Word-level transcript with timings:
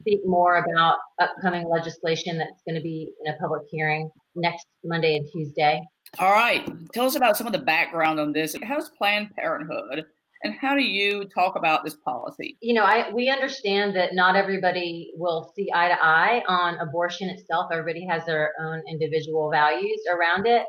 speak 0.00 0.20
more 0.24 0.64
about 0.64 0.98
upcoming 1.20 1.68
legislation 1.68 2.38
that's 2.38 2.62
going 2.66 2.76
to 2.76 2.82
be 2.82 3.10
in 3.24 3.34
a 3.34 3.36
public 3.38 3.62
hearing 3.70 4.10
next 4.34 4.66
Monday 4.84 5.16
and 5.16 5.28
Tuesday. 5.32 5.80
All 6.18 6.32
right. 6.32 6.66
Tell 6.92 7.06
us 7.06 7.16
about 7.16 7.36
some 7.36 7.46
of 7.46 7.52
the 7.52 7.58
background 7.58 8.18
on 8.18 8.32
this. 8.32 8.56
How's 8.62 8.90
Planned 8.90 9.34
Parenthood 9.36 10.06
and 10.42 10.54
how 10.54 10.74
do 10.74 10.82
you 10.82 11.24
talk 11.34 11.56
about 11.56 11.84
this 11.84 11.96
policy? 11.96 12.56
You 12.60 12.74
know, 12.74 12.84
I 12.84 13.10
we 13.12 13.28
understand 13.28 13.96
that 13.96 14.14
not 14.14 14.36
everybody 14.36 15.12
will 15.16 15.52
see 15.56 15.68
eye 15.74 15.88
to 15.88 15.96
eye 16.00 16.42
on 16.46 16.78
abortion 16.78 17.28
itself. 17.28 17.70
Everybody 17.72 18.06
has 18.06 18.24
their 18.24 18.52
own 18.60 18.82
individual 18.88 19.50
values 19.50 20.00
around 20.10 20.46
it. 20.46 20.64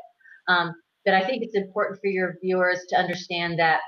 Um, 0.48 0.74
but 1.04 1.14
I 1.14 1.24
think 1.24 1.42
it's 1.42 1.54
important 1.54 2.00
for 2.00 2.08
your 2.08 2.36
viewers 2.42 2.80
to 2.88 2.96
understand 2.96 3.58
that 3.58 3.80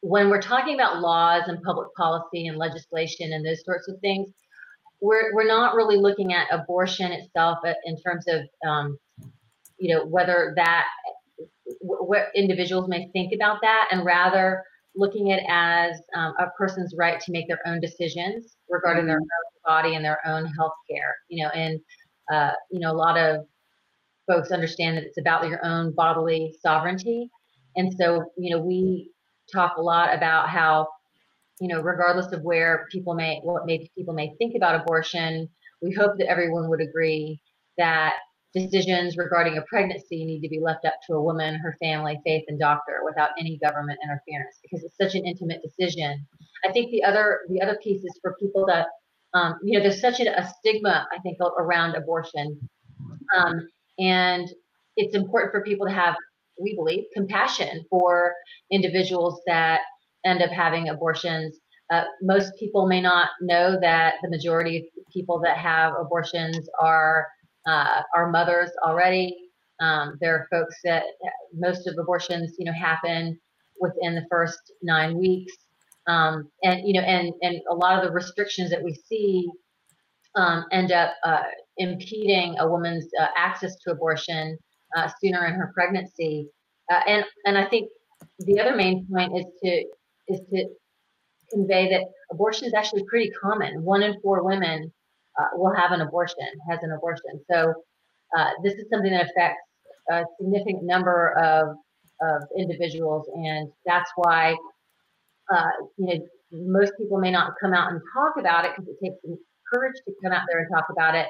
when 0.00 0.28
we're 0.28 0.42
talking 0.42 0.74
about 0.74 1.00
laws 1.00 1.44
and 1.48 1.62
public 1.62 1.88
policy 1.96 2.46
and 2.46 2.58
legislation 2.58 3.32
and 3.32 3.44
those 3.44 3.64
sorts 3.64 3.88
of 3.88 3.98
things, 4.00 4.30
we're, 5.00 5.34
we're 5.34 5.46
not 5.46 5.74
really 5.74 5.96
looking 5.96 6.34
at 6.34 6.46
abortion 6.50 7.10
itself 7.12 7.58
in 7.84 7.96
terms 8.02 8.26
of, 8.28 8.42
um, 8.66 8.98
you 9.78 9.94
know, 9.94 10.04
whether 10.06 10.52
that, 10.56 10.84
what 11.80 12.28
individuals 12.34 12.88
may 12.88 13.08
think 13.12 13.32
about 13.34 13.58
that, 13.62 13.88
and 13.90 14.04
rather 14.04 14.62
looking 14.94 15.32
at 15.32 15.40
it 15.40 15.46
as 15.48 16.00
um, 16.14 16.34
a 16.38 16.48
person's 16.56 16.94
right 16.96 17.20
to 17.20 17.32
make 17.32 17.48
their 17.48 17.60
own 17.66 17.80
decisions 17.80 18.56
regarding 18.68 19.06
their 19.06 19.16
mm-hmm. 19.16 19.68
own 19.68 19.82
body 19.82 19.94
and 19.96 20.04
their 20.04 20.18
own 20.26 20.46
health 20.46 20.74
care. 20.88 21.16
You 21.28 21.44
know, 21.44 21.50
and, 21.50 21.80
uh, 22.32 22.52
you 22.70 22.78
know, 22.78 22.92
a 22.92 22.94
lot 22.96 23.18
of 23.18 23.46
folks 24.26 24.50
understand 24.50 24.96
that 24.96 25.04
it's 25.04 25.18
about 25.18 25.48
your 25.48 25.64
own 25.64 25.92
bodily 25.92 26.54
sovereignty. 26.60 27.30
And 27.76 27.92
so, 27.94 28.24
you 28.36 28.50
know, 28.50 28.60
we 28.60 29.10
talk 29.52 29.76
a 29.76 29.82
lot 29.82 30.14
about 30.14 30.48
how, 30.48 30.88
you 31.60 31.68
know, 31.68 31.80
regardless 31.80 32.32
of 32.32 32.42
where 32.42 32.86
people 32.90 33.14
may, 33.14 33.40
what 33.42 33.66
maybe 33.66 33.90
people 33.96 34.14
may 34.14 34.34
think 34.38 34.54
about 34.56 34.80
abortion, 34.80 35.48
we 35.82 35.92
hope 35.92 36.16
that 36.18 36.28
everyone 36.28 36.68
would 36.68 36.80
agree 36.80 37.40
that 37.76 38.14
decisions 38.54 39.16
regarding 39.16 39.58
a 39.58 39.62
pregnancy 39.62 40.24
need 40.24 40.40
to 40.40 40.48
be 40.48 40.60
left 40.60 40.84
up 40.84 40.94
to 41.06 41.14
a 41.14 41.22
woman, 41.22 41.56
her 41.56 41.76
family, 41.80 42.18
faith, 42.24 42.44
and 42.48 42.58
doctor 42.58 43.00
without 43.04 43.30
any 43.38 43.58
government 43.58 43.98
interference 44.02 44.58
because 44.62 44.84
it's 44.84 44.96
such 44.96 45.14
an 45.14 45.26
intimate 45.26 45.60
decision. 45.62 46.24
I 46.64 46.72
think 46.72 46.90
the 46.90 47.02
other 47.02 47.40
the 47.50 47.60
other 47.60 47.76
piece 47.82 48.04
is 48.04 48.18
for 48.22 48.36
people 48.40 48.64
that 48.66 48.86
um, 49.34 49.58
you 49.64 49.76
know 49.76 49.82
there's 49.82 50.00
such 50.00 50.20
a, 50.20 50.38
a, 50.38 50.48
stigma 50.58 51.06
I 51.12 51.18
think 51.18 51.38
around 51.58 51.96
abortion, 51.96 52.68
um, 53.36 53.68
and 53.98 54.48
it's 54.96 55.14
important 55.14 55.52
for 55.52 55.62
people 55.62 55.86
to 55.86 55.92
have 55.92 56.14
we 56.60 56.74
believe, 56.74 57.04
compassion 57.14 57.84
for 57.90 58.34
individuals 58.70 59.40
that 59.46 59.80
end 60.24 60.42
up 60.42 60.50
having 60.50 60.88
abortions. 60.88 61.58
Uh, 61.90 62.04
most 62.22 62.52
people 62.58 62.86
may 62.86 63.00
not 63.00 63.30
know 63.40 63.78
that 63.80 64.14
the 64.22 64.30
majority 64.30 64.78
of 64.78 64.84
people 65.12 65.38
that 65.40 65.58
have 65.58 65.92
abortions 65.98 66.68
are 66.80 67.26
uh, 67.66 68.02
are 68.14 68.30
mothers 68.30 68.70
already. 68.86 69.36
Um, 69.80 70.16
there 70.20 70.34
are 70.34 70.46
folks 70.50 70.76
that 70.84 71.04
most 71.54 71.86
of 71.86 71.96
abortions, 71.98 72.54
you 72.58 72.64
know, 72.64 72.72
happen 72.72 73.38
within 73.80 74.14
the 74.14 74.26
first 74.30 74.58
nine 74.82 75.16
weeks, 75.18 75.52
um, 76.06 76.50
and 76.62 76.86
you 76.86 76.94
know, 76.94 77.06
and 77.06 77.32
and 77.42 77.60
a 77.70 77.74
lot 77.74 77.98
of 77.98 78.04
the 78.04 78.12
restrictions 78.12 78.70
that 78.70 78.82
we 78.82 78.94
see 78.94 79.50
um, 80.36 80.64
end 80.72 80.90
up 80.90 81.14
uh, 81.24 81.42
impeding 81.78 82.56
a 82.58 82.68
woman's 82.68 83.06
uh, 83.20 83.26
access 83.36 83.76
to 83.76 83.90
abortion 83.90 84.56
uh, 84.96 85.08
sooner 85.20 85.46
in 85.46 85.54
her 85.54 85.70
pregnancy. 85.74 86.48
Uh, 86.90 87.00
and 87.06 87.24
and 87.46 87.58
I 87.58 87.66
think 87.66 87.88
the 88.40 88.60
other 88.60 88.76
main 88.76 89.06
point 89.10 89.36
is 89.36 89.46
to 89.62 89.84
is 90.28 90.40
to 90.52 90.68
convey 91.50 91.88
that 91.90 92.02
abortion 92.30 92.66
is 92.66 92.74
actually 92.74 93.04
pretty 93.04 93.30
common. 93.30 93.82
One 93.82 94.02
in 94.02 94.20
four 94.20 94.44
women 94.44 94.92
uh, 95.38 95.46
will 95.54 95.74
have 95.74 95.92
an 95.92 96.00
abortion, 96.00 96.46
has 96.68 96.80
an 96.82 96.92
abortion. 96.92 97.40
So 97.50 97.74
uh, 98.36 98.50
this 98.62 98.74
is 98.74 98.86
something 98.90 99.12
that 99.12 99.30
affects 99.30 99.60
a 100.10 100.24
significant 100.40 100.84
number 100.84 101.30
of 101.38 101.76
of 102.20 102.42
individuals, 102.56 103.26
and 103.34 103.70
that's 103.84 104.10
why 104.16 104.56
uh, 105.52 105.70
you 105.96 106.06
know 106.06 106.26
most 106.52 106.92
people 106.98 107.18
may 107.18 107.30
not 107.30 107.54
come 107.60 107.74
out 107.74 107.90
and 107.90 108.00
talk 108.12 108.34
about 108.38 108.64
it 108.64 108.72
because 108.76 108.88
it 108.88 109.04
takes 109.04 109.40
courage 109.72 109.96
to 110.06 110.14
come 110.22 110.32
out 110.32 110.42
there 110.48 110.60
and 110.60 110.68
talk 110.72 110.86
about 110.90 111.14
it. 111.14 111.26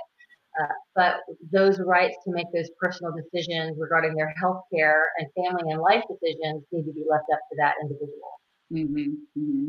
But 0.94 1.16
those 1.50 1.80
rights 1.80 2.16
to 2.24 2.32
make 2.32 2.46
those 2.54 2.70
personal 2.80 3.12
decisions 3.12 3.76
regarding 3.78 4.14
their 4.14 4.32
health 4.40 4.62
care 4.72 5.10
and 5.18 5.28
family 5.36 5.72
and 5.72 5.80
life 5.80 6.04
decisions 6.08 6.64
need 6.70 6.84
to 6.84 6.92
be 6.92 7.04
left 7.08 7.24
up 7.32 7.40
to 7.50 7.56
that 7.58 7.74
individual. 7.82 8.40
Mm-hmm, 8.72 9.10
mm-hmm. 9.38 9.68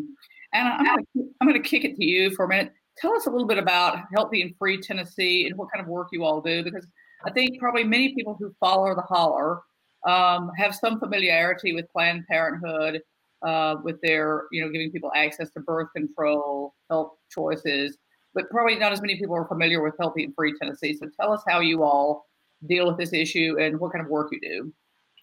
And 0.54 0.68
I'm 0.68 0.86
going, 0.86 1.34
I'm 1.42 1.48
going 1.48 1.62
to 1.62 1.68
kick 1.68 1.84
it 1.84 1.96
to 1.96 2.06
you 2.06 2.34
for 2.36 2.46
a 2.46 2.48
minute. 2.48 2.72
Tell 2.98 3.14
us 3.14 3.26
a 3.26 3.30
little 3.30 3.48
bit 3.48 3.58
about 3.58 4.00
Healthy 4.14 4.42
and 4.42 4.56
Free 4.58 4.80
Tennessee 4.80 5.48
and 5.48 5.58
what 5.58 5.68
kind 5.74 5.84
of 5.84 5.90
work 5.90 6.10
you 6.12 6.24
all 6.24 6.40
do, 6.40 6.64
because 6.64 6.88
I 7.26 7.32
think 7.32 7.60
probably 7.60 7.84
many 7.84 8.14
people 8.14 8.38
who 8.40 8.56
follow 8.60 8.96
the 8.96 9.02
holler 9.02 9.62
um, 10.08 10.52
have 10.58 10.76
some 10.76 11.00
familiarity 11.00 11.74
with 11.74 11.92
Planned 11.92 12.26
Parenthood, 12.28 13.02
uh, 13.42 13.76
with 13.84 14.00
their, 14.02 14.44
you 14.52 14.64
know, 14.64 14.72
giving 14.72 14.92
people 14.92 15.12
access 15.16 15.50
to 15.52 15.60
birth 15.60 15.90
control, 15.96 16.74
health 16.90 17.14
choices 17.30 17.98
but 18.36 18.50
probably 18.52 18.76
not 18.76 18.92
as 18.92 19.02
many 19.02 19.18
people 19.18 19.36
are 19.36 19.48
familiar 19.48 19.82
with 19.82 19.96
Healthy 20.00 20.26
and 20.26 20.36
Free 20.36 20.54
Tennessee. 20.60 20.96
So 20.96 21.08
tell 21.20 21.32
us 21.32 21.42
how 21.48 21.62
you 21.62 21.84
all 21.84 22.28
deal 22.68 22.86
with 22.86 22.98
this 22.98 23.14
issue 23.14 23.56
and 23.60 23.80
what 23.80 23.94
kind 23.94 24.04
of 24.04 24.12
work 24.12 24.30
you 24.32 24.40
do. 24.42 24.74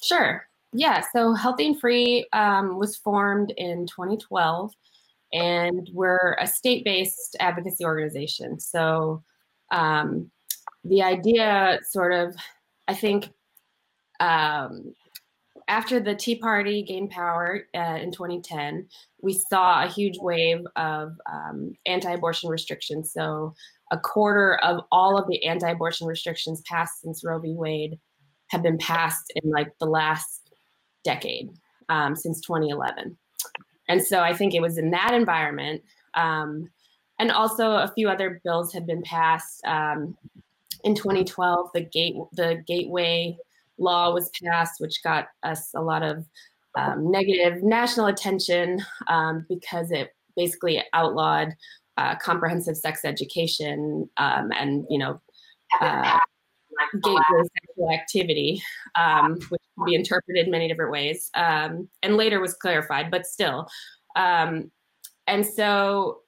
Sure. 0.02 0.44
Yeah. 0.72 1.04
So 1.12 1.34
Healthy 1.34 1.66
and 1.66 1.80
Free 1.80 2.26
um, 2.32 2.78
was 2.78 2.96
formed 2.96 3.52
in 3.58 3.86
2012, 3.86 4.72
and 5.32 5.88
we're 5.92 6.36
a 6.40 6.46
state 6.46 6.84
based 6.84 7.36
advocacy 7.38 7.84
organization. 7.84 8.58
So 8.58 9.22
um, 9.70 10.30
the 10.84 11.02
idea, 11.02 11.78
sort 11.88 12.12
of, 12.12 12.34
I 12.88 12.94
think, 12.94 13.30
um, 14.20 14.94
after 15.68 16.00
the 16.00 16.14
Tea 16.14 16.36
Party 16.36 16.82
gained 16.82 17.10
power 17.10 17.66
uh, 17.74 17.98
in 18.00 18.12
2010, 18.12 18.86
we 19.20 19.32
saw 19.32 19.84
a 19.84 19.88
huge 19.88 20.18
wave 20.18 20.60
of 20.76 21.12
um, 21.30 21.72
anti-abortion 21.86 22.50
restrictions. 22.50 23.12
So 23.12 23.54
a 23.90 23.98
quarter 23.98 24.56
of 24.62 24.80
all 24.90 25.18
of 25.18 25.28
the 25.28 25.44
anti-abortion 25.44 26.06
restrictions 26.06 26.62
passed 26.62 27.00
since 27.02 27.24
Roe 27.24 27.38
v. 27.38 27.54
Wade 27.54 27.98
have 28.48 28.62
been 28.62 28.78
passed 28.78 29.32
in 29.36 29.50
like 29.50 29.72
the 29.78 29.86
last 29.86 30.50
decade, 31.04 31.50
um, 31.88 32.14
since 32.16 32.40
2011. 32.40 33.16
And 33.88 34.02
so 34.02 34.20
I 34.20 34.34
think 34.34 34.54
it 34.54 34.62
was 34.62 34.78
in 34.78 34.90
that 34.90 35.12
environment, 35.12 35.82
um, 36.14 36.68
and 37.18 37.30
also 37.30 37.72
a 37.72 37.92
few 37.94 38.08
other 38.08 38.40
bills 38.44 38.72
had 38.72 38.86
been 38.86 39.02
passed. 39.02 39.64
Um, 39.64 40.16
in 40.84 40.94
2012, 40.94 41.70
the 41.74 41.82
gate 41.82 42.16
the 42.32 42.62
Gateway 42.66 43.36
law 43.78 44.12
was 44.12 44.30
passed, 44.42 44.80
which 44.80 45.02
got 45.02 45.28
us 45.42 45.70
a 45.74 45.82
lot 45.82 46.02
of 46.02 46.24
um, 46.76 47.10
negative 47.10 47.62
national 47.62 48.06
attention 48.06 48.80
um, 49.08 49.44
because 49.48 49.90
it 49.90 50.14
basically 50.36 50.82
outlawed 50.92 51.48
uh, 51.98 52.16
comprehensive 52.16 52.76
sex 52.76 53.04
education 53.04 54.08
um, 54.16 54.50
and 54.52 54.86
you 54.88 54.98
know 54.98 55.20
uh, 55.80 56.18
gateway 57.02 57.20
sexual 57.66 57.90
activity, 57.92 58.62
um, 58.94 59.38
which 59.48 59.60
be 59.86 59.94
interpreted 59.94 60.48
many 60.48 60.68
different 60.68 60.92
ways, 60.92 61.30
um, 61.34 61.88
and 62.02 62.16
later 62.16 62.40
was 62.40 62.54
clarified, 62.54 63.10
but 63.10 63.26
still. 63.26 63.68
Um, 64.16 64.70
and 65.26 65.46
so, 65.46 66.20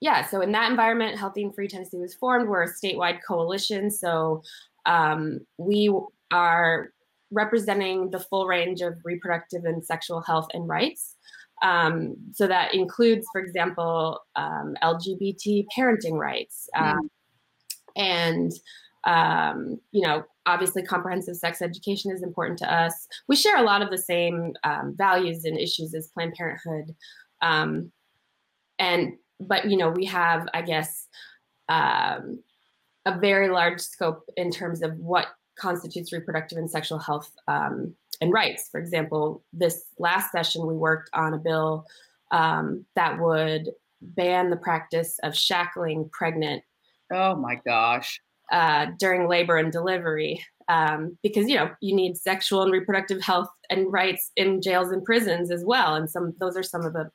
yeah, 0.00 0.26
so 0.26 0.40
in 0.40 0.52
that 0.52 0.70
environment, 0.70 1.18
Healthy 1.18 1.44
and 1.44 1.54
Free 1.54 1.68
Tennessee 1.68 1.98
was 1.98 2.14
formed. 2.14 2.48
We're 2.48 2.64
a 2.64 2.72
statewide 2.72 3.20
coalition, 3.26 3.90
so 3.90 4.42
um, 4.86 5.40
we 5.58 5.92
are 6.34 6.90
representing 7.30 8.10
the 8.10 8.18
full 8.18 8.46
range 8.46 8.80
of 8.80 8.98
reproductive 9.04 9.64
and 9.64 9.84
sexual 9.84 10.20
health 10.20 10.48
and 10.52 10.68
rights. 10.68 11.14
Um, 11.62 12.16
so 12.32 12.48
that 12.48 12.74
includes, 12.74 13.24
for 13.32 13.40
example, 13.40 14.20
um, 14.34 14.74
LGBT 14.82 15.66
parenting 15.76 16.18
rights, 16.18 16.68
mm. 16.76 16.98
and 17.96 18.52
um, 19.04 19.78
you 19.92 20.04
know, 20.06 20.24
obviously, 20.46 20.82
comprehensive 20.82 21.36
sex 21.36 21.62
education 21.62 22.10
is 22.10 22.22
important 22.22 22.58
to 22.58 22.74
us. 22.74 23.06
We 23.28 23.36
share 23.36 23.58
a 23.58 23.62
lot 23.62 23.82
of 23.82 23.90
the 23.90 23.98
same 23.98 24.54
um, 24.64 24.94
values 24.96 25.44
and 25.44 25.58
issues 25.58 25.94
as 25.94 26.08
Planned 26.08 26.34
Parenthood, 26.34 26.94
um, 27.40 27.92
and 28.80 29.12
but 29.38 29.70
you 29.70 29.76
know, 29.76 29.90
we 29.90 30.04
have, 30.06 30.48
I 30.52 30.62
guess, 30.62 31.06
um, 31.68 32.42
a 33.06 33.18
very 33.20 33.48
large 33.48 33.80
scope 33.80 34.24
in 34.36 34.50
terms 34.50 34.82
of 34.82 34.96
what 34.98 35.28
constitutes 35.58 36.12
reproductive 36.12 36.58
and 36.58 36.70
sexual 36.70 36.98
health 36.98 37.30
um, 37.48 37.94
and 38.20 38.32
rights. 38.32 38.68
For 38.70 38.80
example, 38.80 39.44
this 39.52 39.84
last 39.98 40.32
session 40.32 40.66
we 40.66 40.74
worked 40.74 41.10
on 41.12 41.34
a 41.34 41.38
bill 41.38 41.86
um, 42.30 42.84
that 42.96 43.18
would 43.20 43.70
ban 44.00 44.50
the 44.50 44.56
practice 44.56 45.18
of 45.22 45.36
shackling 45.36 46.08
pregnant. 46.12 46.62
Oh 47.12 47.36
my 47.36 47.56
gosh. 47.64 48.20
Uh, 48.52 48.86
during 48.98 49.28
labor 49.28 49.56
and 49.56 49.72
delivery, 49.72 50.44
um, 50.68 51.16
because 51.22 51.48
you 51.48 51.56
know 51.56 51.70
you 51.80 51.94
need 51.94 52.16
sexual 52.16 52.62
and 52.62 52.72
reproductive 52.72 53.22
health 53.22 53.48
and 53.70 53.90
rights 53.90 54.30
in 54.36 54.60
jails 54.60 54.90
and 54.90 55.02
prisons 55.02 55.50
as 55.50 55.64
well, 55.64 55.94
and 55.94 56.10
some 56.10 56.34
those 56.40 56.54
are 56.56 56.62
some 56.62 56.84
of 56.84 56.92
the 56.92 57.10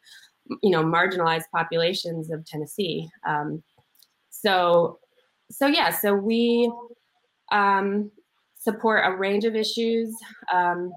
you 0.63 0.71
know 0.71 0.83
marginalized 0.83 1.43
populations 1.53 2.31
of 2.31 2.45
Tennessee. 2.45 3.07
Um, 3.27 3.61
so, 4.29 4.99
so 5.51 5.67
yeah, 5.67 5.91
so 5.91 6.13
we 6.13 6.71
um, 7.51 8.11
support 8.59 9.03
a 9.05 9.15
range 9.15 9.45
of 9.45 9.55
issues. 9.55 10.15
Um, 10.53 10.91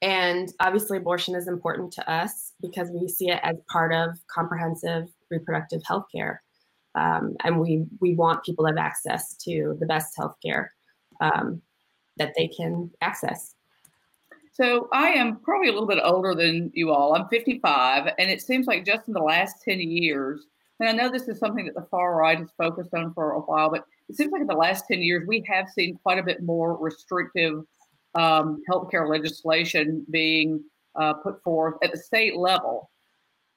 and 0.00 0.52
obviously, 0.60 0.96
abortion 0.96 1.34
is 1.34 1.48
important 1.48 1.92
to 1.94 2.10
us 2.10 2.52
because 2.60 2.88
we 2.90 3.08
see 3.08 3.30
it 3.30 3.40
as 3.42 3.56
part 3.70 3.92
of 3.92 4.18
comprehensive 4.32 5.08
reproductive 5.30 5.82
health 5.84 6.06
care. 6.14 6.42
Um, 6.94 7.36
and 7.44 7.60
we, 7.60 7.84
we 8.00 8.14
want 8.14 8.44
people 8.44 8.64
to 8.64 8.70
have 8.70 8.78
access 8.78 9.36
to 9.44 9.76
the 9.78 9.86
best 9.86 10.16
health 10.16 10.36
care 10.44 10.72
um, 11.20 11.60
that 12.16 12.32
they 12.36 12.48
can 12.48 12.90
access. 13.02 13.54
So 14.52 14.88
I 14.92 15.10
am 15.10 15.36
probably 15.36 15.68
a 15.68 15.72
little 15.72 15.86
bit 15.86 16.00
older 16.02 16.34
than 16.34 16.72
you 16.74 16.90
all. 16.90 17.14
I'm 17.14 17.28
55, 17.28 18.12
and 18.18 18.30
it 18.30 18.40
seems 18.40 18.66
like 18.66 18.84
just 18.84 19.06
in 19.06 19.14
the 19.14 19.20
last 19.20 19.62
10 19.62 19.80
years, 19.80 20.46
and 20.80 20.88
I 20.88 20.92
know 20.92 21.10
this 21.10 21.28
is 21.28 21.38
something 21.38 21.66
that 21.66 21.74
the 21.74 21.86
far 21.90 22.16
right 22.16 22.38
has 22.38 22.50
focused 22.56 22.94
on 22.94 23.12
for 23.14 23.32
a 23.32 23.40
while, 23.40 23.70
but 23.70 23.84
it 24.08 24.16
seems 24.16 24.32
like 24.32 24.40
in 24.40 24.46
the 24.46 24.54
last 24.54 24.86
10 24.90 25.02
years, 25.02 25.26
we 25.26 25.44
have 25.46 25.68
seen 25.68 25.98
quite 26.02 26.18
a 26.18 26.22
bit 26.22 26.42
more 26.42 26.76
restrictive 26.78 27.64
um, 28.14 28.62
healthcare 28.70 29.08
legislation 29.08 30.04
being 30.10 30.62
uh, 30.98 31.14
put 31.14 31.42
forth 31.42 31.74
at 31.82 31.92
the 31.92 31.98
state 31.98 32.36
level. 32.36 32.90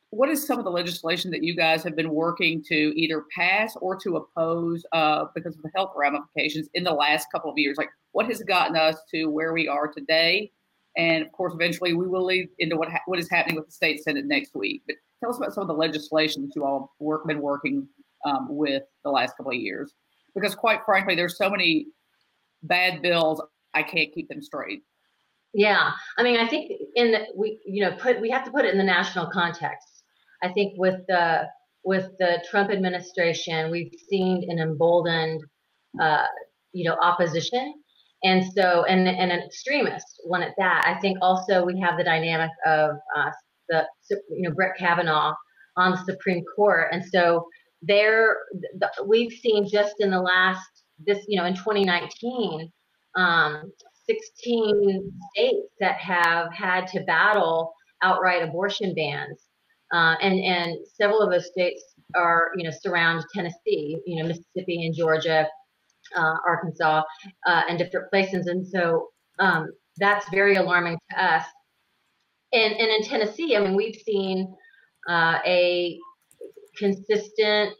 What 0.10 0.30
is 0.30 0.46
some 0.46 0.60
of 0.60 0.66
the 0.66 0.72
legislation 0.72 1.32
that 1.32 1.42
you 1.42 1.56
guys 1.56 1.84
have 1.84 1.96
been 1.96 2.10
working 2.10 2.62
to 2.64 2.76
either 3.00 3.24
pass 3.34 3.78
or 3.78 3.96
to 3.98 4.18
oppose 4.18 4.86
uh, 4.92 5.26
because 5.34 5.56
of 5.56 5.62
the 5.62 5.72
health 5.74 5.94
ramifications 5.96 6.68
in 6.74 6.84
the 6.84 6.92
last 6.92 7.28
couple 7.32 7.50
of 7.50 7.58
years? 7.58 7.78
Like, 7.78 7.90
what 8.12 8.26
has 8.26 8.44
gotten 8.44 8.76
us 8.76 8.98
to 9.12 9.28
where 9.28 9.54
we 9.54 9.70
are 9.70 9.88
today? 9.88 10.52
And 10.98 11.26
of 11.26 11.32
course, 11.32 11.54
eventually 11.54 11.94
we 11.94 12.08
will 12.08 12.26
lead 12.26 12.50
into 12.60 12.76
what 12.76 12.92
ha- 12.92 13.00
what 13.06 13.20
is 13.20 13.30
happening 13.30 13.56
with 13.56 13.68
the 13.68 13.72
state 13.72 14.04
senate 14.04 14.26
next 14.26 14.54
week. 14.54 14.82
But 14.86 14.98
tell 15.22 15.30
us 15.30 15.38
about 15.38 15.54
some 15.54 15.62
of 15.62 15.70
the 15.70 15.74
legislation 15.74 16.42
that 16.42 16.54
you 16.58 16.66
all 16.66 16.94
work 17.00 17.26
been 17.26 17.42
working 17.42 17.88
um, 18.26 18.48
with 18.50 18.84
the 19.06 19.10
last 19.10 19.38
couple 19.38 19.54
of 19.54 19.58
years 19.58 19.94
because 20.36 20.56
quite 20.56 20.80
frankly, 20.86 21.16
there's 21.16 21.38
so 21.38 21.50
many 21.50 21.88
bad 22.64 23.02
bills, 23.02 23.42
I 23.74 23.84
can't 23.84 24.14
keep 24.14 24.30
them 24.30 24.42
straight. 24.42 24.84
Yeah, 25.54 25.92
I 26.18 26.24
mean, 26.24 26.40
I 26.40 26.48
think 26.48 26.72
in 26.96 27.12
the, 27.12 27.26
we, 27.36 27.60
you 27.66 27.84
know, 27.84 27.96
put 27.98 28.22
we 28.22 28.30
have 28.30 28.46
to 28.46 28.52
put 28.52 28.66
it 28.66 28.72
in 28.72 28.78
the 28.78 28.84
national 28.84 29.28
context. 29.32 30.04
I 30.44 30.50
think 30.50 30.74
with 30.78 31.02
the 31.08 31.48
with 31.84 32.10
the 32.20 32.44
Trump 32.50 32.72
administration, 32.72 33.72
we've 33.72 33.92
seen 34.10 34.50
an 34.50 34.60
emboldened, 34.60 35.42
uh, 36.00 36.26
you 36.72 36.90
know, 36.90 36.96
opposition, 37.02 37.74
and 38.24 38.46
so 38.54 38.86
and 38.86 39.08
and 39.08 39.32
an 39.32 39.40
extremist 39.40 40.22
one 40.24 40.42
at 40.42 40.54
that. 40.58 40.84
I 40.86 41.00
think 41.02 41.18
also 41.22 41.66
we 41.66 41.80
have 41.82 41.98
the 41.98 42.04
dynamic 42.04 42.52
of 42.66 42.92
uh, 43.16 43.32
the 43.68 43.86
you 44.10 44.44
know 44.44 44.52
Brett 44.52 44.78
Kavanaugh 44.78 45.34
on 45.76 45.92
the 45.92 45.98
Supreme 45.98 46.44
Court, 46.56 46.88
and 46.94 47.04
so 47.04 47.46
there 47.82 48.38
the, 48.80 48.90
we've 49.06 49.32
seen 49.32 49.68
just 49.68 49.96
in 50.00 50.12
the 50.12 50.22
last 50.22 50.84
this 51.06 51.26
you 51.28 51.40
know 51.40 51.46
in 51.46 51.56
2019 51.56 52.72
um, 53.16 53.72
16 54.08 55.12
states 55.36 55.68
that 55.80 55.98
have 55.98 56.54
had 56.54 56.88
to 56.88 57.02
battle 57.02 57.74
outright 58.02 58.44
abortion 58.44 58.94
bans. 58.96 59.48
Uh, 59.94 60.16
and 60.22 60.40
and 60.40 60.78
several 60.86 61.20
of 61.20 61.30
those 61.30 61.48
states 61.48 61.84
are 62.16 62.52
you 62.56 62.64
know 62.64 62.72
surround 62.82 63.24
tennessee 63.34 63.98
you 64.06 64.22
know 64.22 64.28
mississippi 64.28 64.86
and 64.86 64.96
georgia 64.96 65.46
uh, 66.16 66.36
arkansas 66.48 67.04
uh, 67.46 67.62
and 67.70 67.78
different 67.78 68.10
places. 68.10 68.48
And 68.48 68.66
so 68.66 69.10
um, 69.40 69.70
that's 69.98 70.30
very 70.30 70.56
alarming 70.56 70.98
to 71.10 71.24
us. 71.24 71.46
And 72.54 72.74
and 72.74 72.90
in 72.90 73.04
tennessee 73.04 73.56
i 73.56 73.60
mean 73.60 73.76
we've 73.76 73.96
seen 73.96 74.54
uh, 75.10 75.40
a 75.46 75.98
consistent 76.78 77.74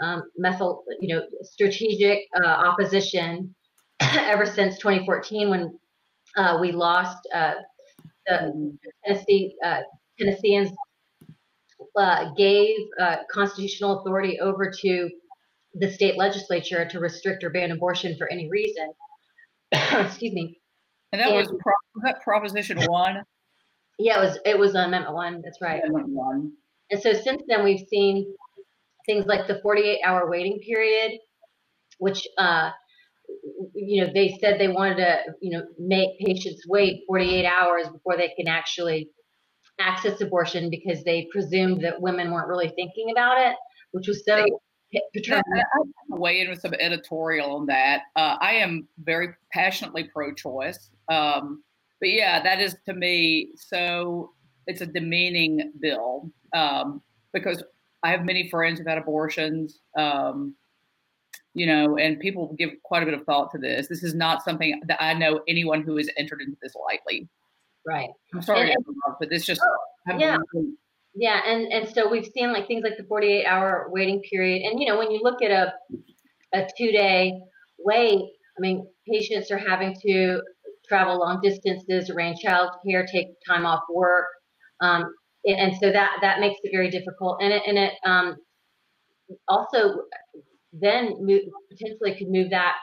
um, 0.00 0.22
methyl, 0.36 0.84
you 1.00 1.14
know, 1.14 1.22
strategic 1.42 2.20
uh, 2.42 2.46
opposition 2.46 3.54
ever 4.00 4.46
since 4.46 4.78
2014 4.78 5.50
when 5.50 5.78
uh, 6.36 6.58
we 6.60 6.72
lost 6.72 7.18
uh, 7.34 7.54
the 8.26 8.78
Tennessee 9.04 9.56
uh, 9.64 9.80
Tennesseans 10.18 10.70
uh, 11.96 12.30
gave 12.36 12.76
uh, 13.00 13.16
constitutional 13.32 14.00
authority 14.00 14.38
over 14.40 14.70
to 14.70 15.10
the 15.74 15.90
state 15.90 16.16
legislature 16.16 16.86
to 16.88 17.00
restrict 17.00 17.44
or 17.44 17.50
ban 17.50 17.70
abortion 17.70 18.16
for 18.16 18.30
any 18.30 18.48
reason. 18.48 18.92
Excuse 19.72 20.32
me. 20.32 20.60
And 21.12 21.20
that 21.20 21.28
and, 21.28 21.36
was, 21.36 21.48
pro- 21.48 21.72
was 21.94 22.02
that 22.04 22.22
Proposition 22.22 22.78
One. 22.84 23.22
Yeah, 23.98 24.18
it 24.18 24.24
was. 24.24 24.38
It 24.44 24.58
was 24.58 24.74
Amendment 24.74 25.14
One. 25.14 25.40
That's 25.42 25.60
right. 25.60 25.82
Amendment 25.82 26.08
One. 26.10 26.52
And 26.90 27.00
so 27.00 27.12
since 27.12 27.42
then, 27.48 27.64
we've 27.64 27.86
seen 27.88 28.34
things 29.06 29.26
like 29.26 29.46
the 29.46 29.60
48 29.62 30.00
hour 30.04 30.28
waiting 30.28 30.60
period, 30.60 31.18
which, 31.98 32.26
uh, 32.38 32.70
you 33.74 34.04
know, 34.04 34.12
they 34.12 34.38
said 34.40 34.58
they 34.58 34.68
wanted 34.68 34.96
to, 34.96 35.18
you 35.40 35.56
know, 35.56 35.64
make 35.78 36.18
patients 36.18 36.64
wait 36.66 37.02
48 37.06 37.46
hours 37.46 37.88
before 37.88 38.16
they 38.16 38.32
can 38.36 38.48
actually 38.48 39.10
access 39.78 40.20
abortion 40.20 40.70
because 40.70 41.04
they 41.04 41.28
presumed 41.32 41.82
that 41.84 42.00
women 42.00 42.30
weren't 42.30 42.48
really 42.48 42.72
thinking 42.76 43.10
about 43.10 43.38
it, 43.38 43.56
which 43.92 44.08
was 44.08 44.24
so. 44.24 44.44
I 44.94 46.16
weigh 46.16 46.40
in 46.40 46.48
with 46.48 46.60
some 46.60 46.72
editorial 46.74 47.56
on 47.56 47.66
that. 47.66 48.02
Uh, 48.16 48.36
I 48.40 48.54
am 48.54 48.88
very 49.04 49.28
passionately 49.52 50.04
pro-choice, 50.04 50.90
um, 51.10 51.62
but 52.00 52.08
yeah, 52.08 52.42
that 52.42 52.60
is 52.60 52.76
to 52.86 52.94
me 52.94 53.50
so. 53.56 54.32
It's 54.68 54.80
a 54.80 54.86
demeaning 54.86 55.72
bill 55.80 56.30
um, 56.54 57.02
because 57.32 57.62
I 58.04 58.10
have 58.10 58.24
many 58.24 58.48
friends 58.48 58.78
who've 58.78 58.86
had 58.86 58.98
abortions. 58.98 59.80
Um, 59.98 60.54
you 61.54 61.66
know, 61.66 61.96
and 61.96 62.20
people 62.20 62.54
give 62.56 62.70
quite 62.84 63.02
a 63.02 63.06
bit 63.06 63.14
of 63.14 63.24
thought 63.24 63.50
to 63.50 63.58
this. 63.58 63.88
This 63.88 64.04
is 64.04 64.14
not 64.14 64.44
something 64.44 64.80
that 64.86 65.02
I 65.02 65.14
know 65.14 65.40
anyone 65.48 65.82
who 65.82 65.96
has 65.96 66.08
entered 66.16 66.40
into 66.40 66.56
this 66.62 66.74
lightly. 66.86 67.28
Right. 67.84 68.10
I'm 68.32 68.42
sorry, 68.42 68.70
and, 68.70 68.84
but 69.18 69.28
this 69.28 69.44
just 69.44 69.60
oh, 69.64 70.18
yeah. 70.18 70.36
Yeah, 71.14 71.40
and 71.46 71.72
and 71.72 71.88
so 71.88 72.08
we've 72.08 72.28
seen 72.32 72.52
like 72.52 72.68
things 72.68 72.84
like 72.84 72.96
the 72.96 73.04
48 73.04 73.44
hour 73.44 73.88
waiting 73.90 74.20
period, 74.20 74.62
and 74.62 74.78
you 74.78 74.86
know 74.86 74.98
when 74.98 75.10
you 75.10 75.20
look 75.22 75.42
at 75.42 75.50
a 75.50 75.72
a 76.54 76.68
two 76.76 76.92
day 76.92 77.40
wait, 77.78 78.20
I 78.56 78.60
mean 78.60 78.86
patients 79.10 79.50
are 79.50 79.58
having 79.58 79.96
to 80.06 80.40
travel 80.88 81.18
long 81.18 81.40
distances, 81.42 82.10
arrange 82.10 82.40
child 82.40 82.70
care, 82.86 83.04
take 83.04 83.28
time 83.46 83.66
off 83.66 83.82
work. 83.90 84.26
Um, 84.80 85.14
and 85.44 85.76
so 85.80 85.90
that 85.92 86.18
that 86.20 86.40
makes 86.40 86.60
it 86.62 86.70
very 86.72 86.90
difficult 86.90 87.38
and 87.40 87.52
it, 87.52 87.62
and 87.66 87.78
it 87.78 87.92
um, 88.04 88.36
also 89.46 90.02
then 90.72 91.16
move, 91.20 91.42
potentially 91.70 92.14
could 92.16 92.28
move 92.28 92.50
that 92.50 92.76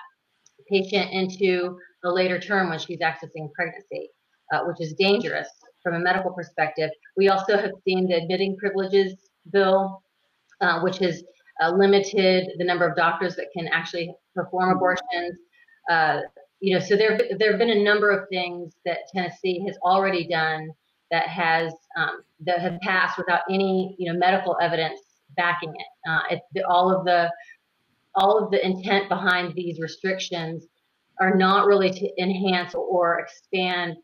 patient 0.69 1.11
into 1.11 1.77
a 2.03 2.09
later 2.09 2.39
term 2.39 2.69
when 2.69 2.79
she's 2.79 2.99
accessing 2.99 3.51
pregnancy 3.53 4.09
uh, 4.53 4.61
which 4.63 4.77
is 4.79 4.93
dangerous 4.93 5.47
from 5.83 5.95
a 5.95 5.99
medical 5.99 6.31
perspective. 6.31 6.89
We 7.15 7.29
also 7.29 7.57
have 7.57 7.71
seen 7.83 8.07
the 8.07 8.15
admitting 8.15 8.57
privileges 8.57 9.13
bill 9.51 10.01
uh, 10.61 10.79
which 10.81 10.97
has 10.99 11.23
uh, 11.61 11.71
limited 11.71 12.49
the 12.57 12.63
number 12.63 12.87
of 12.87 12.95
doctors 12.95 13.35
that 13.35 13.47
can 13.55 13.67
actually 13.67 14.13
perform 14.33 14.75
abortions. 14.75 15.37
Uh, 15.89 16.21
you 16.59 16.73
know, 16.73 16.83
so 16.83 16.95
there 16.95 17.19
there 17.37 17.51
have 17.51 17.59
been 17.59 17.69
a 17.69 17.83
number 17.83 18.09
of 18.09 18.27
things 18.29 18.73
that 18.85 18.99
Tennessee 19.13 19.63
has 19.65 19.77
already 19.83 20.27
done 20.27 20.69
that 21.11 21.27
has 21.27 21.73
um, 21.97 22.21
that 22.41 22.59
have 22.59 22.79
passed 22.81 23.17
without 23.17 23.41
any 23.49 23.95
you 23.97 24.11
know 24.11 24.17
medical 24.17 24.57
evidence 24.61 24.99
backing 25.35 25.73
it. 25.73 26.09
Uh, 26.09 26.21
it 26.31 26.63
all 26.67 26.95
of 26.95 27.05
the 27.05 27.31
all 28.15 28.43
of 28.43 28.51
the 28.51 28.65
intent 28.65 29.09
behind 29.09 29.53
these 29.55 29.79
restrictions 29.79 30.67
are 31.19 31.35
not 31.35 31.65
really 31.65 31.91
to 31.91 32.21
enhance 32.21 32.73
or 32.75 33.19
expand 33.19 33.95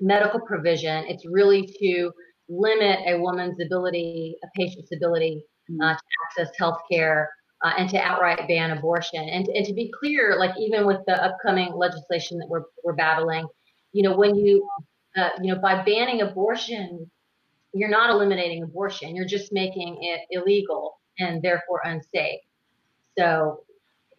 medical 0.00 0.40
provision. 0.40 1.04
It's 1.08 1.26
really 1.26 1.66
to 1.80 2.12
limit 2.48 3.00
a 3.06 3.18
woman's 3.18 3.60
ability, 3.60 4.36
a 4.42 4.48
patient's 4.56 4.92
ability 4.92 5.44
uh, 5.82 5.94
to 5.94 6.00
access 6.26 6.56
health 6.58 6.80
care 6.90 7.30
uh, 7.64 7.72
and 7.78 7.88
to 7.90 7.98
outright 7.98 8.48
ban 8.48 8.70
abortion. 8.70 9.28
And, 9.28 9.46
and 9.48 9.66
to 9.66 9.72
be 9.72 9.92
clear, 9.98 10.36
like 10.38 10.58
even 10.58 10.86
with 10.86 10.98
the 11.06 11.22
upcoming 11.22 11.72
legislation 11.74 12.38
that 12.38 12.48
we're, 12.48 12.64
we're 12.82 12.94
battling, 12.94 13.46
you 13.92 14.02
know, 14.02 14.16
when 14.16 14.34
you, 14.34 14.68
uh, 15.16 15.30
you 15.42 15.52
know, 15.54 15.60
by 15.60 15.82
banning 15.82 16.22
abortion, 16.22 17.10
you're 17.72 17.88
not 17.88 18.10
eliminating 18.10 18.62
abortion. 18.62 19.14
You're 19.14 19.26
just 19.26 19.52
making 19.52 19.98
it 20.02 20.20
illegal 20.30 20.98
and 21.18 21.42
therefore 21.42 21.82
unsafe. 21.84 22.40
So, 23.18 23.64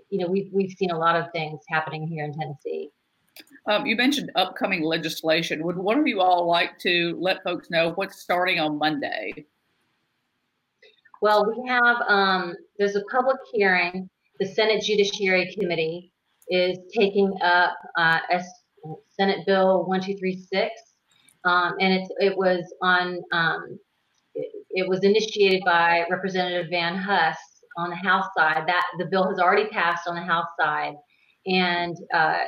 you 0.10 0.20
know, 0.20 0.28
we've, 0.28 0.50
we've 0.52 0.72
seen 0.72 0.92
a 0.92 0.98
lot 0.98 1.16
of 1.16 1.32
things 1.32 1.62
happening 1.70 2.08
here 2.08 2.26
in 2.26 2.34
Tennessee. 2.34 2.90
Um, 3.66 3.86
you 3.86 3.96
mentioned 3.96 4.32
upcoming 4.36 4.84
legislation. 4.84 5.64
Would 5.64 5.78
one 5.78 6.00
of 6.00 6.08
you 6.08 6.22
all 6.22 6.48
like 6.48 6.78
to 6.80 7.18
let 7.20 7.44
folks 7.44 7.70
know 7.70 7.92
what's 7.92 8.20
starting 8.20 8.60
on 8.60 8.78
Monday? 8.78 9.46
Well, 11.22 11.48
we 11.48 11.68
have, 11.70 11.98
um, 12.08 12.56
there's 12.78 12.96
a 12.96 13.04
public 13.12 13.38
hearing. 13.54 14.10
The 14.40 14.48
Senate 14.48 14.84
Judiciary 14.84 15.56
Committee 15.58 16.12
is 16.50 16.78
taking 16.98 17.32
up 17.44 17.76
uh, 17.96 18.20
Senate 19.10 19.46
Bill 19.46 19.86
1236. 19.86 20.72
Um, 21.44 21.74
and 21.80 21.94
it, 21.94 22.08
it 22.20 22.38
was 22.38 22.74
on, 22.82 23.22
um, 23.32 23.80
it, 24.36 24.52
it, 24.70 24.88
was 24.88 25.04
initiated 25.04 25.64
by 25.66 26.06
Representative 26.10 26.70
Van 26.70 26.96
Huss 26.96 27.38
on 27.78 27.90
the 27.90 27.96
House 27.96 28.28
side. 28.38 28.64
That 28.68 28.84
the 29.00 29.06
bill 29.06 29.28
has 29.28 29.40
already 29.40 29.68
passed 29.70 30.08
on 30.08 30.16
the 30.16 30.22
House 30.22 30.48
side, 30.60 30.94
and 31.48 31.98
uh, 32.14 32.40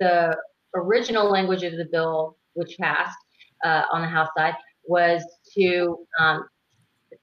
the 0.00 0.36
original 0.74 1.30
language 1.30 1.62
of 1.62 1.72
the 1.72 1.86
bill, 1.90 2.36
which 2.52 2.76
passed 2.78 3.16
uh, 3.64 3.84
on 3.90 4.02
the 4.02 4.08
House 4.08 4.28
side, 4.36 4.54
was 4.84 5.24
to 5.54 5.96
um, 6.18 6.46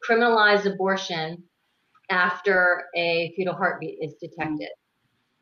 criminalize 0.07 0.65
abortion 0.65 1.43
after 2.09 2.85
a 2.95 3.31
fetal 3.35 3.53
heartbeat 3.53 3.99
is 4.01 4.15
detected. 4.15 4.69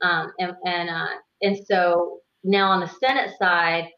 Um, 0.02 0.32
and 0.40 0.54
and, 0.66 0.90
uh, 0.90 1.08
and 1.42 1.58
so 1.66 2.20
now 2.48 2.72
on 2.72 2.80
the 2.80 2.88
Senate 2.88 3.32
side, 3.38 3.90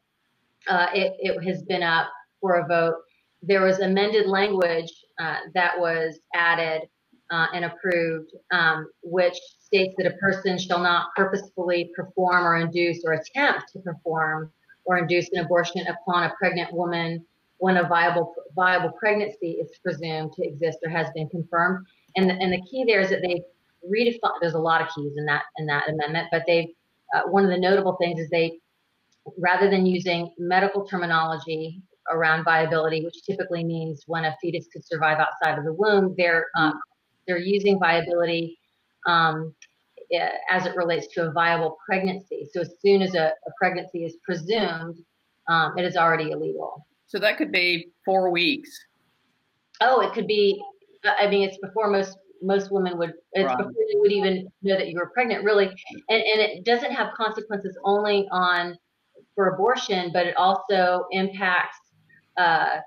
uh, 0.67 0.87
it, 0.93 1.15
it 1.19 1.43
has 1.43 1.61
been 1.63 1.83
up 1.83 2.09
for 2.41 2.55
a 2.55 2.67
vote. 2.67 2.95
There 3.41 3.61
was 3.61 3.79
amended 3.79 4.27
language 4.27 4.91
uh, 5.19 5.37
that 5.53 5.79
was 5.79 6.19
added 6.33 6.81
uh, 7.31 7.45
and 7.53 7.65
approved, 7.65 8.31
um, 8.51 8.89
which 9.03 9.37
states 9.59 9.93
that 9.97 10.07
a 10.07 10.17
person 10.17 10.57
shall 10.57 10.79
not 10.79 11.09
purposefully 11.15 11.91
perform 11.95 12.45
or 12.45 12.57
induce 12.57 13.03
or 13.05 13.13
attempt 13.13 13.71
to 13.73 13.79
perform 13.79 14.51
or 14.85 14.97
induce 14.97 15.29
an 15.31 15.45
abortion 15.45 15.85
upon 15.87 16.23
a 16.23 16.33
pregnant 16.37 16.73
woman 16.73 17.23
when 17.59 17.77
a 17.77 17.87
viable 17.87 18.33
viable 18.55 18.91
pregnancy 18.91 19.59
is 19.61 19.69
presumed 19.83 20.33
to 20.33 20.43
exist 20.43 20.79
or 20.83 20.89
has 20.89 21.07
been 21.13 21.29
confirmed. 21.29 21.85
And 22.15 22.29
the, 22.29 22.33
and 22.33 22.51
the 22.51 22.61
key 22.69 22.83
there 22.85 23.01
is 23.01 23.09
that 23.11 23.21
they 23.21 23.41
redefine. 23.87 24.39
There's 24.41 24.55
a 24.55 24.59
lot 24.59 24.81
of 24.81 24.87
keys 24.95 25.13
in 25.17 25.25
that 25.25 25.43
in 25.57 25.67
that 25.67 25.87
amendment, 25.89 26.29
but 26.31 26.43
they 26.47 26.73
uh, 27.13 27.21
one 27.23 27.43
of 27.43 27.49
the 27.49 27.57
notable 27.57 27.95
things 27.97 28.19
is 28.19 28.29
they 28.29 28.59
rather 29.37 29.69
than 29.69 29.85
using 29.85 30.33
medical 30.37 30.85
terminology 30.85 31.81
around 32.11 32.43
viability, 32.43 33.03
which 33.03 33.23
typically 33.23 33.63
means 33.63 34.03
when 34.07 34.25
a 34.25 34.35
fetus 34.41 34.67
could 34.71 34.85
survive 34.85 35.19
outside 35.19 35.57
of 35.57 35.65
the 35.65 35.73
womb, 35.73 36.15
they're 36.17 36.47
um, 36.55 36.79
they're 37.27 37.37
using 37.37 37.79
viability 37.79 38.57
um, 39.05 39.53
eh, 40.11 40.29
as 40.49 40.65
it 40.65 40.75
relates 40.75 41.07
to 41.13 41.27
a 41.27 41.31
viable 41.31 41.77
pregnancy. 41.85 42.47
So 42.51 42.61
as 42.61 42.71
soon 42.81 43.01
as 43.01 43.13
a, 43.13 43.27
a 43.27 43.51
pregnancy 43.59 44.05
is 44.05 44.17
presumed, 44.23 44.95
um, 45.47 45.77
it 45.77 45.85
is 45.85 45.95
already 45.95 46.31
illegal. 46.31 46.85
So 47.05 47.19
that 47.19 47.37
could 47.37 47.51
be 47.51 47.91
four 48.05 48.31
weeks. 48.31 48.69
Oh, 49.81 50.01
it 50.01 50.13
could 50.13 50.27
be. 50.27 50.61
I 51.05 51.27
mean, 51.27 51.47
it's 51.47 51.57
before 51.57 51.89
most 51.89 52.17
most 52.41 52.71
women 52.71 52.97
would. 52.97 53.13
It's 53.33 53.45
right. 53.45 53.57
before 53.57 53.73
you 53.89 53.99
would 53.99 54.11
even 54.11 54.47
know 54.61 54.77
that 54.77 54.87
you 54.87 54.97
were 54.97 55.11
pregnant, 55.13 55.43
really. 55.43 55.65
And 55.65 56.21
and 56.21 56.41
it 56.41 56.65
doesn't 56.65 56.91
have 56.91 57.13
consequences 57.13 57.77
only 57.83 58.27
on 58.31 58.77
for 59.35 59.47
abortion, 59.47 60.11
but 60.13 60.27
it 60.27 60.35
also 60.35 61.05
impacts, 61.11 61.77
uh, 62.37 62.77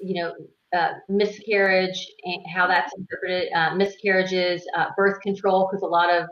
you 0.00 0.14
know, 0.14 0.32
uh, 0.76 0.90
miscarriage 1.08 2.06
and 2.24 2.42
how 2.54 2.66
that's 2.66 2.92
interpreted, 2.96 3.50
uh, 3.54 3.74
miscarriages, 3.74 4.62
uh, 4.76 4.86
birth 4.96 5.20
control, 5.22 5.66
because 5.66 5.82
a 5.82 5.86
lot 5.86 6.10
of 6.10 6.24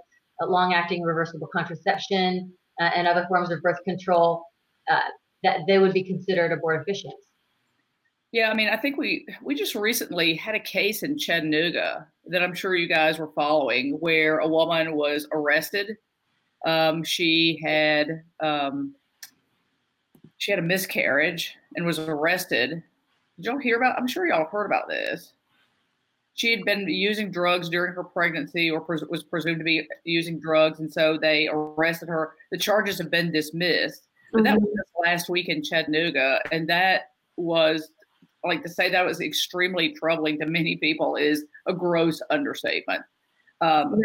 uh, 0.42 0.46
long-acting 0.46 1.02
reversible 1.02 1.48
contraception 1.50 2.52
uh, 2.80 2.90
and 2.94 3.08
other 3.08 3.24
forms 3.28 3.50
of 3.50 3.62
birth 3.62 3.78
control 3.84 4.44
that 5.42 5.60
they 5.66 5.78
would 5.78 5.92
be 5.92 6.02
considered 6.02 6.50
abortifacient. 6.52 7.12
Yeah, 8.32 8.50
I 8.50 8.54
mean, 8.54 8.68
I 8.68 8.76
think 8.76 8.96
we 8.96 9.26
we 9.42 9.54
just 9.54 9.74
recently 9.74 10.34
had 10.34 10.54
a 10.54 10.60
case 10.60 11.02
in 11.02 11.18
Chattanooga 11.18 12.06
that 12.26 12.42
I'm 12.42 12.54
sure 12.54 12.74
you 12.74 12.88
guys 12.88 13.18
were 13.18 13.30
following, 13.34 13.92
where 14.00 14.38
a 14.38 14.48
woman 14.48 14.94
was 14.94 15.28
arrested. 15.32 15.96
Um, 16.66 17.04
she 17.04 17.60
had 17.64 18.24
um, 18.40 18.94
she 20.38 20.50
had 20.50 20.58
a 20.58 20.62
miscarriage 20.62 21.54
and 21.76 21.86
was 21.86 21.98
arrested. 21.98 22.82
Did 23.36 23.44
y'all 23.44 23.58
hear 23.58 23.76
about? 23.76 23.96
I'm 23.98 24.08
sure 24.08 24.26
y'all 24.26 24.48
heard 24.48 24.66
about 24.66 24.88
this. 24.88 25.32
She 26.34 26.50
had 26.50 26.64
been 26.64 26.86
using 26.86 27.30
drugs 27.30 27.70
during 27.70 27.94
her 27.94 28.04
pregnancy, 28.04 28.70
or 28.70 28.80
pres- 28.80 29.04
was 29.08 29.22
presumed 29.22 29.58
to 29.58 29.64
be 29.64 29.86
using 30.04 30.38
drugs, 30.38 30.80
and 30.80 30.92
so 30.92 31.16
they 31.16 31.48
arrested 31.48 32.08
her. 32.08 32.34
The 32.50 32.58
charges 32.58 32.98
have 32.98 33.10
been 33.10 33.32
dismissed. 33.32 34.08
But 34.32 34.44
that 34.44 34.60
was 34.60 34.68
mm-hmm. 34.68 35.10
last 35.10 35.30
week 35.30 35.48
in 35.48 35.62
Chattanooga, 35.62 36.40
and 36.52 36.68
that 36.68 37.12
was 37.36 37.90
like 38.46 38.62
to 38.62 38.68
say 38.68 38.90
that 38.90 39.04
was 39.04 39.20
extremely 39.20 39.92
troubling 39.92 40.38
to 40.40 40.46
many 40.46 40.76
people 40.76 41.16
is 41.16 41.44
a 41.66 41.72
gross 41.72 42.20
understatement. 42.30 43.02
Um, 43.60 44.00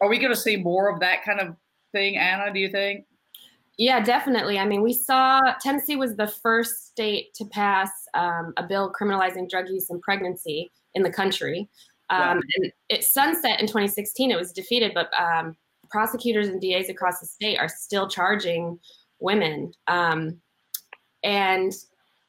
are 0.00 0.08
we 0.08 0.18
going 0.18 0.32
to 0.32 0.40
see 0.40 0.56
more 0.56 0.88
of 0.88 1.00
that 1.00 1.24
kind 1.24 1.40
of 1.40 1.56
thing, 1.92 2.16
Anna? 2.16 2.52
Do 2.52 2.60
you 2.60 2.70
think? 2.70 3.04
Yeah, 3.78 4.00
definitely. 4.00 4.58
I 4.58 4.66
mean, 4.66 4.82
we 4.82 4.92
saw 4.92 5.40
Tennessee 5.60 5.94
was 5.94 6.16
the 6.16 6.26
first 6.26 6.88
state 6.88 7.32
to 7.34 7.44
pass 7.46 7.90
um, 8.14 8.52
a 8.56 8.66
bill 8.66 8.92
criminalizing 8.92 9.48
drug 9.48 9.68
use 9.68 9.90
and 9.90 10.02
pregnancy 10.02 10.70
in 10.94 11.02
the 11.02 11.12
country. 11.12 11.68
Um, 12.10 12.40
and 12.56 12.72
it 12.88 13.04
sunset 13.04 13.60
in 13.60 13.66
2016. 13.66 14.30
It 14.30 14.36
was 14.36 14.52
defeated, 14.52 14.92
but 14.94 15.10
um, 15.18 15.56
prosecutors 15.90 16.48
and 16.48 16.60
DAs 16.60 16.88
across 16.88 17.20
the 17.20 17.26
state 17.26 17.58
are 17.58 17.68
still 17.68 18.08
charging 18.08 18.80
women. 19.20 19.72
Um, 19.86 20.40
and 21.22 21.72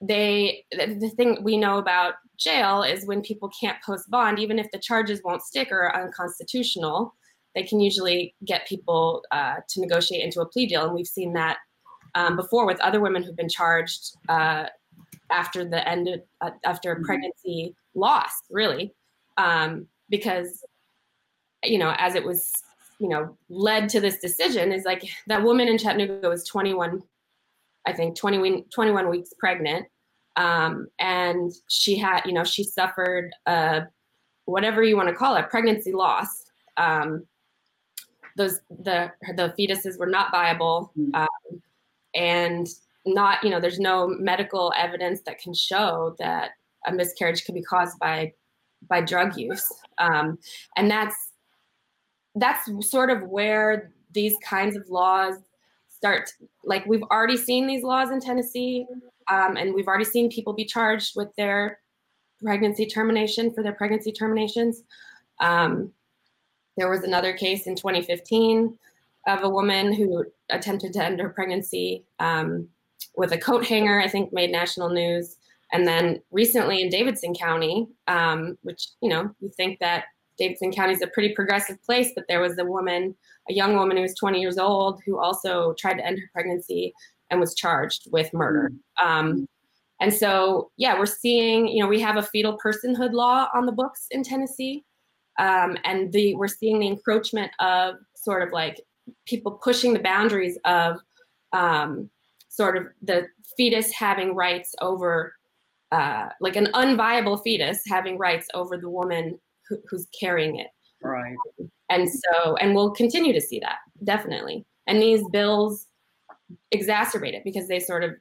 they, 0.02 0.66
the 0.72 1.12
thing 1.16 1.44
we 1.44 1.58
know 1.58 1.78
about 1.78 2.16
jail 2.38 2.84
is 2.84 3.06
when 3.06 3.22
people 3.22 3.52
can't 3.60 3.78
post 3.84 4.10
bond, 4.10 4.40
even 4.40 4.58
if 4.58 4.72
the 4.72 4.80
charges 4.80 5.22
won't 5.24 5.42
stick 5.42 5.72
or 5.72 5.82
are 5.82 6.04
unconstitutional, 6.04 7.14
they 7.56 7.64
can 7.64 7.80
usually 7.80 8.34
get 8.46 8.68
people 8.68 9.24
uh, 9.32 9.56
to 9.68 9.82
negotiate 9.82 10.24
into 10.24 10.42
a 10.42 10.46
plea 10.46 10.68
deal. 10.68 10.86
And 10.86 10.94
we've 10.94 11.08
seen 11.08 11.34
that 11.34 11.58
um, 12.16 12.36
before 12.36 12.66
with 12.66 12.80
other 12.80 13.00
women 13.00 13.24
who've 13.24 13.36
been 13.36 13.50
charged 13.50 14.16
uh, 14.30 14.66
after 15.32 15.66
the 15.66 15.88
end 15.88 16.08
of, 16.08 16.22
uh, 16.42 16.52
after 16.66 16.96
mm-hmm. 16.96 17.06
pregnancy 17.06 17.76
loss, 17.94 18.32
really, 18.50 18.94
um, 19.38 19.88
because 20.10 20.64
you 21.64 21.78
know 21.78 21.94
as 21.98 22.16
it 22.16 22.24
was 22.24 22.52
you 23.00 23.10
know 23.10 23.38
led 23.50 23.90
to 23.90 24.00
this 24.00 24.20
decision 24.20 24.72
is 24.72 24.86
like 24.86 25.04
that 25.28 25.44
woman 25.44 25.68
in 25.68 25.78
Chattanooga 25.78 26.30
was 26.30 26.46
21 26.46 27.02
I 27.86 27.94
think 27.94 28.18
20, 28.18 28.66
21 28.74 29.10
weeks 29.10 29.32
pregnant. 29.40 29.88
Um, 30.36 30.88
and 31.00 31.52
she 31.68 31.98
had 31.98 32.22
you 32.26 32.34
know 32.34 32.44
she 32.44 32.64
suffered 32.64 33.32
a 33.46 33.84
whatever 34.46 34.84
you 34.84 34.96
want 34.96 35.10
to 35.10 35.16
call 35.16 35.36
it 35.36 35.50
pregnancy 35.50 35.92
loss. 35.92 36.46
Um, 36.78 37.26
those 38.38 38.60
the 38.70 39.12
the 39.36 39.54
fetuses 39.60 40.00
were 40.00 40.08
not 40.08 40.32
viable 40.32 40.94
mm. 40.98 41.14
um, 41.14 41.62
and 42.16 42.68
not 43.06 43.44
you 43.44 43.50
know 43.50 43.60
there's 43.60 43.80
no 43.80 44.08
medical 44.08 44.72
evidence 44.78 45.22
that 45.26 45.40
can 45.40 45.54
show 45.54 46.16
that 46.20 46.52
a 46.88 46.94
miscarriage 46.94 47.44
could 47.44 47.56
be 47.56 47.64
caused 47.64 48.00
by 48.00 48.32
by 48.88 49.02
drug 49.02 49.38
use. 49.38 49.72
Um, 49.98 50.38
and 50.78 50.90
that's 50.90 51.16
that's 52.36 52.70
sort 52.90 53.10
of 53.10 53.24
where 53.24 53.92
these 54.14 54.36
kinds 54.44 54.76
of 54.76 54.90
laws 54.90 55.36
start 56.00 56.30
like 56.64 56.86
we've 56.86 57.04
already 57.04 57.38
seen 57.38 57.68
these 57.68 57.84
laws 57.84 58.10
in 58.12 58.20
tennessee 58.20 58.86
um, 59.30 59.58
and 59.58 59.74
we've 59.74 59.88
already 59.88 60.06
seen 60.06 60.30
people 60.30 60.54
be 60.54 60.66
charged 60.66 61.14
with 61.16 61.30
their 61.36 61.80
pregnancy 62.42 62.86
termination 62.86 63.54
for 63.54 63.62
their 63.64 63.74
pregnancy 63.74 64.12
terminations 64.12 64.84
um, 65.42 65.92
there 66.78 66.90
was 66.90 67.04
another 67.04 67.34
case 67.34 67.68
in 67.68 67.76
2015 67.76 68.78
of 69.28 69.44
a 69.44 69.50
woman 69.50 69.94
who 69.94 70.26
attempted 70.50 70.94
to 70.94 71.04
end 71.04 71.20
her 71.20 71.30
pregnancy 71.30 72.06
um, 72.20 72.68
with 73.16 73.34
a 73.34 73.38
coat 73.38 73.66
hanger, 73.66 74.00
I 74.00 74.08
think 74.08 74.34
made 74.34 74.52
national 74.52 74.90
news. 74.90 75.38
And 75.72 75.88
then 75.88 76.22
recently 76.32 76.82
in 76.82 76.90
Davidson 76.90 77.36
County, 77.36 77.88
um, 78.08 78.58
which, 78.64 78.88
you 79.02 79.10
know, 79.10 79.30
you 79.40 79.52
think 79.56 79.80
that 79.80 80.06
Davidson 80.40 80.72
County 80.72 80.94
is 80.94 81.02
a 81.02 81.08
pretty 81.08 81.36
progressive 81.36 81.82
place, 81.84 82.12
but 82.16 82.26
there 82.28 82.42
was 82.42 82.58
a 82.58 82.66
woman, 82.66 83.16
a 83.50 83.54
young 83.54 83.76
woman 83.76 83.98
who 83.98 84.04
was 84.04 84.16
20 84.16 84.40
years 84.40 84.58
old, 84.58 85.02
who 85.06 85.20
also 85.20 85.74
tried 85.78 85.96
to 85.96 86.06
end 86.06 86.18
her 86.18 86.30
pregnancy 86.34 86.94
and 87.30 87.40
was 87.40 87.54
charged 87.54 88.08
with 88.12 88.34
murder. 88.34 88.72
Um, 89.04 89.48
and 90.02 90.14
so, 90.14 90.72
yeah, 90.78 90.98
we're 90.98 91.06
seeing, 91.06 91.68
you 91.68 91.84
know, 91.84 91.90
we 91.90 92.00
have 92.00 92.18
a 92.18 92.24
fetal 92.24 92.58
personhood 92.64 93.12
law 93.12 93.50
on 93.54 93.66
the 93.66 93.72
books 93.72 94.08
in 94.12 94.24
Tennessee. 94.24 94.86
Um, 95.38 95.78
and 95.86 96.12
the 96.12 96.36
we're 96.36 96.48
seeing 96.48 96.80
the 96.80 96.88
encroachment 96.88 97.52
of 97.60 97.96
sort 98.16 98.44
of 98.44 98.52
like 98.52 98.82
people 99.26 99.54
pushing 99.64 99.94
the 99.94 100.00
boundaries 100.00 100.58
of 100.66 101.00
um, 101.54 102.10
sort 102.50 102.78
of 102.78 102.88
the 103.02 103.28
fetus 103.58 103.92
having 103.92 104.36
rights 104.36 104.76
over 104.82 105.34
uh, 105.92 106.28
like 106.40 106.56
an 106.56 106.68
unviable 106.74 107.42
fetus 107.42 107.82
having 107.88 108.18
rights 108.18 108.48
over 108.54 108.78
the 108.78 108.90
woman 108.90 109.40
who, 109.70 109.78
who's 109.90 110.08
carrying 110.20 110.60
it. 110.60 110.68
Right. 111.02 111.36
And 111.90 112.10
so, 112.10 112.56
and 112.58 112.76
we'll 112.76 112.92
continue 112.92 113.34
to 113.34 113.42
see 113.42 113.60
that 113.62 113.78
definitely. 114.04 114.66
And 114.88 115.02
these 115.02 115.24
bills 115.32 115.88
exacerbate 116.74 117.34
it 117.34 117.44
because 117.44 117.68
they 117.68 117.80
sort 117.80 118.04
of 118.04 118.12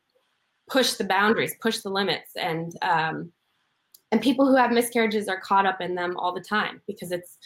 push 0.69 0.95
the 0.95 1.05
boundaries, 1.05 1.55
push 1.61 1.79
the 1.79 1.89
limits, 1.89 2.33
and 2.37 2.73
um, 2.83 3.33
and 4.13 4.21
people 4.21 4.47
who 4.47 4.57
have 4.57 4.71
miscarriages 4.71 5.29
are 5.29 5.41
caught 5.41 5.67
up 5.67 5.81
in 5.81 5.95
them 5.95 6.17
all 6.17 6.35
the 6.35 6.41
time 6.41 6.81
because 6.87 7.13
it's 7.13 7.39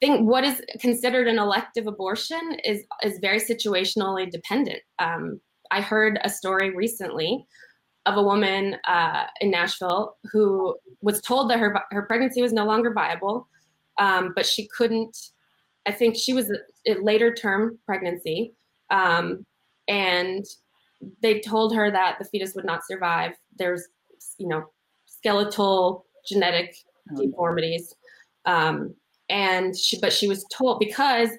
think 0.00 0.28
what 0.28 0.44
is 0.44 0.60
considered 0.80 1.28
an 1.28 1.38
elective 1.38 1.86
abortion 1.86 2.58
is 2.64 2.84
is 3.02 3.18
very 3.20 3.40
situationally 3.40 4.30
dependent. 4.30 4.80
Um, 4.98 5.40
I 5.70 5.80
heard 5.80 6.18
a 6.22 6.30
story 6.30 6.74
recently 6.74 7.46
of 8.06 8.16
a 8.16 8.22
woman 8.22 8.76
uh, 8.86 9.24
in 9.40 9.50
Nashville 9.50 10.16
who 10.30 10.76
was 11.00 11.20
told 11.20 11.50
that 11.50 11.58
her 11.58 11.78
her 11.90 12.02
pregnancy 12.02 12.42
was 12.42 12.52
no 12.52 12.66
longer 12.66 12.92
viable, 12.92 13.48
um, 13.98 14.32
but 14.34 14.46
she 14.46 14.68
couldn't. 14.68 15.16
I 15.86 15.92
think 15.92 16.16
she 16.16 16.32
was 16.32 16.50
a, 16.86 16.94
later 16.94 17.34
term 17.34 17.78
pregnancy, 17.86 18.54
um, 18.90 19.44
and 19.88 20.44
they 21.22 21.40
told 21.40 21.74
her 21.74 21.90
that 21.90 22.16
the 22.18 22.24
fetus 22.24 22.54
would 22.54 22.64
not 22.64 22.86
survive. 22.86 23.32
There's, 23.58 23.86
you 24.38 24.48
know, 24.48 24.64
skeletal 25.06 26.06
genetic 26.26 26.74
oh, 27.12 27.24
deformities, 27.24 27.94
um, 28.46 28.94
and 29.28 29.76
she, 29.76 29.98
but 29.98 30.12
she 30.12 30.28
was 30.28 30.44
told 30.52 30.78
because 30.78 31.30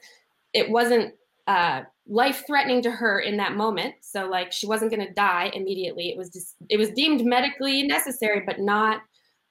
it 0.53 0.69
wasn't 0.69 1.13
uh, 1.47 1.81
life 2.07 2.43
threatening 2.45 2.81
to 2.83 2.91
her 2.91 3.19
in 3.19 3.37
that 3.37 3.55
moment. 3.55 3.95
So 4.01 4.27
like 4.27 4.51
she 4.51 4.67
wasn't 4.67 4.91
going 4.91 5.05
to 5.05 5.13
die 5.13 5.51
immediately. 5.53 6.09
It 6.09 6.17
was 6.17 6.29
just 6.29 6.55
it 6.69 6.77
was 6.77 6.91
deemed 6.91 7.25
medically 7.25 7.83
necessary, 7.83 8.43
but 8.45 8.59
not 8.59 9.01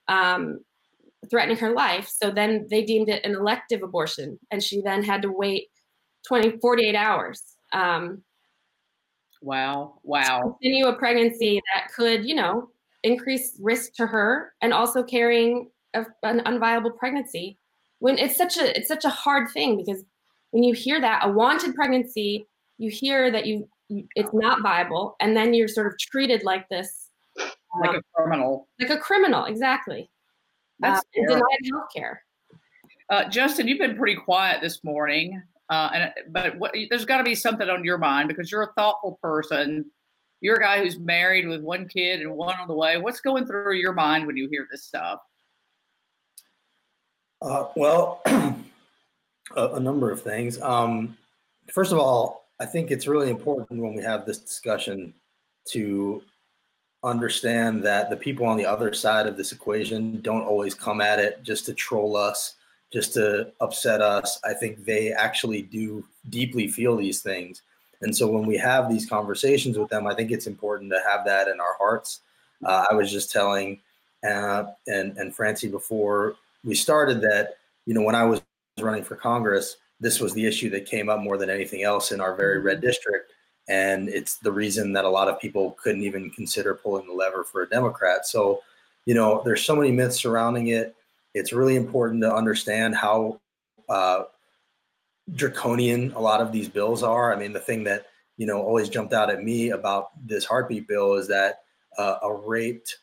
um, 0.09 0.61
threatening 1.31 1.57
her 1.59 1.73
life. 1.73 2.09
So 2.09 2.31
then 2.31 2.67
they 2.71 2.85
deemed 2.85 3.09
it 3.09 3.25
an 3.25 3.35
elective 3.35 3.83
abortion, 3.83 4.39
and 4.51 4.63
she 4.63 4.81
then 4.81 5.03
had 5.03 5.23
to 5.23 5.33
wait 5.33 5.69
20 6.27 6.59
48 6.59 6.95
hours. 6.95 7.43
Um, 7.73 8.23
wow! 9.43 9.99
Wow! 10.03 10.57
continue 10.61 10.87
a 10.87 10.97
pregnancy 10.97 11.61
that 11.75 11.93
could, 11.93 12.25
you 12.25 12.35
know, 12.35 12.71
increase 13.03 13.59
risk 13.61 13.95
to 13.95 14.07
her, 14.07 14.53
and 14.63 14.73
also 14.73 15.03
carrying 15.03 15.71
a, 15.95 16.05
an 16.23 16.41
unviable 16.41 16.97
pregnancy. 16.97 17.59
When 17.99 18.19
it's 18.19 18.37
such 18.37 18.59
a 18.59 18.77
it's 18.77 18.89
such 18.89 19.05
a 19.05 19.11
hard 19.11 19.51
thing 19.51 19.77
because 19.77 20.05
when 20.55 20.63
you 20.63 20.73
hear 20.73 21.01
that 21.01 21.27
a 21.27 21.29
wanted 21.29 21.75
pregnancy, 21.75 22.47
you 22.79 22.89
hear 22.89 23.29
that 23.33 23.45
you, 23.45 23.69
you 23.89 24.07
it's 24.15 24.31
not 24.33 24.63
viable, 24.63 25.17
and 25.21 25.37
then 25.37 25.53
you're 25.53 25.67
sort 25.67 25.89
of 25.89 25.99
treated 25.99 26.45
like 26.45 26.69
this, 26.69 27.11
like 27.81 27.91
um, 27.91 27.97
a 27.97 28.03
criminal, 28.15 28.69
like 28.81 28.91
a 28.91 28.99
criminal, 28.99 29.47
exactly. 29.47 30.09
That's 30.79 31.01
uh, 31.01 31.27
denied 31.27 31.43
health 31.69 31.89
care. 31.93 32.23
Uh, 33.11 33.29
Justin, 33.29 33.67
you've 33.67 33.81
been 33.81 33.97
pretty 33.97 34.14
quiet 34.14 34.61
this 34.62 34.85
morning, 34.85 35.43
uh, 35.71 35.90
and 35.93 36.12
but 36.29 36.57
what, 36.57 36.73
there's 36.88 37.05
got 37.05 37.19
to 37.19 37.25
be 37.25 37.35
something 37.35 37.69
on 37.69 37.83
your 37.83 37.99
mind 37.99 38.29
because 38.29 38.53
you're 38.53 38.62
a 38.62 38.73
thoughtful 38.75 39.19
person. 39.21 39.85
You're 40.40 40.55
a 40.55 40.61
guy 40.61 40.79
who's 40.79 41.01
married 41.01 41.49
with 41.49 41.62
one 41.62 41.88
kid 41.88 42.21
and 42.21 42.33
one 42.33 42.55
on 42.61 42.69
the 42.69 42.75
way. 42.75 42.97
What's 42.97 43.21
going 43.21 43.45
through 43.45 43.75
your 43.75 43.93
mind 43.93 44.25
when 44.25 44.37
you 44.37 44.49
hear 44.49 44.69
this 44.71 44.85
stuff? 44.85 45.19
Uh, 47.43 47.64
well, 47.75 48.23
a, 49.57 49.68
a 49.74 49.80
number 49.80 50.11
of 50.11 50.22
things. 50.22 50.61
Um, 50.61 51.16
first 51.72 51.92
of 51.92 51.98
all, 51.98 52.46
I 52.61 52.66
think 52.66 52.90
it's 52.90 53.07
really 53.07 53.30
important 53.30 53.80
when 53.80 53.94
we 53.94 54.02
have 54.02 54.26
this 54.26 54.38
discussion 54.38 55.14
to 55.70 56.22
understand 57.02 57.83
that 57.83 58.09
the 58.09 58.16
people 58.16 58.46
on 58.46 58.57
the 58.57 58.66
other 58.66 58.92
side 58.94 59.26
of 59.26 59.37
this 59.37 59.52
equation 59.52 60.20
don't 60.22 60.42
always 60.42 60.74
come 60.74 61.00
at 61.00 61.18
it 61.18 61.42
just 61.42 61.66
to 61.66 61.74
troll 61.74 62.16
us, 62.16 62.57
just 62.92 63.12
to 63.14 63.52
upset 63.61 64.00
us. 64.00 64.40
I 64.44 64.54
think 64.54 64.85
they 64.85 65.12
actually 65.12 65.62
do 65.62 66.04
deeply 66.30 66.68
feel 66.68 66.96
these 66.96 67.20
things. 67.20 67.62
And 68.00 68.16
so 68.16 68.26
when 68.26 68.46
we 68.46 68.57
have 68.57 68.88
these 68.88 69.07
conversations 69.07 69.78
with 69.78 69.88
them, 69.88 70.07
I 70.07 70.14
think 70.14 70.30
it's 70.30 70.46
important 70.46 70.90
to 70.92 71.00
have 71.07 71.24
that 71.26 71.48
in 71.48 71.61
our 71.61 71.74
hearts. 71.78 72.20
Uh, 72.64 72.85
I 72.90 72.94
was 72.94 73.11
just 73.11 73.30
telling 73.30 73.80
uh, 74.24 74.64
and 74.87 75.16
and 75.18 75.35
Francie 75.35 75.68
before 75.68 76.37
we 76.64 76.74
started 76.74 77.20
that 77.20 77.59
you 77.87 77.94
know 77.94 78.02
when 78.02 78.14
I 78.14 78.24
was 78.24 78.40
running 78.83 79.05
for 79.05 79.17
Congress, 79.17 79.77
this 80.01 80.21
was 80.21 80.35
the 80.35 80.47
issue 80.47 80.71
that 80.71 80.87
came 80.87 81.09
up 81.09 81.21
more 81.21 81.37
than 81.37 81.51
anything 81.51 81.83
else 81.83 82.13
in 82.13 82.21
our 82.21 82.35
very 82.35 82.59
red 82.59 82.79
mm-hmm. 82.79 82.87
district. 82.87 83.33
And 83.69 84.09
it's 84.09 84.37
the 84.37 84.53
reason 84.53 84.93
that 84.93 85.05
a 85.05 85.09
lot 85.09 85.29
of 85.29 85.41
people 85.41 85.77
couldn't 85.83 86.03
even 86.03 86.31
consider 86.31 86.75
pulling 86.75 87.07
the 87.07 87.13
lever 87.13 87.45
for 87.45 87.63
a 87.63 87.69
Democrat. 87.69 88.27
So, 88.27 88.61
you 89.07 89.15
know, 89.15 89.43
there's 89.45 89.65
so 89.65 89.75
many 89.75 89.91
myths 89.91 90.21
surrounding 90.21 90.69
it. 90.69 90.95
It's 91.33 91.53
really 91.53 91.77
important 91.77 92.23
to 92.23 92.35
understand 92.35 92.95
how 92.95 93.41
uh, 93.89 94.25
draconian 95.35 96.13
a 96.13 96.21
lot 96.21 96.43
of 96.43 96.53
these 96.53 96.69
bills 96.69 97.03
are. 97.03 97.33
I 97.33 97.39
mean, 97.39 97.55
the 97.55 97.61
thing 97.61 97.85
that, 97.85 98.07
you 98.37 98.47
know, 98.47 98.61
always 98.61 98.91
jumped 98.91 99.15
out 99.15 99.31
at 99.31 99.43
me 99.43 99.71
about 99.71 100.11
this 100.27 100.45
heartbeat 100.45 100.87
bill 100.87 101.15
is 101.15 101.27
that 101.29 101.61
uh, 101.97 102.17
a 102.23 102.33
raped 102.33 102.99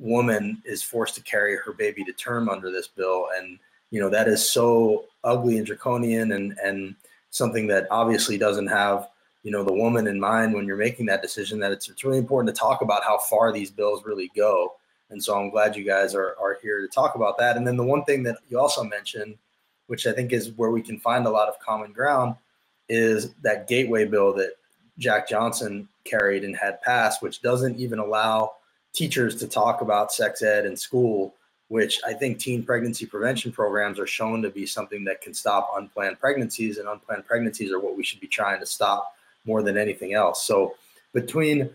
woman 0.00 0.60
is 0.64 0.82
forced 0.82 1.14
to 1.14 1.22
carry 1.22 1.56
her 1.56 1.72
baby 1.72 2.02
to 2.04 2.12
term 2.12 2.48
under 2.48 2.72
this 2.72 2.88
bill. 2.88 3.28
And, 3.36 3.60
you 3.90 4.00
know 4.00 4.08
that 4.08 4.28
is 4.28 4.48
so 4.48 5.04
ugly 5.24 5.58
and 5.58 5.66
draconian 5.66 6.32
and 6.32 6.56
and 6.62 6.94
something 7.30 7.66
that 7.66 7.86
obviously 7.90 8.38
doesn't 8.38 8.66
have 8.66 9.08
you 9.42 9.50
know 9.50 9.62
the 9.62 9.72
woman 9.72 10.06
in 10.06 10.18
mind 10.18 10.52
when 10.54 10.66
you're 10.66 10.76
making 10.76 11.06
that 11.06 11.22
decision 11.22 11.58
that 11.58 11.72
it's, 11.72 11.88
it's 11.88 12.04
really 12.04 12.18
important 12.18 12.54
to 12.54 12.58
talk 12.58 12.82
about 12.82 13.04
how 13.04 13.18
far 13.18 13.52
these 13.52 13.70
bills 13.70 14.04
really 14.04 14.30
go. 14.36 14.74
And 15.10 15.22
so 15.22 15.38
i'm 15.38 15.50
glad 15.50 15.76
you 15.76 15.84
guys 15.84 16.14
are, 16.14 16.36
are 16.40 16.58
here 16.62 16.80
to 16.80 16.88
talk 16.88 17.14
about 17.14 17.36
that. 17.38 17.56
And 17.56 17.66
then 17.66 17.76
the 17.76 17.84
one 17.84 18.04
thing 18.04 18.22
that 18.24 18.38
you 18.48 18.58
also 18.58 18.84
mentioned 18.84 19.36
which 19.90 20.06
i 20.06 20.12
think 20.12 20.32
is 20.32 20.52
where 20.52 20.70
we 20.70 20.80
can 20.80 21.00
find 21.00 21.26
a 21.26 21.30
lot 21.30 21.48
of 21.48 21.58
common 21.58 21.92
ground 21.92 22.36
is 22.88 23.34
that 23.42 23.66
gateway 23.66 24.04
bill 24.04 24.32
that 24.32 24.52
jack 24.98 25.28
johnson 25.28 25.88
carried 26.04 26.44
and 26.44 26.56
had 26.56 26.80
passed 26.80 27.20
which 27.22 27.42
doesn't 27.42 27.76
even 27.76 27.98
allow 27.98 28.52
teachers 28.92 29.34
to 29.34 29.48
talk 29.48 29.80
about 29.80 30.12
sex 30.12 30.42
ed 30.42 30.64
in 30.64 30.76
school 30.76 31.34
which 31.70 32.00
I 32.04 32.12
think 32.12 32.40
teen 32.40 32.64
pregnancy 32.64 33.06
prevention 33.06 33.52
programs 33.52 34.00
are 34.00 34.06
shown 34.06 34.42
to 34.42 34.50
be 34.50 34.66
something 34.66 35.04
that 35.04 35.20
can 35.20 35.32
stop 35.32 35.70
unplanned 35.76 36.18
pregnancies, 36.18 36.78
and 36.78 36.88
unplanned 36.88 37.26
pregnancies 37.26 37.70
are 37.70 37.78
what 37.78 37.96
we 37.96 38.02
should 38.02 38.18
be 38.18 38.26
trying 38.26 38.58
to 38.58 38.66
stop 38.66 39.14
more 39.46 39.62
than 39.62 39.78
anything 39.78 40.12
else. 40.12 40.44
So, 40.44 40.74
between 41.14 41.70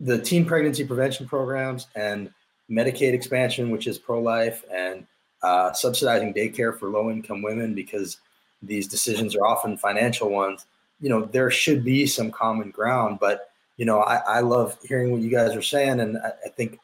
the 0.00 0.20
teen 0.20 0.44
pregnancy 0.44 0.84
prevention 0.84 1.28
programs 1.28 1.86
and 1.94 2.32
Medicaid 2.68 3.12
expansion, 3.12 3.70
which 3.70 3.86
is 3.86 3.96
pro 3.96 4.20
life, 4.20 4.64
and 4.74 5.06
uh, 5.44 5.72
subsidizing 5.72 6.34
daycare 6.34 6.76
for 6.76 6.88
low 6.88 7.08
income 7.08 7.42
women 7.42 7.74
because 7.74 8.16
these 8.60 8.88
decisions 8.88 9.36
are 9.36 9.46
often 9.46 9.78
financial 9.78 10.30
ones, 10.30 10.66
you 11.00 11.08
know, 11.08 11.26
there 11.26 11.50
should 11.50 11.84
be 11.84 12.08
some 12.08 12.32
common 12.32 12.70
ground. 12.70 13.18
But, 13.20 13.50
you 13.76 13.84
know, 13.84 14.00
I, 14.00 14.16
I 14.16 14.40
love 14.40 14.76
hearing 14.82 15.12
what 15.12 15.20
you 15.20 15.30
guys 15.30 15.54
are 15.54 15.62
saying. 15.62 16.00
And 16.00 16.18
I, 16.18 16.32
I 16.46 16.48
think 16.48 16.80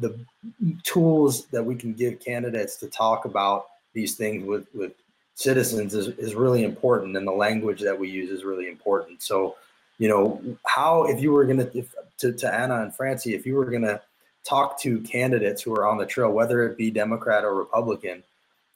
the 0.00 0.18
tools 0.82 1.46
that 1.46 1.62
we 1.62 1.74
can 1.74 1.92
give 1.92 2.20
candidates 2.20 2.76
to 2.76 2.88
talk 2.88 3.24
about 3.24 3.66
these 3.94 4.14
things 4.14 4.46
with 4.46 4.66
with 4.74 4.92
citizens 5.34 5.94
is, 5.94 6.08
is 6.18 6.34
really 6.34 6.62
important 6.62 7.16
and 7.16 7.26
the 7.26 7.32
language 7.32 7.80
that 7.80 7.98
we 7.98 8.08
use 8.08 8.30
is 8.30 8.44
really 8.44 8.68
important. 8.68 9.22
So 9.22 9.56
you 9.98 10.08
know 10.08 10.42
how 10.66 11.04
if 11.04 11.20
you 11.20 11.32
were 11.32 11.44
going 11.44 11.58
to 11.58 11.84
to 12.18 12.32
to 12.32 12.52
anna 12.52 12.82
and 12.82 12.94
francie 12.94 13.34
if 13.34 13.46
you 13.46 13.54
were 13.54 13.66
going 13.66 13.82
to 13.82 14.00
talk 14.44 14.80
to 14.80 15.00
candidates 15.02 15.62
who 15.62 15.72
are 15.74 15.86
on 15.86 15.96
the 15.96 16.06
trail 16.06 16.32
whether 16.32 16.66
it 16.66 16.76
be 16.76 16.90
democrat 16.90 17.44
or 17.44 17.54
republican 17.54 18.22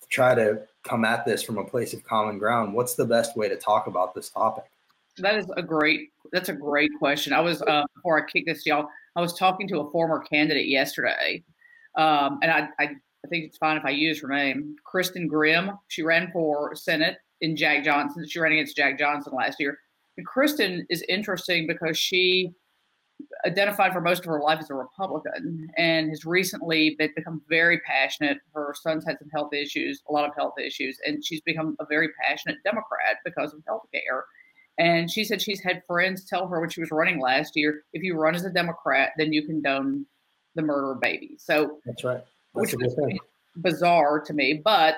to 0.00 0.08
try 0.08 0.34
to 0.34 0.62
come 0.84 1.04
at 1.04 1.24
this 1.24 1.42
from 1.42 1.58
a 1.58 1.64
place 1.64 1.92
of 1.92 2.04
common 2.04 2.38
ground 2.38 2.72
what's 2.72 2.94
the 2.94 3.04
best 3.04 3.36
way 3.36 3.48
to 3.48 3.56
talk 3.56 3.88
about 3.88 4.14
this 4.14 4.30
topic? 4.30 4.64
That 5.18 5.36
is 5.36 5.46
a 5.56 5.62
great 5.62 6.10
that's 6.32 6.48
a 6.48 6.52
great 6.52 6.90
question. 6.98 7.32
I 7.32 7.40
was 7.40 7.62
uh, 7.62 7.84
before 7.94 8.22
i 8.22 8.30
kick 8.30 8.46
this 8.46 8.66
y'all 8.66 8.88
I 9.16 9.20
was 9.20 9.32
talking 9.32 9.66
to 9.68 9.80
a 9.80 9.90
former 9.90 10.20
candidate 10.20 10.68
yesterday, 10.68 11.42
um, 11.96 12.38
and 12.42 12.52
I, 12.52 12.68
I, 12.78 12.84
I, 12.84 13.28
think 13.28 13.46
it's 13.46 13.56
fine 13.56 13.78
if 13.78 13.84
I 13.84 13.90
use 13.90 14.20
her 14.20 14.28
name, 14.28 14.76
Kristen 14.84 15.26
Grimm. 15.26 15.72
She 15.88 16.02
ran 16.02 16.30
for 16.32 16.74
Senate 16.74 17.16
in 17.40 17.56
Jack 17.56 17.82
Johnson. 17.84 18.26
She 18.28 18.38
ran 18.38 18.52
against 18.52 18.76
Jack 18.76 18.98
Johnson 18.98 19.32
last 19.34 19.58
year. 19.58 19.78
And 20.16 20.26
Kristen 20.26 20.86
is 20.90 21.02
interesting 21.08 21.66
because 21.66 21.98
she 21.98 22.52
identified 23.46 23.92
for 23.92 24.00
most 24.00 24.20
of 24.20 24.26
her 24.26 24.40
life 24.40 24.58
as 24.60 24.70
a 24.70 24.74
Republican 24.74 25.68
and 25.76 26.10
has 26.10 26.24
recently 26.24 26.96
been, 26.98 27.10
become 27.16 27.42
very 27.48 27.80
passionate. 27.80 28.38
Her 28.54 28.74
son's 28.80 29.04
had 29.06 29.18
some 29.18 29.28
health 29.32 29.52
issues, 29.54 30.02
a 30.08 30.12
lot 30.12 30.28
of 30.28 30.34
health 30.36 30.54
issues, 30.64 30.98
and 31.06 31.24
she's 31.24 31.40
become 31.42 31.76
a 31.80 31.86
very 31.86 32.08
passionate 32.22 32.58
Democrat 32.64 33.16
because 33.24 33.52
of 33.52 33.60
health 33.66 33.86
care. 33.92 34.24
And 34.78 35.10
she 35.10 35.24
said 35.24 35.40
she's 35.40 35.62
had 35.62 35.82
friends 35.86 36.24
tell 36.24 36.46
her 36.48 36.60
when 36.60 36.68
she 36.68 36.80
was 36.80 36.90
running 36.90 37.18
last 37.20 37.56
year, 37.56 37.84
if 37.92 38.02
you 38.02 38.14
run 38.14 38.34
as 38.34 38.44
a 38.44 38.50
Democrat, 38.50 39.12
then 39.16 39.32
you 39.32 39.42
condone 39.42 40.04
the 40.54 40.62
murder 40.62 40.92
of 40.92 41.00
babies. 41.00 41.42
So 41.44 41.78
that's 41.86 42.04
right. 42.04 42.22
That's 42.54 42.72
which 42.72 42.82
was 42.82 43.18
bizarre 43.56 44.20
to 44.20 44.32
me. 44.32 44.60
But 44.64 44.96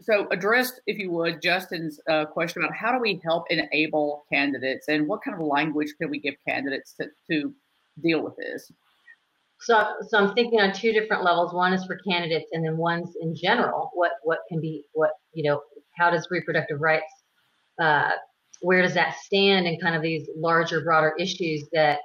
so 0.00 0.26
address, 0.30 0.80
if 0.86 0.98
you 0.98 1.10
would, 1.12 1.40
Justin's 1.40 2.00
uh, 2.08 2.26
question 2.26 2.62
about 2.62 2.74
how 2.74 2.92
do 2.92 2.98
we 2.98 3.20
help 3.22 3.44
enable 3.50 4.24
candidates 4.32 4.88
and 4.88 5.06
what 5.06 5.22
kind 5.22 5.40
of 5.40 5.46
language 5.46 5.94
can 6.00 6.10
we 6.10 6.18
give 6.18 6.34
candidates 6.46 6.94
to, 6.94 7.08
to 7.30 7.54
deal 8.02 8.22
with 8.22 8.36
this? 8.36 8.72
So, 9.60 9.94
so 10.08 10.18
I'm 10.18 10.34
thinking 10.34 10.60
on 10.60 10.72
two 10.72 10.92
different 10.92 11.22
levels. 11.22 11.54
One 11.54 11.72
is 11.72 11.84
for 11.84 11.96
candidates, 11.98 12.50
and 12.52 12.64
then 12.64 12.76
one's 12.76 13.14
in 13.20 13.36
general. 13.36 13.92
What 13.94 14.12
what 14.24 14.40
can 14.48 14.60
be 14.60 14.84
what 14.92 15.12
you 15.34 15.44
know? 15.44 15.62
How 15.96 16.10
does 16.10 16.26
reproductive 16.30 16.80
rights 16.80 17.12
uh, 17.80 18.10
where 18.62 18.82
does 18.82 18.94
that 18.94 19.16
stand 19.16 19.66
in 19.66 19.78
kind 19.78 19.94
of 19.94 20.02
these 20.02 20.28
larger, 20.36 20.80
broader 20.82 21.14
issues 21.18 21.68
that 21.72 21.98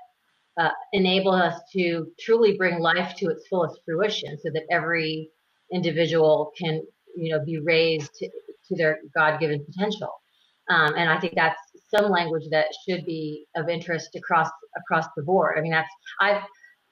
uh, 0.58 0.72
enable 0.94 1.32
us 1.32 1.62
to 1.72 2.08
truly 2.20 2.58
bring 2.58 2.80
life 2.80 3.16
to 3.16 3.30
its 3.30 3.48
fullest 3.48 3.80
fruition 3.86 4.38
so 4.40 4.50
that 4.52 4.64
every 4.72 5.30
individual 5.72 6.52
can, 6.58 6.82
you 7.16 7.32
know, 7.32 7.44
be 7.46 7.60
raised 7.60 8.12
to, 8.16 8.28
to 8.68 8.76
their 8.76 9.00
God-given 9.16 9.64
potential. 9.66 10.12
Um, 10.70 10.96
and 10.98 11.10
I 11.10 11.20
think 11.20 11.34
that's 11.36 11.60
some 11.96 12.12
language 12.12 12.44
that 12.52 12.66
should 12.88 13.06
be 13.06 13.46
of 13.56 13.70
interest 13.70 14.16
across 14.16 14.50
across 14.76 15.06
the 15.16 15.24
board. 15.24 15.56
I 15.58 15.62
mean, 15.62 15.72
that's 15.72 15.90
I've 16.20 16.42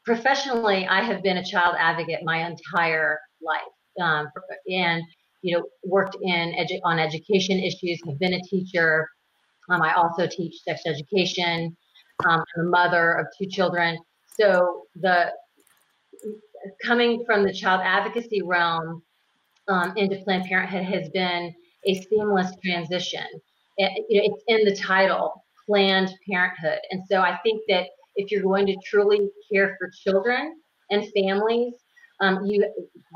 professionally 0.06 0.88
I 0.88 1.04
have 1.04 1.22
been 1.24 1.38
a 1.38 1.44
child 1.44 1.76
advocate 1.78 2.20
my 2.24 2.48
entire 2.48 3.20
life, 3.42 3.62
um, 4.02 4.28
and 4.72 5.04
you 5.42 5.58
know 5.58 5.66
worked 5.84 6.16
in 6.22 6.54
edu- 6.54 6.80
on 6.84 7.00
education 7.00 7.60
issues, 7.60 8.00
have 8.08 8.20
been 8.20 8.36
a 8.36 8.42
teacher, 8.44 9.10
um, 9.70 9.82
I 9.82 9.94
also 9.94 10.28
teach 10.28 10.62
sex 10.62 10.82
education. 10.86 11.76
Um, 12.26 12.44
I'm 12.58 12.68
a 12.68 12.70
mother 12.70 13.14
of 13.14 13.28
two 13.38 13.48
children. 13.48 13.98
So 14.40 14.84
the 14.96 15.32
coming 16.84 17.24
from 17.26 17.44
the 17.44 17.54
child 17.54 17.82
advocacy 17.84 18.42
realm 18.42 19.02
um, 19.68 19.94
into 19.98 20.18
Planned 20.24 20.46
Parenthood 20.46 20.84
has 20.84 21.10
been 21.10 21.54
a 21.86 22.02
seamless 22.02 22.52
transition. 22.64 23.26
It, 23.78 24.06
it's 24.10 24.44
in 24.48 24.66
the 24.66 24.76
title, 24.76 25.44
Planned 25.66 26.12
Parenthood. 26.30 26.80
And 26.92 27.04
so 27.10 27.22
I 27.22 27.38
think 27.44 27.62
that 27.68 27.88
if 28.16 28.32
you're 28.32 28.44
going 28.44 28.66
to 28.68 28.76
truly 28.86 29.30
care 29.52 29.76
for 29.80 29.90
children 30.04 30.56
and 30.90 31.06
families, 31.14 31.74
um, 32.22 32.46
you 32.46 32.66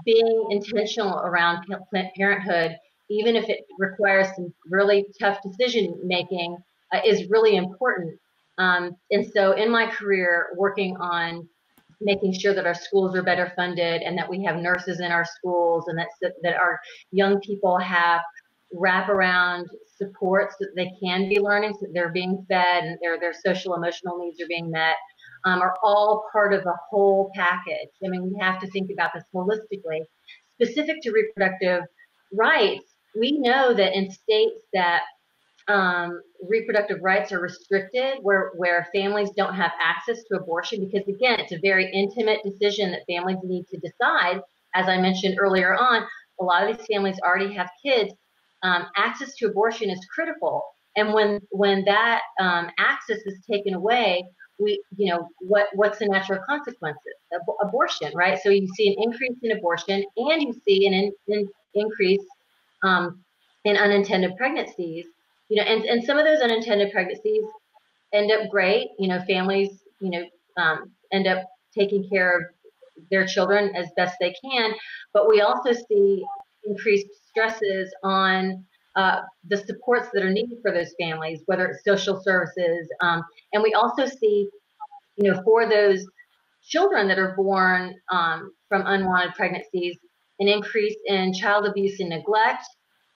being 0.05 0.47
intentional 0.51 1.19
around 1.19 1.65
Planned 1.89 2.09
Parenthood 2.15 2.75
even 3.09 3.35
if 3.35 3.49
it 3.49 3.65
requires 3.77 4.27
some 4.35 4.53
really 4.69 5.05
tough 5.19 5.39
decision 5.43 5.99
making, 6.03 6.57
uh, 6.93 6.99
is 7.05 7.29
really 7.29 7.55
important. 7.55 8.17
Um, 8.57 8.95
and 9.11 9.25
so, 9.33 9.53
in 9.53 9.71
my 9.71 9.87
career, 9.87 10.47
working 10.57 10.95
on 10.97 11.47
making 12.01 12.33
sure 12.33 12.53
that 12.53 12.65
our 12.65 12.73
schools 12.73 13.15
are 13.15 13.23
better 13.23 13.51
funded 13.55 14.01
and 14.01 14.17
that 14.17 14.29
we 14.29 14.43
have 14.43 14.57
nurses 14.57 14.99
in 15.01 15.11
our 15.11 15.25
schools 15.25 15.85
and 15.87 15.97
that 15.97 16.07
that 16.43 16.55
our 16.55 16.79
young 17.11 17.39
people 17.41 17.77
have 17.77 18.21
wraparound 18.73 19.65
supports 19.97 20.55
that 20.59 20.69
they 20.75 20.91
can 21.01 21.27
be 21.27 21.39
learning, 21.39 21.73
so 21.73 21.79
that 21.81 21.93
they're 21.93 22.09
being 22.11 22.45
fed 22.47 22.83
and 22.83 22.97
their 23.01 23.19
their 23.19 23.33
social 23.33 23.75
emotional 23.75 24.17
needs 24.17 24.41
are 24.41 24.47
being 24.47 24.69
met, 24.69 24.95
um, 25.45 25.61
are 25.61 25.75
all 25.83 26.25
part 26.31 26.53
of 26.53 26.63
the 26.63 26.75
whole 26.89 27.31
package. 27.35 27.89
I 28.03 28.07
mean, 28.07 28.31
we 28.31 28.39
have 28.39 28.59
to 28.61 28.69
think 28.71 28.91
about 28.91 29.11
this 29.13 29.23
holistically. 29.33 30.01
Specific 30.61 31.01
to 31.03 31.11
reproductive 31.11 31.83
rights, 32.33 32.88
we 33.15 33.31
know 33.39 33.73
that 33.73 33.95
in 33.95 34.11
states 34.11 34.61
that 34.73 35.01
um, 35.67 36.21
reproductive 36.47 36.99
rights 37.01 37.31
are 37.31 37.39
restricted, 37.39 38.17
where 38.21 38.51
where 38.55 38.87
families 38.93 39.29
don't 39.37 39.53
have 39.53 39.71
access 39.81 40.23
to 40.23 40.37
abortion, 40.37 40.85
because 40.85 41.07
again, 41.07 41.39
it's 41.39 41.51
a 41.51 41.59
very 41.59 41.91
intimate 41.91 42.39
decision 42.43 42.91
that 42.91 43.01
families 43.07 43.37
need 43.43 43.67
to 43.67 43.77
decide. 43.77 44.41
As 44.73 44.87
I 44.87 44.97
mentioned 44.99 45.37
earlier 45.39 45.75
on, 45.75 46.05
a 46.39 46.43
lot 46.43 46.67
of 46.67 46.75
these 46.75 46.85
families 46.87 47.19
already 47.23 47.53
have 47.53 47.69
kids. 47.83 48.13
Um, 48.61 48.87
access 48.97 49.35
to 49.35 49.45
abortion 49.45 49.89
is 49.89 49.99
critical, 50.13 50.63
and 50.95 51.13
when 51.13 51.39
when 51.51 51.85
that 51.85 52.21
um, 52.39 52.69
access 52.79 53.19
is 53.25 53.37
taken 53.49 53.75
away, 53.75 54.23
we 54.59 54.81
you 54.97 55.11
know 55.11 55.27
what 55.39 55.67
what's 55.73 55.99
the 55.99 56.07
natural 56.07 56.41
consequences? 56.47 57.13
Ab- 57.33 57.67
abortion, 57.67 58.11
right? 58.15 58.39
So 58.41 58.49
you 58.49 58.67
see 58.75 58.89
an 58.89 58.95
increase 59.03 59.37
in 59.43 59.51
abortion, 59.51 60.03
and 60.17 60.41
you 60.41 60.53
see 60.65 60.87
an 60.87 60.93
in, 60.93 61.11
in 61.27 61.47
increase 61.75 62.25
um, 62.83 63.23
in 63.65 63.77
unintended 63.77 64.35
pregnancies. 64.37 65.05
You 65.49 65.57
know, 65.57 65.63
and, 65.63 65.83
and 65.85 66.03
some 66.03 66.17
of 66.17 66.25
those 66.25 66.41
unintended 66.41 66.91
pregnancies 66.91 67.43
end 68.13 68.31
up 68.31 68.49
great. 68.49 68.89
You 68.99 69.07
know, 69.07 69.21
families, 69.27 69.81
you 69.99 70.11
know, 70.11 70.25
um, 70.57 70.91
end 71.11 71.27
up 71.27 71.45
taking 71.75 72.07
care 72.09 72.37
of 72.37 72.43
their 73.09 73.25
children 73.25 73.75
as 73.75 73.87
best 73.95 74.15
they 74.19 74.33
can. 74.43 74.73
But 75.13 75.27
we 75.29 75.41
also 75.41 75.71
see 75.73 76.23
increased 76.65 77.07
stresses 77.27 77.93
on 78.03 78.65
uh, 78.95 79.21
the 79.47 79.57
supports 79.57 80.09
that 80.13 80.23
are 80.23 80.31
needed 80.31 80.57
for 80.61 80.71
those 80.71 80.93
families, 80.99 81.41
whether 81.45 81.67
it's 81.67 81.83
social 81.83 82.21
services. 82.21 82.89
Um, 83.01 83.23
and 83.53 83.63
we 83.63 83.73
also 83.73 84.05
see, 84.05 84.49
you 85.17 85.31
know, 85.31 85.41
for 85.43 85.69
those 85.69 86.05
children 86.63 87.07
that 87.07 87.17
are 87.17 87.35
born 87.35 87.95
um, 88.11 88.51
from 88.67 88.83
unwanted 88.85 89.35
pregnancies, 89.35 89.97
an 90.39 90.47
increase 90.47 90.95
in 91.05 91.33
child 91.33 91.65
abuse 91.65 91.99
and 91.99 92.09
neglect. 92.09 92.63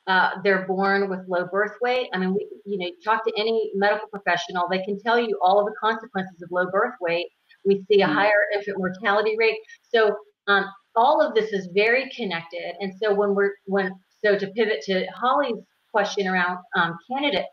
Uh, 0.05 0.31
they're 0.43 0.67
born 0.67 1.09
with 1.09 1.21
low 1.29 1.45
birth 1.45 1.73
weight. 1.81 2.09
I 2.13 2.17
mean, 2.17 2.33
we, 2.33 2.47
you 2.65 2.77
know, 2.77 2.91
talk 3.03 3.23
to 3.25 3.31
any 3.37 3.71
medical 3.73 4.07
professional, 4.09 4.67
they 4.69 4.83
can 4.83 4.99
tell 4.99 5.17
you 5.17 5.39
all 5.41 5.59
of 5.59 5.65
the 5.65 5.75
consequences 5.79 6.41
of 6.41 6.51
low 6.51 6.69
birth 6.69 6.95
weight. 6.99 7.27
We 7.65 7.85
see 7.89 8.01
a 8.01 8.05
mm-hmm. 8.05 8.13
higher 8.13 8.47
infant 8.53 8.77
mortality 8.77 9.35
rate. 9.37 9.57
So 9.93 10.17
um, 10.47 10.65
all 10.95 11.21
of 11.21 11.33
this 11.33 11.53
is 11.53 11.69
very 11.73 12.11
connected. 12.15 12.75
And 12.81 12.93
so 13.01 13.13
when 13.13 13.33
we're 13.33 13.53
when 13.65 13.93
so 14.23 14.37
to 14.37 14.47
pivot 14.47 14.81
to 14.83 15.05
Holly's 15.15 15.55
question 15.91 16.27
around 16.27 16.59
um, 16.75 16.97
candidate 17.09 17.45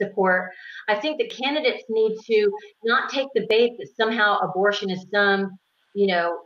support, 0.00 0.50
I 0.88 0.94
think 0.94 1.18
that 1.18 1.30
candidates 1.30 1.84
need 1.88 2.16
to 2.26 2.50
not 2.84 3.10
take 3.10 3.28
the 3.34 3.46
bait 3.48 3.72
that 3.78 3.88
somehow 3.96 4.38
abortion 4.38 4.90
is 4.90 5.04
some 5.12 5.50
you 5.94 6.06
know 6.06 6.38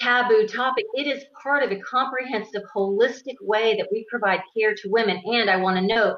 taboo 0.00 0.46
topic. 0.46 0.84
It 0.94 1.06
is 1.06 1.24
part 1.42 1.62
of 1.62 1.70
a 1.70 1.80
comprehensive, 1.80 2.62
holistic 2.74 3.36
way 3.40 3.76
that 3.76 3.88
we 3.90 4.06
provide 4.10 4.40
care 4.56 4.74
to 4.74 4.88
women. 4.88 5.20
And 5.24 5.48
I 5.48 5.56
want 5.56 5.76
to 5.76 5.82
note, 5.82 6.16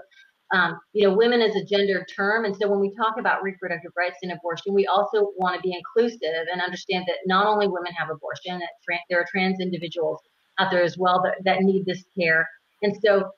um, 0.52 0.78
you 0.92 1.06
know, 1.06 1.14
women 1.14 1.40
is 1.40 1.56
a 1.56 1.64
gendered 1.64 2.06
term. 2.14 2.44
And 2.44 2.56
so 2.56 2.68
when 2.68 2.80
we 2.80 2.94
talk 2.94 3.18
about 3.18 3.42
reproductive 3.42 3.92
rights 3.96 4.18
and 4.22 4.32
abortion, 4.32 4.74
we 4.74 4.86
also 4.86 5.32
want 5.36 5.56
to 5.56 5.60
be 5.62 5.74
inclusive 5.74 6.46
and 6.52 6.60
understand 6.60 7.04
that 7.08 7.16
not 7.26 7.46
only 7.46 7.66
women 7.66 7.92
have 7.92 8.10
abortion, 8.10 8.58
that 8.58 9.00
there 9.10 9.20
are 9.20 9.26
trans 9.30 9.60
individuals 9.60 10.20
out 10.58 10.70
there 10.70 10.82
as 10.82 10.96
well 10.96 11.22
that, 11.22 11.34
that 11.44 11.62
need 11.62 11.84
this 11.84 12.04
care. 12.18 12.48
And 12.82 12.96
so 13.04 13.30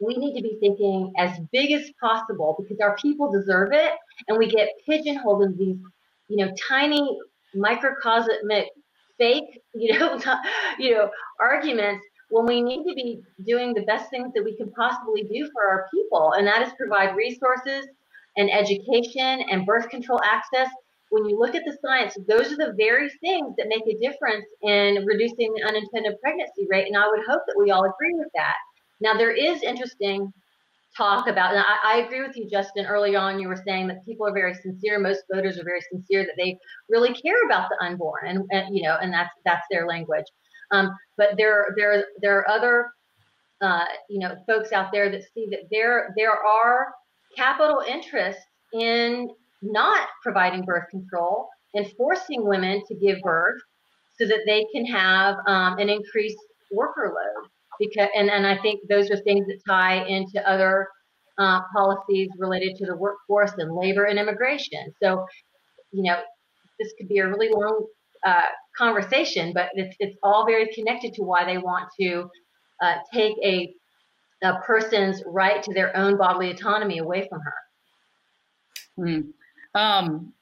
we 0.00 0.16
need 0.16 0.36
to 0.36 0.42
be 0.42 0.56
thinking 0.60 1.12
as 1.18 1.38
big 1.52 1.72
as 1.72 1.90
possible 2.00 2.56
because 2.58 2.78
our 2.80 2.96
people 2.96 3.30
deserve 3.30 3.72
it. 3.72 3.92
And 4.28 4.38
we 4.38 4.48
get 4.48 4.68
pigeonholed 4.86 5.42
in 5.42 5.56
these, 5.56 5.76
you 6.28 6.36
know, 6.36 6.52
tiny 6.68 7.18
microcosmic 7.54 8.66
fake, 9.20 9.60
you 9.74 9.96
know, 9.96 10.20
you 10.78 10.94
know, 10.94 11.10
arguments 11.38 12.04
when 12.30 12.46
we 12.46 12.62
need 12.62 12.84
to 12.88 12.94
be 12.94 13.20
doing 13.44 13.74
the 13.74 13.82
best 13.82 14.08
things 14.10 14.32
that 14.34 14.44
we 14.44 14.56
can 14.56 14.70
possibly 14.72 15.24
do 15.24 15.48
for 15.52 15.68
our 15.68 15.86
people, 15.92 16.32
and 16.36 16.46
that 16.46 16.62
is 16.62 16.72
provide 16.74 17.14
resources 17.14 17.86
and 18.36 18.50
education 18.50 19.44
and 19.50 19.66
birth 19.66 19.88
control 19.90 20.20
access. 20.24 20.68
When 21.10 21.26
you 21.26 21.38
look 21.38 21.56
at 21.56 21.64
the 21.64 21.76
science, 21.82 22.16
those 22.28 22.52
are 22.52 22.56
the 22.56 22.74
very 22.78 23.10
things 23.20 23.54
that 23.58 23.66
make 23.66 23.82
a 23.82 23.98
difference 23.98 24.46
in 24.62 25.04
reducing 25.04 25.52
the 25.52 25.64
unintended 25.66 26.20
pregnancy 26.22 26.66
rate, 26.70 26.86
and 26.86 26.96
I 26.96 27.08
would 27.08 27.26
hope 27.28 27.42
that 27.46 27.56
we 27.58 27.72
all 27.72 27.84
agree 27.84 28.14
with 28.14 28.28
that. 28.34 28.54
Now, 29.00 29.14
there 29.14 29.32
is 29.32 29.62
interesting 29.62 30.32
talk 30.96 31.28
about. 31.28 31.54
And 31.54 31.60
I, 31.60 31.94
I, 31.94 31.96
agree 31.98 32.22
with 32.26 32.36
you, 32.36 32.48
Justin. 32.48 32.86
Early 32.86 33.14
on, 33.16 33.38
you 33.38 33.48
were 33.48 33.62
saying 33.64 33.86
that 33.88 34.04
people 34.04 34.26
are 34.26 34.32
very 34.32 34.54
sincere. 34.54 34.98
Most 34.98 35.22
voters 35.32 35.58
are 35.58 35.64
very 35.64 35.80
sincere 35.90 36.24
that 36.24 36.34
they 36.36 36.58
really 36.88 37.14
care 37.14 37.44
about 37.46 37.68
the 37.68 37.84
unborn, 37.84 38.26
and, 38.26 38.44
and 38.50 38.76
you 38.76 38.82
know, 38.82 38.96
and 39.00 39.12
that's 39.12 39.30
that's 39.44 39.66
their 39.70 39.86
language. 39.86 40.24
Um, 40.72 40.90
but 41.16 41.36
there 41.36 41.74
there 41.76 42.04
there 42.20 42.38
are 42.38 42.50
other 42.50 42.90
uh, 43.60 43.84
you 44.08 44.18
know 44.18 44.36
folks 44.46 44.72
out 44.72 44.90
there 44.92 45.10
that 45.10 45.22
see 45.34 45.46
that 45.50 45.68
there 45.70 46.12
there 46.16 46.32
are 46.32 46.92
capital 47.36 47.82
interests 47.86 48.42
in 48.72 49.28
not 49.62 50.08
providing 50.22 50.64
birth 50.64 50.88
control 50.90 51.48
and 51.74 51.90
forcing 51.96 52.46
women 52.46 52.82
to 52.88 52.94
give 52.94 53.20
birth 53.22 53.60
so 54.18 54.26
that 54.26 54.40
they 54.46 54.66
can 54.72 54.84
have 54.84 55.36
um, 55.46 55.78
an 55.78 55.88
increased 55.88 56.38
worker 56.72 57.14
load. 57.14 57.49
Because 57.80 58.08
and, 58.14 58.30
and 58.30 58.46
I 58.46 58.56
think 58.58 58.80
those 58.88 59.10
are 59.10 59.16
things 59.16 59.46
that 59.48 59.58
tie 59.66 60.04
into 60.06 60.48
other 60.48 60.86
uh, 61.38 61.62
policies 61.74 62.28
related 62.38 62.76
to 62.76 62.86
the 62.86 62.94
workforce 62.94 63.52
and 63.58 63.74
labor 63.74 64.04
and 64.04 64.18
immigration. 64.18 64.92
So, 65.02 65.24
you 65.90 66.02
know, 66.02 66.20
this 66.78 66.92
could 66.98 67.08
be 67.08 67.18
a 67.18 67.28
really 67.28 67.48
long 67.48 67.86
uh, 68.26 68.42
conversation, 68.76 69.52
but 69.54 69.70
it's, 69.74 69.96
it's 70.00 70.16
all 70.22 70.46
very 70.46 70.70
connected 70.74 71.14
to 71.14 71.22
why 71.22 71.44
they 71.44 71.58
want 71.58 71.88
to 71.98 72.28
uh, 72.82 72.96
take 73.12 73.34
a, 73.42 73.74
a 74.42 74.60
person's 74.60 75.22
right 75.26 75.62
to 75.62 75.72
their 75.72 75.96
own 75.96 76.18
bodily 76.18 76.50
autonomy 76.50 76.98
away 76.98 77.26
from 77.28 77.40
her. 77.40 77.54
Hmm. 78.96 79.20
Um, 79.74 80.32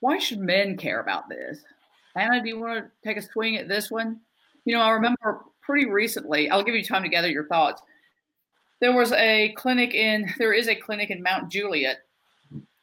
why 0.00 0.18
should 0.18 0.40
men 0.40 0.76
care 0.76 1.00
about 1.00 1.28
this? 1.28 1.60
Anna, 2.14 2.42
do 2.42 2.48
you 2.48 2.60
want 2.60 2.84
to 2.84 2.90
take 3.08 3.16
a 3.16 3.22
swing 3.22 3.56
at 3.56 3.68
this 3.68 3.90
one? 3.90 4.20
You 4.64 4.74
know, 4.74 4.82
I 4.82 4.90
remember 4.90 5.44
pretty 5.68 5.86
recently, 5.86 6.48
I'll 6.48 6.62
give 6.62 6.74
you 6.74 6.82
time 6.82 7.02
to 7.02 7.10
gather 7.10 7.28
your 7.28 7.44
thoughts. 7.44 7.82
There 8.80 8.96
was 8.96 9.12
a 9.12 9.52
clinic 9.58 9.92
in, 9.94 10.26
there 10.38 10.54
is 10.54 10.66
a 10.66 10.74
clinic 10.74 11.10
in 11.10 11.22
Mount 11.22 11.50
Juliet 11.52 11.98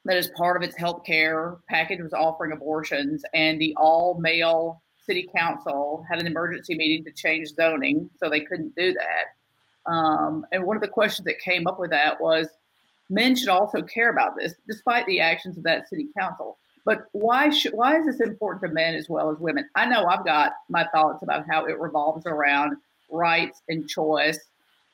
that 0.05 0.17
is 0.17 0.27
part 0.37 0.55
of 0.55 0.61
its 0.61 0.77
health 0.77 1.03
care 1.03 1.57
package 1.67 1.99
was 1.99 2.13
offering 2.13 2.51
abortions, 2.51 3.23
and 3.33 3.59
the 3.59 3.73
all 3.75 4.19
male 4.19 4.83
city 5.03 5.27
council 5.35 6.05
had 6.07 6.19
an 6.19 6.27
emergency 6.27 6.75
meeting 6.75 7.03
to 7.05 7.11
change 7.11 7.55
zoning, 7.55 8.07
so 8.19 8.29
they 8.29 8.41
couldn't 8.41 8.75
do 8.75 8.93
that. 8.93 9.91
Um, 9.91 10.45
and 10.51 10.63
one 10.63 10.77
of 10.77 10.81
the 10.81 10.87
questions 10.87 11.25
that 11.25 11.39
came 11.39 11.65
up 11.65 11.79
with 11.79 11.89
that 11.89 12.21
was 12.21 12.49
men 13.09 13.35
should 13.35 13.49
also 13.49 13.81
care 13.81 14.11
about 14.11 14.35
this, 14.37 14.53
despite 14.67 15.07
the 15.07 15.19
actions 15.19 15.57
of 15.57 15.63
that 15.63 15.89
city 15.89 16.09
council. 16.15 16.59
But 16.85 17.07
why 17.13 17.49
should 17.49 17.73
why 17.73 17.97
is 17.97 18.05
this 18.05 18.19
important 18.19 18.61
to 18.63 18.69
men 18.69 18.93
as 18.93 19.09
well 19.09 19.31
as 19.31 19.39
women? 19.39 19.67
I 19.75 19.85
know 19.87 20.05
I've 20.05 20.23
got 20.23 20.53
my 20.69 20.85
thoughts 20.93 21.23
about 21.23 21.45
how 21.49 21.65
it 21.65 21.79
revolves 21.79 22.25
around 22.27 22.77
rights 23.11 23.61
and 23.67 23.89
choice, 23.89 24.39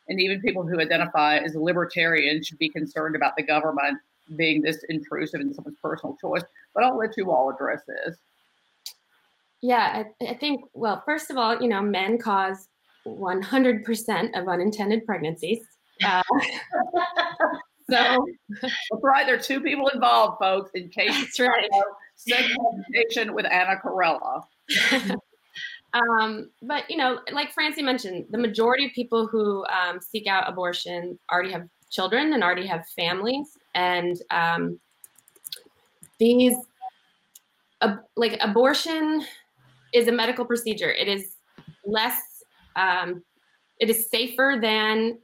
and 0.08 0.20
even 0.20 0.42
people 0.42 0.66
who 0.66 0.80
identify 0.80 1.38
as 1.38 1.54
libertarians 1.54 2.48
should 2.48 2.58
be 2.58 2.70
concerned 2.70 3.16
about 3.16 3.36
the 3.36 3.44
government 3.44 4.00
being 4.38 4.62
this 4.62 4.84
intrusive 4.88 5.42
in 5.42 5.54
someone's 5.54 5.78
personal 5.82 6.18
choice. 6.22 6.44
But 6.74 6.86
I'll 6.86 6.98
let 6.98 7.18
you 7.18 7.30
all 7.32 7.50
address 7.50 7.82
this. 7.86 8.18
Yeah, 9.62 10.06
I, 10.22 10.26
I 10.30 10.34
think, 10.36 10.64
well, 10.74 11.04
first 11.06 11.30
of 11.30 11.38
all, 11.38 11.62
you 11.62 11.68
know, 11.68 11.82
men 11.82 12.18
cause 12.18 12.70
100% 13.06 14.40
of 14.40 14.48
unintended 14.48 15.06
pregnancies. 15.06 15.60
Uh, 16.04 16.24
so 17.92 18.26
that's 18.62 18.74
right. 19.04 19.26
There 19.26 19.36
are 19.36 19.40
two 19.40 19.62
people 19.62 19.88
involved, 19.90 20.38
folks. 20.40 20.72
In 20.74 20.90
case 20.90 21.18
that's 21.20 21.40
right. 21.40 21.70
Segmentation 22.16 23.34
with 23.34 23.46
Anna 23.46 23.76
Carella. 23.84 24.44
um, 25.94 26.50
but 26.62 26.90
you 26.90 26.98
know, 26.98 27.20
like 27.32 27.52
Francie 27.52 27.82
mentioned, 27.82 28.26
the 28.30 28.38
majority 28.38 28.86
of 28.86 28.92
people 28.94 29.28
who 29.28 29.66
um, 29.66 30.00
seek 30.00 30.28
out 30.28 30.48
abortion 30.48 31.18
already 31.32 31.52
have 31.52 31.68
children 31.90 32.34
and 32.34 32.44
already 32.44 32.66
have 32.66 32.88
families, 32.90 33.58
and 33.76 34.22
um, 34.32 34.80
these, 36.20 36.56
uh, 37.82 37.98
like 38.16 38.38
abortion, 38.42 39.26
is 39.94 40.08
a 40.08 40.12
medical 40.12 40.46
procedure. 40.46 40.92
It 40.92 41.08
is 41.08 41.36
less, 41.86 42.44
um, 42.76 43.24
it 43.80 43.90
is 43.90 44.10
safer 44.10 44.58
than 44.62 45.18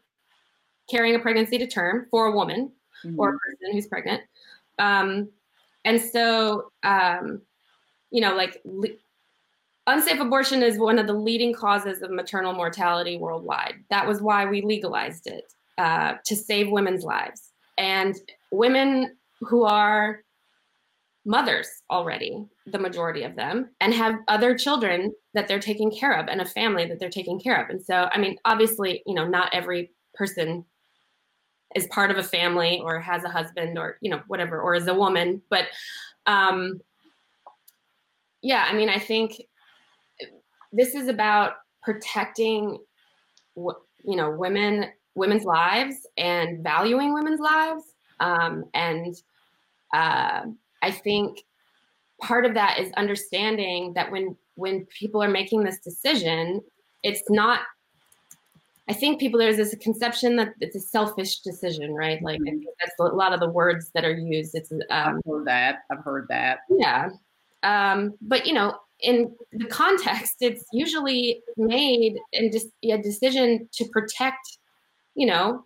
carrying 0.90 1.16
a 1.16 1.20
pregnancy 1.20 1.58
to 1.58 1.68
term 1.68 2.08
for 2.10 2.28
a 2.28 2.32
woman 2.32 2.72
mm-hmm. 3.06 3.20
or 3.20 3.30
a 3.30 3.38
person 3.40 3.74
who's 3.74 3.88
pregnant. 3.88 4.22
Um, 4.80 5.30
and 5.86 6.02
so, 6.02 6.72
um, 6.84 7.42
you 8.12 8.22
know, 8.22 8.36
like 8.36 8.62
le- 8.66 8.96
unsafe 9.88 10.20
abortion 10.20 10.62
is 10.64 10.78
one 10.78 11.00
of 11.00 11.08
the 11.08 11.14
leading 11.14 11.54
causes 11.54 12.02
of 12.02 12.12
maternal 12.12 12.54
mortality 12.54 13.18
worldwide. 13.18 13.76
That 13.90 14.08
was 14.08 14.22
why 14.22 14.46
we 14.46 14.62
legalized 14.62 15.28
it 15.28 15.54
uh, 15.78 16.16
to 16.26 16.36
save 16.36 16.70
women's 16.70 17.04
lives. 17.04 17.52
And 17.78 18.16
women 18.52 19.16
who 19.42 19.64
are 19.64 20.22
mothers 21.26 21.68
already, 21.92 22.46
the 22.66 22.80
majority 22.80 23.24
of 23.24 23.36
them, 23.36 23.70
and 23.82 23.94
have 23.94 24.16
other 24.28 24.58
children 24.58 25.14
that 25.34 25.48
they're 25.48 25.60
taking 25.60 25.92
care 25.92 26.14
of 26.14 26.28
and 26.28 26.42
a 26.42 26.46
family 26.46 26.86
that 26.86 27.00
they're 27.00 27.10
taking 27.10 27.40
care 27.40 27.62
of. 27.62 27.70
And 27.70 27.84
so, 27.84 28.10
I 28.12 28.18
mean, 28.18 28.38
obviously, 28.46 29.04
you 29.06 29.14
know, 29.14 29.28
not 29.28 29.54
every 29.54 29.92
person 30.16 30.66
is 31.76 31.88
part 31.88 32.12
of 32.12 32.18
a 32.18 32.24
family 32.24 32.80
or 32.84 33.00
has 33.00 33.24
a 33.24 33.30
husband 33.30 33.78
or, 33.78 33.98
you 34.02 34.10
know, 34.10 34.22
whatever, 34.28 34.62
or 34.62 34.76
is 34.76 34.88
a 34.88 34.94
woman. 34.94 35.42
But 35.50 35.66
um, 36.26 36.80
yeah, 38.42 38.66
I 38.70 38.74
mean, 38.74 38.90
I 38.90 39.00
think 39.00 39.42
this 40.72 40.96
is 40.96 41.08
about 41.08 41.54
protecting, 41.84 42.78
you 43.56 44.16
know, 44.16 44.32
women, 44.32 44.86
women's 45.16 45.44
lives 45.44 46.08
and 46.18 46.64
valuing 46.64 47.14
women's 47.14 47.40
lives. 47.40 47.84
Um, 48.20 48.66
and 48.74 49.16
uh, 49.94 50.44
I 50.82 50.92
think 50.92 51.44
part 52.22 52.46
of 52.46 52.54
that 52.54 52.80
is 52.80 52.92
understanding 52.94 53.94
that 53.94 54.12
when 54.12 54.36
when 54.56 54.86
people 54.88 55.22
are 55.22 55.30
making 55.30 55.64
this 55.64 55.80
decision, 55.80 56.62
it's 57.04 57.24
not. 57.30 57.60
I 58.90 58.94
think 58.94 59.20
people 59.20 59.40
there's 59.40 59.58
this 59.58 59.76
conception 59.82 60.38
that 60.38 60.54
it's 60.62 60.76
a 60.76 60.80
selfish 60.80 61.40
decision, 61.40 61.94
right? 61.94 62.22
Like 62.22 62.40
mm-hmm. 62.40 62.60
that's 62.80 62.94
a 63.00 63.04
lot 63.04 63.34
of 63.34 63.40
the 63.40 63.50
words 63.50 63.92
that 63.94 64.06
are 64.06 64.16
used. 64.16 64.56
It's 64.56 64.72
um, 64.72 64.82
I've 64.90 65.16
heard 65.26 65.46
that. 65.46 65.80
I've 65.92 66.04
heard 66.04 66.28
that. 66.30 66.60
Yeah, 66.70 67.10
um, 67.64 68.14
but 68.22 68.46
you 68.46 68.54
know, 68.54 68.78
in 69.02 69.36
the 69.52 69.66
context, 69.66 70.36
it's 70.42 70.64
usually 70.72 71.42
made 71.58 72.18
and 72.34 72.52
just 72.52 72.68
a 72.84 72.98
decision 72.98 73.68
to 73.74 73.86
protect, 73.86 74.58
you 75.16 75.26
know, 75.26 75.66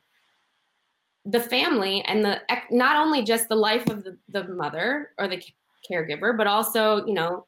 the 1.26 1.40
family 1.40 2.02
and 2.06 2.26
the 2.26 2.42
not 2.72 2.98
only 2.98 3.24
just 3.24 3.48
the 3.48 3.56
life 3.56 3.88
of 3.90 4.04
the, 4.04 4.18
the 4.30 4.48
mother 4.48 5.10
or 5.20 5.28
the 5.28 5.42
caregiver, 5.90 6.36
but 6.36 6.48
also, 6.48 7.06
you 7.06 7.14
know, 7.14 7.46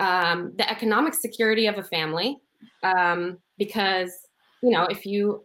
um, 0.00 0.52
the 0.56 0.70
economic 0.70 1.14
security 1.14 1.66
of 1.66 1.78
a 1.78 1.82
family. 1.84 2.36
Um, 2.82 3.38
because, 3.58 4.12
you 4.64 4.70
know, 4.70 4.86
if 4.86 5.04
you 5.04 5.44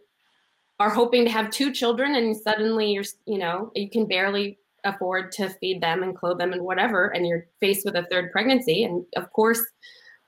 are 0.80 0.88
hoping 0.88 1.26
to 1.26 1.30
have 1.30 1.50
two 1.50 1.70
children 1.72 2.14
and 2.14 2.34
suddenly 2.34 2.90
you're, 2.90 3.04
you 3.26 3.36
know, 3.36 3.70
you 3.74 3.90
can 3.90 4.06
barely 4.06 4.58
afford 4.84 5.30
to 5.32 5.50
feed 5.60 5.82
them 5.82 6.02
and 6.02 6.16
clothe 6.16 6.38
them 6.38 6.54
and 6.54 6.62
whatever, 6.62 7.08
and 7.08 7.26
you're 7.26 7.46
faced 7.60 7.84
with 7.84 7.96
a 7.96 8.06
third 8.10 8.32
pregnancy. 8.32 8.84
And 8.84 9.04
of 9.16 9.30
course, 9.34 9.60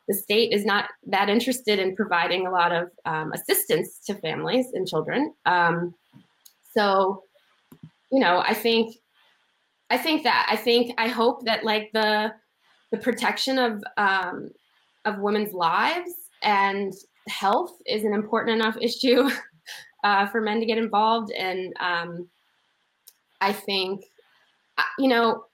the 0.09 0.14
state 0.14 0.52
is 0.52 0.66
not 0.66 0.90
that 1.07 1.31
interested 1.31 1.78
in 1.78 1.96
providing 1.96 2.46
a 2.46 2.50
lot 2.50 2.70
of 2.70 2.90
um, 3.07 3.33
assistance 3.33 3.98
to 4.07 4.14
families 4.16 4.66
and 4.74 4.87
children. 4.87 5.33
Um, 5.46 5.94
so, 6.74 7.22
you 8.11 8.20
know, 8.20 8.42
I 8.46 8.52
think 8.52 8.96
I 9.88 9.96
think 9.96 10.22
that 10.24 10.46
I 10.50 10.57
think 10.57 10.94
I 10.98 11.09
hope 11.09 11.46
that 11.46 11.64
like 11.64 11.90
the 11.94 12.35
the 12.90 12.98
protection 12.98 13.59
of 13.59 13.83
um, 13.96 14.50
of 15.07 15.18
women's 15.18 15.55
lives 15.55 16.12
and 16.42 16.92
health 17.28 17.76
is 17.87 18.04
an 18.04 18.12
important 18.12 18.61
enough 18.61 18.76
issue 18.80 19.30
uh, 20.04 20.26
for 20.26 20.40
men 20.40 20.61
to 20.61 20.66
get 20.66 20.78
involved. 20.78 21.32
And 21.32 21.72
um, 21.80 22.28
I 23.40 23.52
think, 23.52 24.04
uh, 24.78 24.82
you 24.98 25.08
know, 25.08 25.44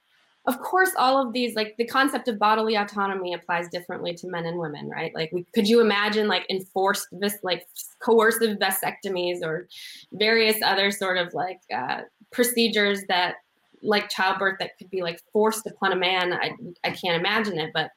of 0.46 0.58
course, 0.60 0.92
all 0.96 1.26
of 1.26 1.34
these, 1.34 1.54
like 1.54 1.74
the 1.76 1.84
concept 1.84 2.26
of 2.26 2.38
bodily 2.38 2.74
autonomy 2.74 3.34
applies 3.34 3.68
differently 3.68 4.14
to 4.14 4.28
men 4.28 4.46
and 4.46 4.58
women, 4.58 4.88
right? 4.88 5.14
Like, 5.14 5.30
we, 5.30 5.44
could 5.54 5.68
you 5.68 5.82
imagine 5.82 6.26
like 6.26 6.46
enforced, 6.48 7.08
this 7.12 7.36
like 7.42 7.66
coercive 8.00 8.58
vasectomies 8.58 9.42
or 9.42 9.68
various 10.12 10.56
other 10.64 10.90
sort 10.90 11.18
of 11.18 11.34
like 11.34 11.60
uh, 11.74 12.00
procedures 12.32 13.02
that, 13.08 13.36
like 13.82 14.08
childbirth, 14.08 14.56
that 14.58 14.70
could 14.78 14.88
be 14.88 15.02
like 15.02 15.20
forced 15.34 15.66
upon 15.66 15.92
a 15.92 15.96
man? 15.96 16.32
I, 16.32 16.52
I 16.82 16.92
can't 16.92 17.20
imagine 17.20 17.58
it, 17.58 17.70
but 17.74 17.90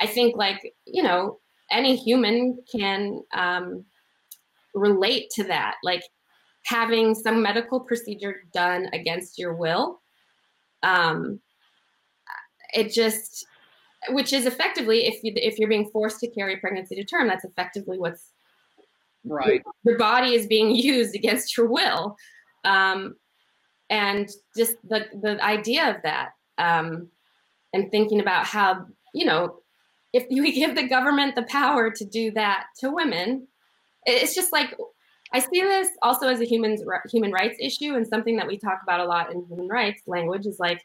I 0.00 0.06
think 0.06 0.36
like, 0.36 0.74
you 0.84 1.04
know, 1.04 1.38
any 1.72 1.96
human 1.96 2.62
can 2.70 3.22
um, 3.32 3.84
relate 4.74 5.30
to 5.30 5.44
that. 5.44 5.76
Like, 5.82 6.02
having 6.64 7.14
some 7.14 7.42
medical 7.42 7.80
procedure 7.80 8.44
done 8.52 8.88
against 8.92 9.38
your 9.38 9.54
will 9.54 10.00
um, 10.82 11.40
it 12.72 12.92
just 12.92 13.46
which 14.10 14.32
is 14.32 14.46
effectively 14.46 15.06
if 15.06 15.22
you 15.22 15.32
if 15.36 15.58
you're 15.58 15.68
being 15.68 15.88
forced 15.90 16.20
to 16.20 16.30
carry 16.30 16.56
pregnancy 16.56 16.94
to 16.94 17.04
term 17.04 17.28
that's 17.28 17.44
effectively 17.44 17.98
what's 17.98 18.32
right 19.24 19.62
your, 19.84 19.98
body 19.98 20.34
is 20.34 20.46
being 20.46 20.70
used 20.74 21.14
against 21.14 21.56
your 21.56 21.68
will 21.68 22.16
um, 22.64 23.14
and 23.90 24.30
just 24.56 24.76
the 24.88 25.06
the 25.20 25.42
idea 25.44 25.94
of 25.94 26.02
that 26.02 26.30
um, 26.58 27.08
and 27.72 27.90
thinking 27.90 28.20
about 28.20 28.46
how 28.46 28.86
you 29.14 29.24
know 29.24 29.61
if 30.12 30.26
we 30.30 30.52
give 30.60 30.74
the 30.74 30.86
government 30.86 31.34
the 31.34 31.42
power 31.44 31.90
to 31.90 32.04
do 32.04 32.30
that 32.32 32.66
to 32.78 32.90
women 32.90 33.46
it's 34.04 34.34
just 34.34 34.52
like 34.52 34.74
i 35.32 35.38
see 35.38 35.60
this 35.60 35.88
also 36.02 36.28
as 36.28 36.40
a 36.40 36.44
human 36.44 36.76
human 37.10 37.32
rights 37.32 37.56
issue 37.60 37.94
and 37.94 38.06
something 38.06 38.36
that 38.36 38.46
we 38.46 38.58
talk 38.58 38.80
about 38.82 39.00
a 39.00 39.04
lot 39.04 39.32
in 39.32 39.44
human 39.46 39.68
rights 39.68 40.02
language 40.06 40.46
is 40.46 40.58
like 40.58 40.80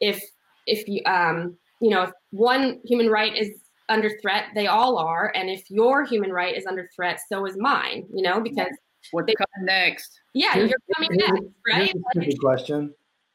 if 0.00 0.22
if 0.66 0.88
you 0.88 1.00
um, 1.06 1.56
you 1.80 1.90
know 1.90 2.02
if 2.02 2.10
one 2.30 2.80
human 2.84 3.08
right 3.08 3.36
is 3.36 3.50
under 3.88 4.10
threat. 4.20 4.46
They 4.54 4.66
all 4.66 4.98
are. 4.98 5.32
And 5.34 5.48
if 5.48 5.70
your 5.70 6.04
human 6.04 6.32
right 6.32 6.56
is 6.56 6.66
under 6.66 6.88
threat, 6.94 7.20
so 7.28 7.46
is 7.46 7.56
mine, 7.58 8.06
you 8.12 8.22
know, 8.22 8.40
because 8.40 8.70
what's 9.10 9.32
coming 9.34 9.66
next? 9.66 10.20
Yeah, 10.34 10.54
here's, 10.54 10.70
you're 10.70 10.78
coming 10.94 11.18
next, 11.18 11.42
right? 11.66 11.92
Here's 12.14 12.34
a 12.34 12.38
question. 12.38 12.94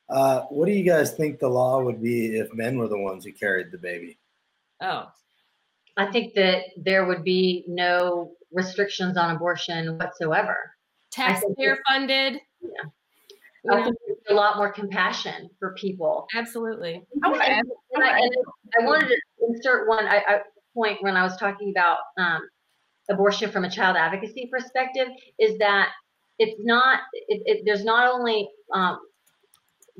Uh, 0.10 0.41
what 0.49 0.65
do 0.65 0.73
you 0.73 0.84
guys 0.84 1.13
think 1.13 1.39
the 1.39 1.47
law 1.47 1.82
would 1.82 2.01
be 2.01 2.38
if 2.38 2.54
men 2.54 2.77
were 2.77 2.88
the 2.88 2.97
ones 2.97 3.25
who 3.25 3.32
carried 3.32 3.71
the 3.71 3.77
baby? 3.77 4.19
Oh. 4.82 5.06
I 6.01 6.11
think 6.11 6.33
that 6.33 6.63
there 6.77 7.05
would 7.05 7.23
be 7.23 7.63
no 7.67 8.31
restrictions 8.51 9.17
on 9.17 9.35
abortion 9.35 9.97
whatsoever. 9.97 10.57
Taxpayer 11.11 11.77
funded. 11.87 12.39
Yeah. 12.61 13.71
I 13.71 13.83
think 13.83 13.95
a 14.29 14.33
lot 14.33 14.57
more 14.57 14.71
compassion 14.71 15.49
for 15.59 15.75
people. 15.75 16.25
Absolutely. 16.35 17.03
I, 17.23 17.29
and, 17.29 17.67
and 17.93 18.03
I, 18.03 18.17
and 18.17 18.31
I 18.79 18.85
wanted 18.85 19.09
to 19.09 19.17
insert 19.47 19.87
one 19.87 20.07
I, 20.07 20.23
I, 20.27 20.39
point 20.73 20.97
when 21.01 21.15
I 21.15 21.23
was 21.23 21.37
talking 21.37 21.71
about 21.75 21.97
um, 22.17 22.41
abortion 23.09 23.51
from 23.51 23.65
a 23.65 23.69
child 23.69 23.97
advocacy 23.97 24.49
perspective 24.51 25.07
is 25.37 25.59
that 25.59 25.89
it's 26.39 26.59
not 26.63 27.01
it, 27.27 27.41
it, 27.45 27.61
there's 27.65 27.83
not 27.83 28.11
only 28.11 28.49
um, 28.73 28.97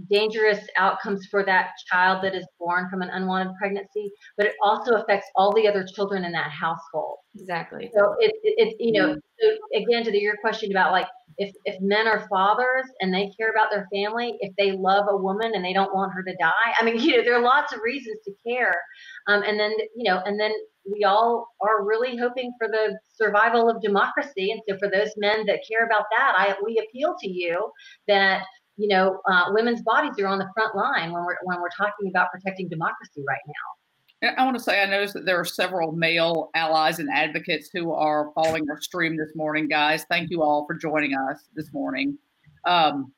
dangerous 0.10 0.60
outcomes 0.78 1.28
for 1.30 1.44
that 1.46 1.72
child 1.92 2.24
that 2.24 2.36
is 2.36 2.46
born 2.60 2.90
from 2.90 3.02
an 3.02 3.10
unwanted 3.10 3.54
pregnancy, 3.58 4.12
but 4.38 4.48
it 4.48 4.54
also 4.64 4.96
affects 4.96 5.28
all 5.36 5.54
the 5.54 5.68
other 5.68 5.86
children 5.96 6.26
in 6.26 6.32
that 6.32 6.52
household. 6.52 7.18
Exactly. 7.36 7.90
So 7.96 8.16
it, 8.20 8.32
it, 8.44 8.68
it 8.68 8.76
you 8.80 8.94
know, 8.94 9.16
so 9.40 9.50
again, 9.76 10.04
to 10.04 10.12
the, 10.12 10.20
your 10.20 10.38
question 10.38 10.72
about 10.72 10.92
like 10.92 11.08
if, 11.38 11.54
if 11.66 11.80
men 11.82 12.08
are 12.08 12.28
fathers 12.30 12.86
and 13.00 13.14
they 13.14 13.32
care 13.38 13.52
about 13.52 13.72
their 13.72 13.88
family, 13.94 14.38
if 14.42 14.54
they 14.58 14.74
love 14.74 15.06
a 15.10 15.18
woman 15.18 15.52
and 15.56 15.64
they 15.64 15.74
don't 15.74 15.94
want 15.94 16.14
her 16.14 16.24
to 16.24 16.36
die, 16.40 16.74
I 16.80 16.84
mean, 16.84 17.00
you 17.00 17.18
know, 17.18 17.24
there 17.24 17.36
are 17.36 17.42
lots 17.42 17.74
of 17.74 17.80
reasons 17.84 18.20
to 18.26 18.34
care. 18.48 18.82
Um, 19.28 19.44
and 19.44 19.60
then, 19.60 19.72
you 19.96 20.10
know, 20.10 20.22
and 20.26 20.40
then 20.40 20.52
we 20.90 21.04
all 21.04 21.48
are 21.62 21.86
really 21.86 22.18
hoping 22.18 22.54
for 22.58 22.68
the 22.68 22.98
survival 23.14 23.70
of 23.70 23.82
democracy. 23.82 24.52
And 24.52 24.62
so 24.68 24.78
for 24.80 24.90
those 24.90 25.12
men 25.18 25.46
that 25.46 25.60
care 25.70 25.86
about 25.86 26.06
that, 26.18 26.34
I, 26.36 26.56
we 26.66 26.84
appeal 26.84 27.16
to 27.20 27.30
you 27.30 27.72
that 28.08 28.44
you 28.82 28.88
know, 28.88 29.22
uh, 29.30 29.46
women's 29.50 29.84
bodies 29.84 30.18
are 30.20 30.28
on 30.28 30.40
the 30.40 30.50
front 30.56 30.76
line 30.76 31.12
when 31.12 31.24
we're 31.24 31.38
when 31.44 31.62
we're 31.62 31.70
talking 31.70 32.10
about 32.10 32.32
protecting 32.32 32.68
democracy 32.68 33.24
right 33.28 33.40
now. 33.46 34.34
I 34.38 34.44
want 34.44 34.58
to 34.58 34.64
say 34.64 34.82
I 34.82 34.86
noticed 34.86 35.14
that 35.14 35.26
there 35.26 35.40
are 35.40 35.46
several 35.46 35.92
male 35.92 36.50
allies 36.56 37.00
and 37.00 37.10
advocates 37.14 37.70
who 37.72 37.92
are 37.92 38.32
following 38.34 38.70
our 38.70 38.82
stream 38.82 39.18
this 39.18 39.32
morning, 39.36 39.68
guys. 39.68 40.06
Thank 40.10 40.32
you 40.32 40.42
all 40.42 40.66
for 40.66 40.76
joining 40.76 41.14
us 41.16 41.50
this 41.56 41.72
morning. 41.74 42.18
Um, 42.66 43.14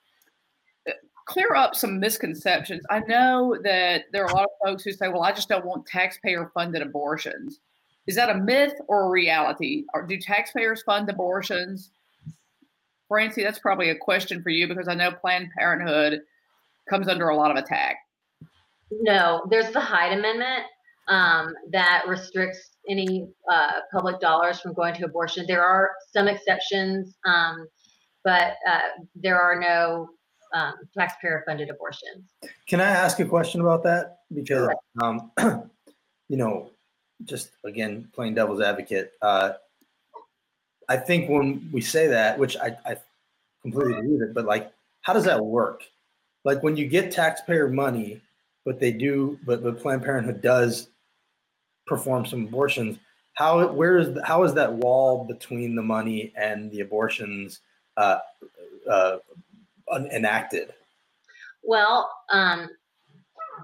clear 1.26 1.56
up 1.56 1.76
some 1.76 1.98
misconceptions. 1.98 2.84
I 2.90 3.00
know 3.08 3.58
that 3.64 4.04
there 4.12 4.26
are 4.26 4.32
a 4.32 4.36
lot 4.36 4.44
of 4.44 4.68
folks 4.68 4.84
who 4.84 4.92
say, 4.92 5.08
"Well, 5.08 5.24
I 5.24 5.32
just 5.32 5.48
don't 5.48 5.66
want 5.66 5.86
taxpayer-funded 5.86 6.82
abortions." 6.82 7.62
Is 8.06 8.18
that 8.18 8.30
a 8.30 8.36
myth 8.36 8.74
or 8.90 9.06
a 9.06 9.10
reality? 9.10 9.86
Or 9.94 10.06
do 10.06 10.18
taxpayers 10.18 10.84
fund 10.84 11.10
abortions? 11.10 11.92
Francie, 13.08 13.44
that's 13.44 13.60
probably 13.60 13.90
a 13.90 13.96
question 13.96 14.42
for 14.42 14.50
you 14.50 14.68
because 14.68 14.88
I 14.88 14.96
know 14.96 15.12
Planned 15.12 15.50
Parenthood 15.58 16.22
comes 16.90 17.08
under 17.08 17.30
a 17.30 17.36
lot 17.36 17.52
of 17.52 17.58
attack. 17.58 17.98
No, 18.92 19.46
there's 19.50 19.72
the 19.72 19.80
Hyde 19.80 20.18
Amendment 20.18 20.64
um, 21.08 21.54
that 21.72 22.04
restricts 22.08 22.78
any 22.90 23.28
uh, 23.52 23.72
public 23.92 24.20
dollars 24.20 24.60
from 24.60 24.74
going 24.74 24.94
to 24.96 25.06
abortion. 25.06 25.46
There 25.48 25.64
are 25.64 25.92
some 26.12 26.28
exceptions, 26.28 27.16
um, 27.26 27.68
but 28.24 28.56
uh, 28.68 28.80
there 29.16 29.40
are 29.40 29.60
no 29.60 30.10
um, 30.54 30.74
taxpayer-funded 30.98 31.70
abortions. 31.70 32.30
Can 32.68 32.80
I 32.80 32.88
ask 32.88 33.20
a 33.20 33.26
question 33.26 33.62
about 33.62 33.84
that? 33.84 34.18
Because 34.34 34.70
um, 35.02 35.32
you 36.30 36.38
know, 36.38 36.70
just 37.26 37.52
again, 37.64 38.10
playing 38.14 38.36
devil's 38.36 38.62
advocate. 38.62 39.12
Uh, 39.22 39.54
I 40.90 40.98
think 40.98 41.30
when 41.30 41.70
we 41.72 41.82
say 41.82 42.08
that, 42.08 42.38
which 42.38 42.58
I, 42.58 42.78
I 42.86 42.96
completely 43.62 43.94
agree 43.94 44.14
with 44.14 44.30
it, 44.30 44.34
but 44.34 44.46
like, 44.46 44.72
how 45.02 45.14
does 45.14 45.26
that 45.26 45.44
work? 45.44 45.84
Like 46.44 46.62
when 46.64 46.76
you 46.76 46.88
get 46.88 47.12
taxpayer 47.12 47.70
money, 47.70 48.22
but 48.66 48.80
they 48.80 48.92
do, 48.92 49.40
but, 49.46 49.64
but 49.64 49.82
Planned 49.82 50.04
Parenthood 50.04 50.42
does 50.42 50.90
perform 51.86 52.26
some 52.26 52.46
abortions. 52.46 52.98
How 53.34 53.68
where 53.68 53.98
is 53.98 54.18
how 54.24 54.44
is 54.44 54.54
that 54.54 54.72
wall 54.72 55.26
between 55.26 55.76
the 55.76 55.82
money 55.82 56.32
and 56.36 56.70
the 56.70 56.82
abortions 56.82 57.62
uh, 57.98 58.20
uh, 58.90 59.18
enacted? 59.92 60.74
Well, 61.64 62.12
um, 62.32 62.70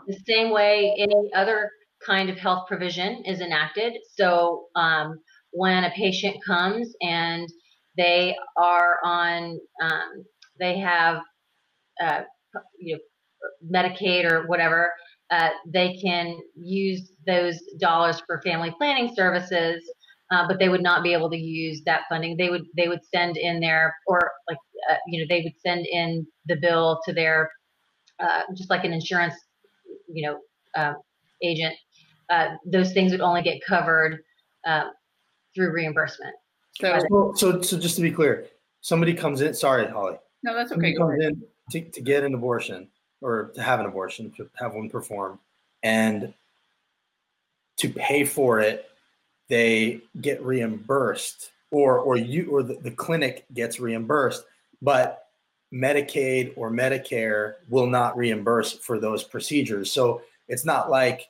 the 0.07 0.17
same 0.25 0.51
way 0.51 0.95
any 0.97 1.31
other 1.33 1.71
kind 2.03 2.29
of 2.29 2.37
health 2.37 2.67
provision 2.67 3.23
is 3.25 3.41
enacted. 3.41 3.97
So 4.15 4.67
um, 4.75 5.19
when 5.51 5.83
a 5.83 5.91
patient 5.91 6.37
comes 6.45 6.93
and 7.01 7.47
they 7.97 8.35
are 8.57 8.99
on, 9.03 9.59
um, 9.81 10.25
they 10.59 10.77
have, 10.79 11.21
uh, 12.03 12.21
you 12.79 12.95
know, 12.95 12.99
Medicaid 13.81 14.29
or 14.29 14.47
whatever, 14.47 14.91
uh, 15.31 15.49
they 15.65 15.97
can 16.01 16.37
use 16.55 17.11
those 17.27 17.59
dollars 17.79 18.21
for 18.25 18.41
family 18.41 18.73
planning 18.77 19.13
services, 19.15 19.83
uh, 20.31 20.47
but 20.47 20.59
they 20.59 20.69
would 20.69 20.81
not 20.81 21.03
be 21.03 21.13
able 21.13 21.29
to 21.29 21.37
use 21.37 21.81
that 21.85 22.01
funding. 22.09 22.35
They 22.37 22.49
would 22.49 22.65
they 22.75 22.87
would 22.87 23.01
send 23.13 23.37
in 23.37 23.59
their 23.59 23.95
or 24.07 24.31
like 24.49 24.57
uh, 24.89 24.95
you 25.07 25.19
know 25.19 25.25
they 25.29 25.41
would 25.43 25.53
send 25.65 25.85
in 25.85 26.25
the 26.47 26.57
bill 26.57 26.99
to 27.05 27.13
their 27.13 27.51
uh, 28.19 28.41
just 28.57 28.69
like 28.69 28.83
an 28.85 28.93
insurance 28.93 29.35
you 30.07 30.27
know 30.27 30.39
uh, 30.75 30.93
agent. 31.43 31.75
Uh, 32.29 32.55
those 32.65 32.93
things 32.93 33.11
would 33.11 33.21
only 33.21 33.41
get 33.41 33.59
covered 33.67 34.19
through 35.59 35.71
reimbursement. 35.71 36.35
So, 36.79 37.33
so, 37.35 37.61
so 37.61 37.77
just 37.77 37.97
to 37.97 38.01
be 38.01 38.11
clear, 38.11 38.47
somebody 38.79 39.13
comes 39.13 39.41
in. 39.41 39.53
Sorry, 39.53 39.85
Holly. 39.85 40.15
No, 40.43 40.55
that's 40.55 40.71
okay. 40.71 40.93
Comes 40.93 41.21
in 41.21 41.43
to, 41.71 41.81
to 41.81 42.01
get 42.01 42.23
an 42.23 42.33
abortion 42.33 42.87
or 43.19 43.51
to 43.55 43.61
have 43.61 43.81
an 43.81 43.85
abortion, 43.85 44.31
to 44.37 44.49
have 44.55 44.73
one 44.73 44.89
performed, 44.89 45.39
and 45.83 46.33
to 47.77 47.89
pay 47.89 48.23
for 48.23 48.61
it, 48.61 48.85
they 49.49 49.99
get 50.21 50.41
reimbursed, 50.41 51.51
or 51.71 51.99
or 51.99 52.15
you 52.15 52.49
or 52.51 52.63
the, 52.63 52.75
the 52.75 52.91
clinic 52.91 53.45
gets 53.53 53.81
reimbursed, 53.81 54.45
but 54.81 55.25
Medicaid 55.73 56.53
or 56.55 56.71
Medicare 56.71 57.55
will 57.67 57.87
not 57.87 58.15
reimburse 58.15 58.71
for 58.71 58.97
those 58.97 59.25
procedures. 59.25 59.91
So 59.91 60.21
it's 60.47 60.63
not 60.63 60.89
like 60.89 61.27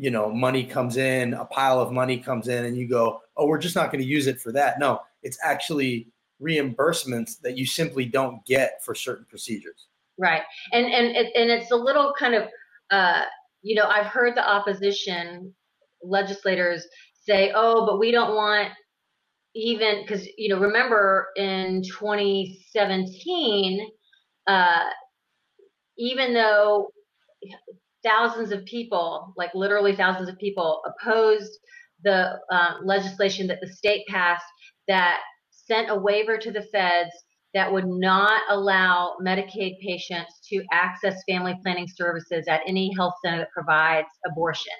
you 0.00 0.10
know 0.10 0.32
money 0.32 0.64
comes 0.64 0.96
in 0.96 1.34
a 1.34 1.44
pile 1.44 1.78
of 1.78 1.92
money 1.92 2.16
comes 2.16 2.48
in 2.48 2.64
and 2.64 2.76
you 2.76 2.88
go 2.88 3.20
oh 3.36 3.46
we're 3.46 3.58
just 3.58 3.76
not 3.76 3.92
going 3.92 4.02
to 4.02 4.08
use 4.08 4.26
it 4.26 4.40
for 4.40 4.50
that. 4.52 4.78
No 4.78 5.00
it's 5.22 5.38
actually 5.44 6.08
reimbursements 6.40 7.38
that 7.42 7.58
you 7.58 7.66
simply 7.66 8.06
don't 8.06 8.44
get 8.46 8.82
for 8.82 8.94
certain 8.94 9.26
procedures. 9.28 9.88
Right. 10.16 10.40
And 10.72 10.86
and 10.86 11.14
and 11.16 11.50
it's 11.50 11.70
a 11.70 11.76
little 11.76 12.14
kind 12.18 12.34
of 12.34 12.48
uh, 12.90 13.24
you 13.62 13.74
know 13.74 13.84
i've 13.84 14.06
heard 14.06 14.36
the 14.36 14.48
opposition 14.48 15.54
legislators 16.02 16.86
say 17.26 17.52
oh 17.54 17.86
but 17.86 17.98
we 17.98 18.10
don't 18.10 18.34
want 18.34 18.70
even 19.54 20.02
because 20.02 20.26
you 20.38 20.48
know 20.48 20.58
remember 20.58 21.28
in 21.36 21.82
2017 21.82 23.86
uh, 24.46 24.84
even 25.98 26.32
though 26.32 26.90
thousands 28.04 28.52
of 28.52 28.64
people, 28.64 29.32
like 29.36 29.54
literally 29.54 29.94
thousands 29.94 30.28
of 30.28 30.38
people, 30.38 30.82
opposed 30.86 31.58
the 32.02 32.38
uh, 32.50 32.74
legislation 32.82 33.46
that 33.46 33.60
the 33.60 33.68
state 33.68 34.06
passed 34.08 34.44
that 34.88 35.20
sent 35.50 35.90
a 35.90 35.96
waiver 35.96 36.36
to 36.38 36.50
the 36.50 36.62
feds 36.72 37.10
that 37.52 37.70
would 37.72 37.86
not 37.86 38.42
allow 38.48 39.16
Medicaid 39.22 39.78
patients 39.80 40.40
to 40.48 40.62
access 40.72 41.22
family 41.28 41.54
planning 41.62 41.88
services 41.88 42.46
at 42.48 42.60
any 42.66 42.92
health 42.96 43.14
center 43.24 43.38
that 43.38 43.50
provides 43.52 44.08
abortion. 44.26 44.72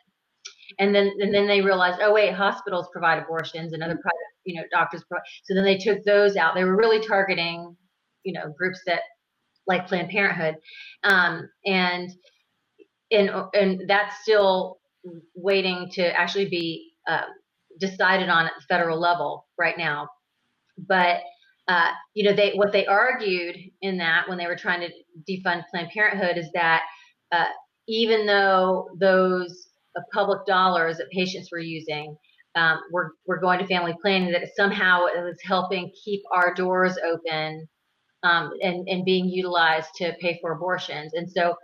And 0.79 0.95
then, 0.95 1.13
and 1.19 1.35
then 1.35 1.49
they 1.49 1.61
realized, 1.61 1.99
oh 2.01 2.15
wait, 2.15 2.33
hospitals 2.33 2.89
provide 2.93 3.19
abortions 3.19 3.73
and 3.73 3.83
other 3.83 3.97
private, 3.97 4.19
you 4.45 4.55
know, 4.55 4.63
doctors 4.71 5.05
provide. 5.09 5.25
So 5.45 5.55
then 5.55 5.65
they 5.65 5.79
took 5.79 6.05
those 6.05 6.37
out. 6.37 6.55
They 6.55 6.65
were 6.65 6.77
really 6.77 7.05
targeting, 7.05 7.77
you 8.23 8.33
know, 8.33 8.53
groups 8.57 8.81
that 8.87 9.01
like 9.67 9.87
Planned 9.87 10.11
Parenthood, 10.11 10.57
um, 11.05 11.49
and 11.67 12.11
and 13.13 13.31
and 13.55 13.83
that's 13.89 14.23
still 14.23 14.81
waiting 15.35 15.91
to 15.93 16.07
actually 16.19 16.49
be 16.49 16.93
uh, 17.09 17.23
decided 17.81 18.29
on 18.31 18.47
at 18.47 18.53
the 18.59 18.65
federal 18.69 19.01
level 19.01 19.47
right 19.59 19.79
now. 19.79 20.09
But 20.79 21.21
uh, 21.69 21.91
you 22.15 22.25
know, 22.25 22.35
they 22.35 22.53
what 22.55 22.73
they 22.73 22.87
argued 22.87 23.57
in 23.83 23.99
that 23.99 24.29
when 24.29 24.39
they 24.39 24.47
were 24.47 24.57
trying 24.57 24.81
to 24.83 24.91
defund 25.31 25.65
Planned 25.71 25.91
Parenthood 25.95 26.39
is 26.39 26.51
that 26.55 26.83
uh, 27.33 27.47
even 27.89 28.27
though 28.27 28.89
those 29.01 29.69
uh, 29.97 30.03
public 30.13 30.47
dollars 30.47 30.99
that 30.99 31.11
patients 31.11 31.51
were 31.53 31.61
using 31.61 32.17
um, 32.57 32.81
were 32.93 33.15
were 33.27 33.39
going 33.41 33.61
to 33.61 33.67
family 33.67 33.95
planning, 34.03 34.33
that 34.33 34.49
somehow 34.57 35.07
it 35.07 35.23
was 35.23 35.39
helping 35.45 35.93
keep 36.05 36.23
our 36.35 36.55
doors 36.55 36.99
open 37.07 37.69
um, 38.25 38.53
and 38.63 38.89
and 38.89 39.07
being 39.07 39.27
utilized 39.29 39.91
to 39.97 40.15
pay 40.21 40.39
for 40.43 40.53
abortions. 40.53 41.15
And 41.15 41.31
so 41.31 41.57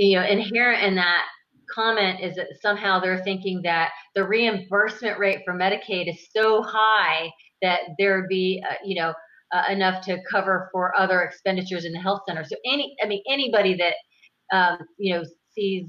you 0.00 0.18
know, 0.18 0.26
inherent 0.26 0.82
in 0.82 0.94
that 0.94 1.24
comment 1.72 2.20
is 2.20 2.34
that 2.36 2.46
somehow 2.62 2.98
they're 2.98 3.22
thinking 3.22 3.60
that 3.62 3.90
the 4.14 4.26
reimbursement 4.26 5.18
rate 5.18 5.40
for 5.44 5.54
Medicaid 5.54 6.08
is 6.08 6.28
so 6.34 6.62
high 6.62 7.30
that 7.60 7.80
there 7.98 8.18
would 8.18 8.28
be, 8.28 8.62
uh, 8.68 8.74
you 8.82 9.00
know, 9.00 9.12
uh, 9.52 9.64
enough 9.70 10.02
to 10.06 10.18
cover 10.30 10.70
for 10.72 10.98
other 10.98 11.20
expenditures 11.20 11.84
in 11.84 11.92
the 11.92 12.00
health 12.00 12.22
center. 12.26 12.44
So 12.44 12.56
any, 12.64 12.96
I 13.02 13.06
mean, 13.06 13.22
anybody 13.28 13.76
that 13.76 14.56
um, 14.56 14.78
you 14.96 15.14
know 15.14 15.24
sees 15.54 15.86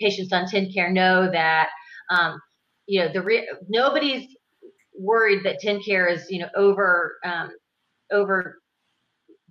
patients 0.00 0.32
on 0.32 0.46
TennCare 0.46 0.92
know 0.92 1.30
that 1.30 1.68
um, 2.10 2.40
you 2.86 3.00
know 3.00 3.12
the 3.12 3.22
re- 3.22 3.48
nobody's 3.68 4.26
worried 4.98 5.44
that 5.44 5.60
TennCare 5.64 6.10
is 6.10 6.26
you 6.30 6.40
know 6.40 6.48
over 6.56 7.16
um, 7.24 7.50
over 8.10 8.61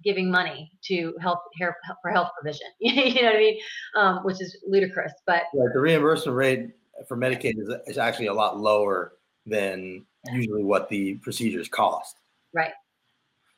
giving 0.04 0.32
money 0.32 0.72
to 0.86 1.14
health 1.22 1.39
care 1.58 1.76
for 2.02 2.12
health 2.12 2.30
provision. 2.39 2.68
you 2.80 3.22
know 3.22 3.30
what 3.30 3.36
I 3.36 3.39
mean? 3.39 3.60
Um, 3.95 4.20
which 4.24 4.41
is 4.41 4.58
ludicrous. 4.68 5.14
But 5.26 5.43
the 5.54 5.80
reimbursement 5.80 6.36
rate 6.36 6.70
for 7.08 7.18
Medicaid 7.18 7.54
is, 7.58 7.70
is 7.88 7.97
actually 7.97 8.28
a 8.28 8.34
lot 8.34 8.60
lower 8.60 9.14
than 9.45 10.06
usually 10.32 10.64
what 10.64 10.89
the 10.89 11.16
procedures 11.16 11.68
cost. 11.68 12.18
Right. 12.54 12.72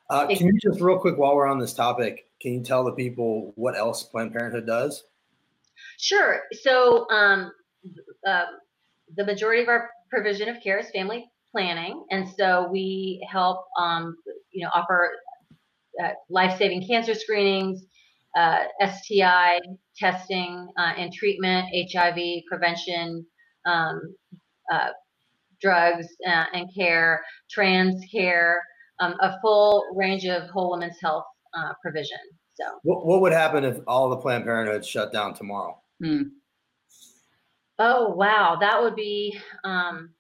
Uh, 0.10 0.28
can 0.28 0.48
you 0.48 0.60
just 0.62 0.82
real 0.82 1.00
quick 1.00 1.18
while 1.18 1.36
we're 1.36 1.48
on 1.48 1.60
this 1.60 1.74
topic, 1.74 2.28
can 2.41 2.54
you 2.54 2.62
tell 2.62 2.84
the 2.84 2.91
people 2.91 3.54
what 3.56 3.76
else 3.76 4.04
Planned 4.04 4.34
Parenthood 4.34 4.68
does? 4.68 5.06
Sure. 5.98 6.41
So 6.52 7.10
um, 7.10 7.52
uh, 8.28 8.46
the 9.16 9.26
majority 9.26 9.62
of 9.62 9.70
our 9.70 9.89
provision 10.10 10.50
of 10.50 10.62
care 10.62 10.78
is 10.78 10.89
family 10.91 11.26
planning, 11.52 12.06
and 12.12 12.28
so 12.38 12.68
we 12.70 13.26
help, 13.32 13.66
um, 13.80 14.18
you 14.52 14.64
know, 14.64 14.72
offer 14.74 15.12
uh, 16.02 16.10
life-saving 16.30 16.88
cancer 16.88 17.14
screenings, 17.14 17.86
uh, 18.36 18.64
STI 18.82 19.60
testing 19.98 20.68
uh, 20.78 20.94
and 20.98 21.14
treatment, 21.14 21.68
HIV 21.94 22.44
prevention, 22.50 23.26
um, 23.66 24.16
uh, 24.72 24.89
drugs 25.62 26.08
uh, 26.28 26.46
and 26.54 26.68
care, 26.76 27.24
trans 27.50 28.04
care, 28.12 28.62
um, 29.00 29.16
a 29.22 29.39
full 29.41 29.84
range 29.96 30.26
of 30.26 30.50
whole 30.50 30.72
women's 30.72 30.98
health 31.02 31.26
provision. 31.82 32.18
So, 32.56 32.66
what, 32.84 33.06
what 33.06 33.22
would 33.22 33.34
happen 33.34 33.64
if 33.64 33.78
all 33.88 34.10
the 34.10 34.18
Planned 34.18 34.46
Parenthood 34.46 34.86
shut 34.86 35.12
down 35.12 35.34
tomorrow? 35.34 35.80
Hmm. 36.04 36.24
Oh 37.80 38.10
wow, 38.10 38.58
that 38.60 38.82
would 38.82 38.96
be 38.96 39.38
um, 39.64 40.12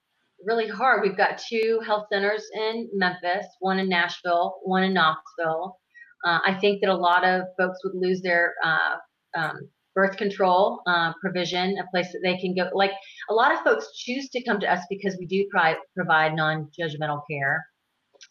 really 0.45 0.67
hard. 0.67 1.01
We've 1.01 1.17
got 1.17 1.37
two 1.37 1.81
health 1.85 2.05
centers 2.11 2.43
in 2.53 2.89
Memphis, 2.93 3.45
one 3.59 3.79
in 3.79 3.89
Nashville, 3.89 4.59
one 4.63 4.83
in 4.83 4.93
Knoxville. 4.93 5.77
Uh, 6.25 6.39
I 6.45 6.57
think 6.59 6.81
that 6.81 6.89
a 6.89 6.95
lot 6.95 7.25
of 7.25 7.43
folks 7.57 7.79
would 7.83 7.95
lose 7.95 8.21
their 8.21 8.53
uh, 8.63 8.95
um, 9.35 9.69
birth 9.95 10.17
control 10.17 10.81
uh, 10.87 11.13
provision, 11.21 11.77
a 11.77 11.89
place 11.91 12.11
that 12.13 12.21
they 12.23 12.37
can 12.37 12.55
go. 12.55 12.69
Like 12.73 12.91
a 13.29 13.33
lot 13.33 13.53
of 13.53 13.59
folks 13.61 13.87
choose 13.97 14.29
to 14.29 14.43
come 14.43 14.59
to 14.59 14.71
us 14.71 14.83
because 14.89 15.17
we 15.19 15.25
do 15.25 15.45
pri- 15.51 15.77
provide 15.95 16.35
non-judgmental 16.35 17.21
care, 17.29 17.65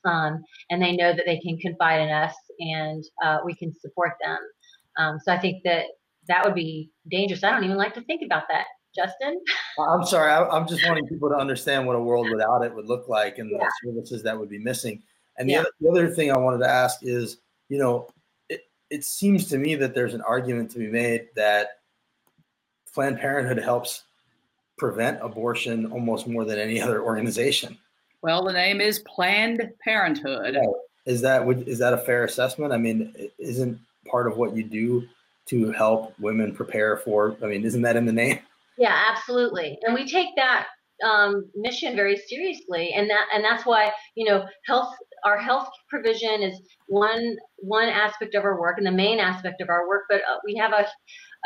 um, 0.04 0.42
and 0.70 0.82
they 0.82 0.96
know 0.96 1.12
that 1.12 1.24
they 1.26 1.38
can 1.38 1.58
confide 1.58 2.00
in 2.00 2.10
us 2.10 2.34
and 2.58 3.04
uh, 3.22 3.38
we 3.44 3.54
can 3.54 3.72
support 3.74 4.12
them. 4.22 4.38
Um, 4.98 5.18
so 5.24 5.32
I 5.32 5.38
think 5.38 5.62
that 5.64 5.86
that 6.28 6.44
would 6.44 6.54
be 6.54 6.90
dangerous. 7.10 7.44
I 7.44 7.50
don't 7.50 7.64
even 7.64 7.76
like 7.76 7.94
to 7.94 8.02
think 8.04 8.22
about 8.24 8.44
that. 8.48 8.66
Justin? 8.94 9.40
I'm 9.78 10.04
sorry. 10.04 10.30
I, 10.30 10.56
am 10.56 10.68
just 10.68 10.86
wanting 10.86 11.06
people 11.06 11.28
to 11.28 11.36
understand 11.36 11.86
what 11.86 11.96
a 11.96 12.00
world 12.00 12.28
without 12.30 12.62
it 12.62 12.74
would 12.74 12.86
look 12.86 13.08
like 13.08 13.38
and 13.38 13.50
yeah. 13.50 13.58
the 13.58 13.72
services 13.84 14.22
that 14.22 14.38
would 14.38 14.48
be 14.48 14.58
missing. 14.58 15.02
And 15.38 15.48
the, 15.48 15.54
yeah. 15.54 15.60
other, 15.60 15.70
the 15.80 15.88
other 15.88 16.10
thing 16.10 16.30
I 16.30 16.38
wanted 16.38 16.58
to 16.58 16.68
ask 16.68 17.00
is, 17.02 17.38
you 17.68 17.78
know, 17.78 18.08
it, 18.48 18.62
it 18.90 19.04
seems 19.04 19.48
to 19.48 19.58
me 19.58 19.74
that 19.76 19.94
there's 19.94 20.14
an 20.14 20.20
argument 20.22 20.70
to 20.72 20.78
be 20.78 20.88
made 20.88 21.28
that 21.36 21.78
Planned 22.92 23.18
Parenthood 23.18 23.62
helps 23.62 24.02
prevent 24.76 25.22
abortion 25.22 25.86
almost 25.92 26.26
more 26.26 26.44
than 26.44 26.58
any 26.58 26.80
other 26.80 27.02
organization. 27.02 27.78
Well, 28.22 28.44
the 28.44 28.52
name 28.52 28.80
is 28.80 29.00
Planned 29.00 29.68
Parenthood. 29.82 30.54
Yeah. 30.54 30.66
Is 31.04 31.20
that 31.22 31.48
is 31.66 31.78
that 31.78 31.92
a 31.92 31.98
fair 31.98 32.24
assessment? 32.24 32.72
I 32.72 32.76
mean, 32.76 33.12
isn't 33.38 33.80
part 34.08 34.28
of 34.28 34.36
what 34.36 34.54
you 34.54 34.62
do 34.62 35.08
to 35.46 35.72
help 35.72 36.14
women 36.20 36.54
prepare 36.54 36.96
for? 36.98 37.36
I 37.42 37.46
mean, 37.46 37.64
isn't 37.64 37.82
that 37.82 37.96
in 37.96 38.06
the 38.06 38.12
name? 38.12 38.38
Yeah, 38.78 38.94
absolutely. 39.10 39.78
And 39.82 39.94
we 39.94 40.06
take 40.06 40.28
that 40.36 40.66
um, 41.04 41.50
mission 41.54 41.96
very 41.96 42.16
seriously, 42.16 42.92
and 42.94 43.08
that 43.10 43.26
and 43.34 43.44
that's 43.44 43.66
why 43.66 43.90
you 44.14 44.24
know 44.24 44.44
health 44.66 44.94
our 45.24 45.38
health 45.38 45.68
provision 45.88 46.42
is 46.42 46.60
one 46.88 47.36
one 47.56 47.88
aspect 47.88 48.34
of 48.34 48.44
our 48.44 48.58
work 48.60 48.78
and 48.78 48.86
the 48.86 48.92
main 48.92 49.18
aspect 49.18 49.60
of 49.60 49.68
our 49.68 49.88
work. 49.88 50.04
But 50.08 50.20
uh, 50.20 50.38
we 50.44 50.54
have 50.56 50.72
a, 50.72 50.86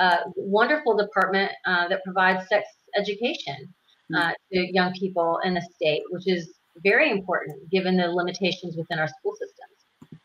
a 0.02 0.18
wonderful 0.36 0.96
department 0.96 1.52
uh, 1.66 1.88
that 1.88 2.04
provides 2.04 2.48
sex 2.48 2.66
education 2.96 3.74
uh, 4.16 4.32
to 4.52 4.72
young 4.72 4.92
people 4.92 5.40
in 5.44 5.54
the 5.54 5.66
state, 5.74 6.02
which 6.10 6.26
is 6.26 6.54
very 6.82 7.10
important 7.10 7.70
given 7.70 7.96
the 7.96 8.08
limitations 8.08 8.76
within 8.76 8.98
our 8.98 9.08
school 9.08 9.34
systems. 9.34 10.20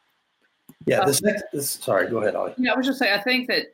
Yeah, 0.85 1.05
this 1.05 1.21
next. 1.21 1.43
This, 1.53 1.69
sorry, 1.69 2.09
go 2.09 2.17
ahead, 2.17 2.35
Ollie. 2.35 2.53
Yeah, 2.57 2.73
I 2.73 2.77
was 2.77 2.85
just 2.85 2.99
saying. 2.99 3.13
I 3.13 3.21
think 3.21 3.47
that 3.47 3.67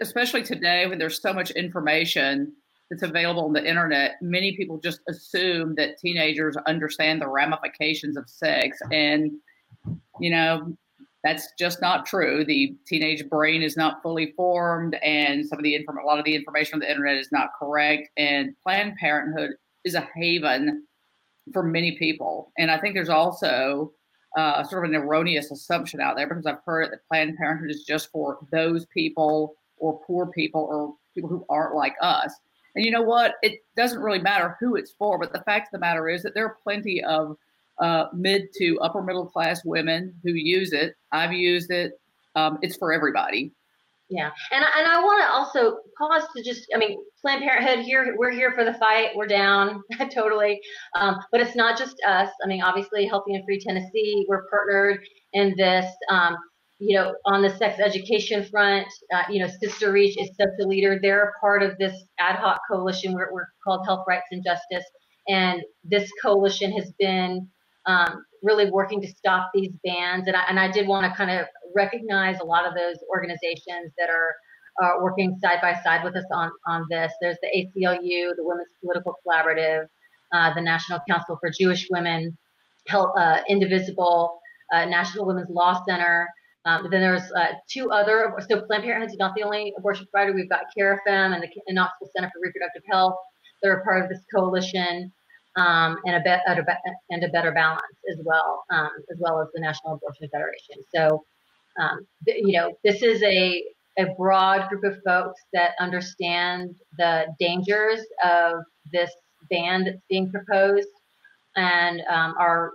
especially 0.00 0.42
today 0.42 0.86
when 0.86 0.98
there's 0.98 1.20
so 1.20 1.32
much 1.32 1.50
information 1.52 2.52
that's 2.90 3.02
available 3.02 3.44
on 3.44 3.52
the 3.52 3.66
internet, 3.66 4.16
many 4.20 4.56
people 4.56 4.78
just 4.78 5.00
assume 5.08 5.74
that 5.76 5.98
teenagers 5.98 6.56
understand 6.66 7.20
the 7.20 7.28
ramifications 7.28 8.16
of 8.16 8.28
sex. 8.28 8.78
And, 8.92 9.32
you 10.20 10.30
know, 10.30 10.76
that's 11.22 11.48
just 11.58 11.80
not 11.80 12.04
true. 12.04 12.44
The 12.44 12.76
teenage 12.86 13.28
brain 13.30 13.62
is 13.62 13.76
not 13.76 14.02
fully 14.02 14.32
formed, 14.36 14.94
and 14.96 15.46
some 15.46 15.58
of 15.58 15.64
the 15.64 15.74
inform- 15.74 15.98
a 15.98 16.06
lot 16.06 16.18
of 16.18 16.24
the 16.26 16.34
information 16.34 16.74
on 16.74 16.80
the 16.80 16.90
internet 16.90 17.16
is 17.16 17.32
not 17.32 17.48
correct. 17.58 18.10
And 18.18 18.54
Planned 18.62 18.96
Parenthood 18.96 19.52
is 19.84 19.94
a 19.94 20.06
haven 20.14 20.86
for 21.52 21.62
many 21.62 21.96
people. 21.98 22.52
And 22.58 22.70
I 22.70 22.78
think 22.78 22.94
there's 22.94 23.08
also 23.08 23.92
uh, 24.36 24.64
sort 24.64 24.84
of 24.84 24.90
an 24.90 24.96
erroneous 24.96 25.50
assumption 25.50 26.00
out 26.00 26.16
there 26.16 26.26
because 26.26 26.46
I've 26.46 26.62
heard 26.66 26.92
that 26.92 27.06
Planned 27.10 27.36
Parenthood 27.36 27.70
is 27.70 27.84
just 27.84 28.10
for 28.10 28.38
those 28.50 28.84
people 28.86 29.54
or 29.84 30.00
poor 30.06 30.26
people 30.26 30.66
or 30.70 30.94
people 31.14 31.28
who 31.28 31.44
aren't 31.50 31.74
like 31.74 31.94
us. 32.00 32.34
And 32.74 32.84
you 32.84 32.90
know 32.90 33.02
what? 33.02 33.34
It 33.42 33.60
doesn't 33.76 34.00
really 34.00 34.18
matter 34.18 34.56
who 34.58 34.76
it's 34.76 34.92
for, 34.98 35.18
but 35.18 35.32
the 35.32 35.42
fact 35.42 35.68
of 35.68 35.72
the 35.72 35.78
matter 35.78 36.08
is 36.08 36.22
that 36.22 36.34
there 36.34 36.46
are 36.46 36.56
plenty 36.62 37.04
of 37.04 37.36
uh, 37.78 38.06
mid 38.14 38.52
to 38.54 38.78
upper 38.80 39.02
middle 39.02 39.26
class 39.26 39.64
women 39.64 40.14
who 40.24 40.32
use 40.32 40.72
it. 40.72 40.96
I've 41.12 41.32
used 41.32 41.70
it. 41.70 42.00
Um, 42.34 42.58
it's 42.62 42.76
for 42.76 42.92
everybody. 42.92 43.52
Yeah, 44.10 44.30
and 44.52 44.64
and 44.76 44.86
I 44.86 45.00
want 45.00 45.22
to 45.22 45.30
also 45.30 45.78
pause 45.96 46.24
to 46.36 46.42
just, 46.42 46.66
I 46.74 46.78
mean, 46.78 46.98
Planned 47.22 47.42
Parenthood 47.42 47.84
here, 47.84 48.14
we're 48.18 48.32
here 48.32 48.52
for 48.52 48.64
the 48.64 48.74
fight. 48.74 49.10
We're 49.14 49.26
down 49.26 49.82
totally, 50.14 50.60
um, 50.94 51.16
but 51.32 51.40
it's 51.40 51.56
not 51.56 51.78
just 51.78 51.96
us. 52.06 52.28
I 52.44 52.48
mean, 52.48 52.62
obviously, 52.62 53.06
Healthy 53.06 53.34
and 53.34 53.44
Free 53.44 53.58
Tennessee, 53.58 54.26
we're 54.28 54.46
partnered 54.50 55.00
in 55.32 55.54
this. 55.56 55.86
Um, 56.10 56.36
you 56.78 56.98
know, 56.98 57.14
on 57.24 57.42
the 57.42 57.56
sex 57.56 57.78
education 57.78 58.44
front, 58.44 58.86
uh, 59.12 59.22
you 59.30 59.40
know, 59.40 59.50
SisterReach 59.62 60.14
is 60.18 60.30
such 60.38 60.48
a 60.60 60.66
leader. 60.66 60.98
They're 61.00 61.28
a 61.28 61.40
part 61.40 61.62
of 61.62 61.78
this 61.78 62.04
ad 62.18 62.36
hoc 62.36 62.60
coalition. 62.70 63.14
We're, 63.14 63.32
we're 63.32 63.46
called 63.62 63.86
Health 63.86 64.04
Rights 64.08 64.26
and 64.32 64.44
Justice. 64.44 64.84
And 65.28 65.62
this 65.84 66.10
coalition 66.22 66.72
has 66.72 66.92
been 66.98 67.48
um, 67.86 68.24
really 68.42 68.70
working 68.70 69.00
to 69.00 69.08
stop 69.08 69.50
these 69.54 69.70
bans. 69.84 70.26
And 70.26 70.36
I, 70.36 70.44
and 70.48 70.58
I 70.58 70.70
did 70.70 70.88
want 70.88 71.10
to 71.10 71.16
kind 71.16 71.30
of 71.30 71.46
recognize 71.74 72.40
a 72.40 72.44
lot 72.44 72.66
of 72.66 72.74
those 72.74 72.96
organizations 73.08 73.92
that 73.96 74.10
are 74.10 74.34
uh, 74.82 75.00
working 75.00 75.38
side 75.40 75.58
by 75.62 75.74
side 75.82 76.02
with 76.04 76.16
us 76.16 76.24
on, 76.32 76.50
on 76.66 76.86
this. 76.90 77.12
There's 77.20 77.36
the 77.40 77.48
ACLU, 77.48 78.36
the 78.36 78.44
Women's 78.44 78.68
Political 78.82 79.14
Collaborative, 79.26 79.86
uh, 80.32 80.52
the 80.54 80.60
National 80.60 81.00
Council 81.08 81.38
for 81.40 81.50
Jewish 81.50 81.86
Women, 81.90 82.36
uh, 82.92 83.40
Indivisible, 83.48 84.40
uh, 84.72 84.84
National 84.86 85.26
Women's 85.26 85.50
Law 85.50 85.82
Center, 85.86 86.28
um, 86.64 86.88
then 86.90 87.00
there's 87.00 87.30
uh, 87.32 87.52
two 87.70 87.90
other, 87.90 88.34
so 88.48 88.62
Planned 88.62 88.84
Parenthood 88.84 89.10
is 89.10 89.18
not 89.18 89.34
the 89.36 89.42
only 89.42 89.74
abortion 89.76 90.06
provider. 90.10 90.34
We've 90.34 90.48
got 90.48 90.62
carafem 90.76 91.34
and 91.34 91.42
the 91.42 91.72
Knoxville 91.72 92.08
Center 92.16 92.30
for 92.32 92.40
Reproductive 92.40 92.82
Health. 92.90 93.14
They're 93.62 93.80
a 93.80 93.84
part 93.84 94.02
of 94.02 94.08
this 94.08 94.20
coalition, 94.34 95.12
um, 95.56 95.98
and 96.06 96.16
a 96.16 96.20
bet 96.20 96.42
and 97.10 97.24
a 97.24 97.28
better 97.28 97.52
balance 97.52 97.82
as 98.10 98.18
well, 98.24 98.64
um, 98.70 98.90
as 99.10 99.18
well 99.20 99.40
as 99.40 99.48
the 99.54 99.60
National 99.60 99.94
Abortion 99.94 100.28
Federation. 100.30 100.76
So, 100.94 101.24
um, 101.78 102.06
th- 102.26 102.42
you 102.44 102.52
know, 102.52 102.76
this 102.82 103.02
is 103.02 103.22
a 103.22 103.62
a 103.98 104.06
broad 104.18 104.68
group 104.68 104.84
of 104.84 105.00
folks 105.04 105.40
that 105.52 105.72
understand 105.78 106.74
the 106.98 107.26
dangers 107.38 108.00
of 108.24 108.64
this 108.90 109.10
ban 109.50 109.84
that's 109.84 110.00
being 110.08 110.30
proposed, 110.30 110.88
and 111.56 112.00
um, 112.10 112.34
are 112.38 112.72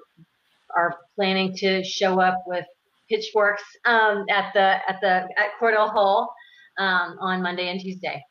are 0.76 0.96
planning 1.16 1.56
to 1.58 1.84
show 1.84 2.22
up 2.22 2.44
with 2.46 2.66
pitchforks 3.10 3.64
um, 3.86 4.26
at 4.30 4.52
the 4.54 4.78
at 4.90 5.00
the 5.02 5.28
at 5.38 5.52
Cordell 5.60 5.92
Hull 5.92 6.34
um, 6.78 7.18
on 7.20 7.42
Monday 7.42 7.70
and 7.70 7.80
Tuesday. 7.80 8.24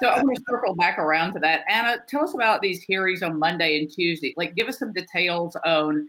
So 0.00 0.08
I 0.08 0.22
want 0.22 0.36
to 0.36 0.42
circle 0.48 0.74
back 0.74 0.98
around 0.98 1.34
to 1.34 1.38
that. 1.40 1.64
Anna, 1.68 1.98
tell 2.08 2.24
us 2.24 2.34
about 2.34 2.62
these 2.62 2.82
hearings 2.82 3.22
on 3.22 3.38
Monday 3.38 3.78
and 3.78 3.90
Tuesday. 3.90 4.32
Like, 4.38 4.54
give 4.54 4.66
us 4.66 4.78
some 4.78 4.92
details 4.92 5.54
on 5.66 6.08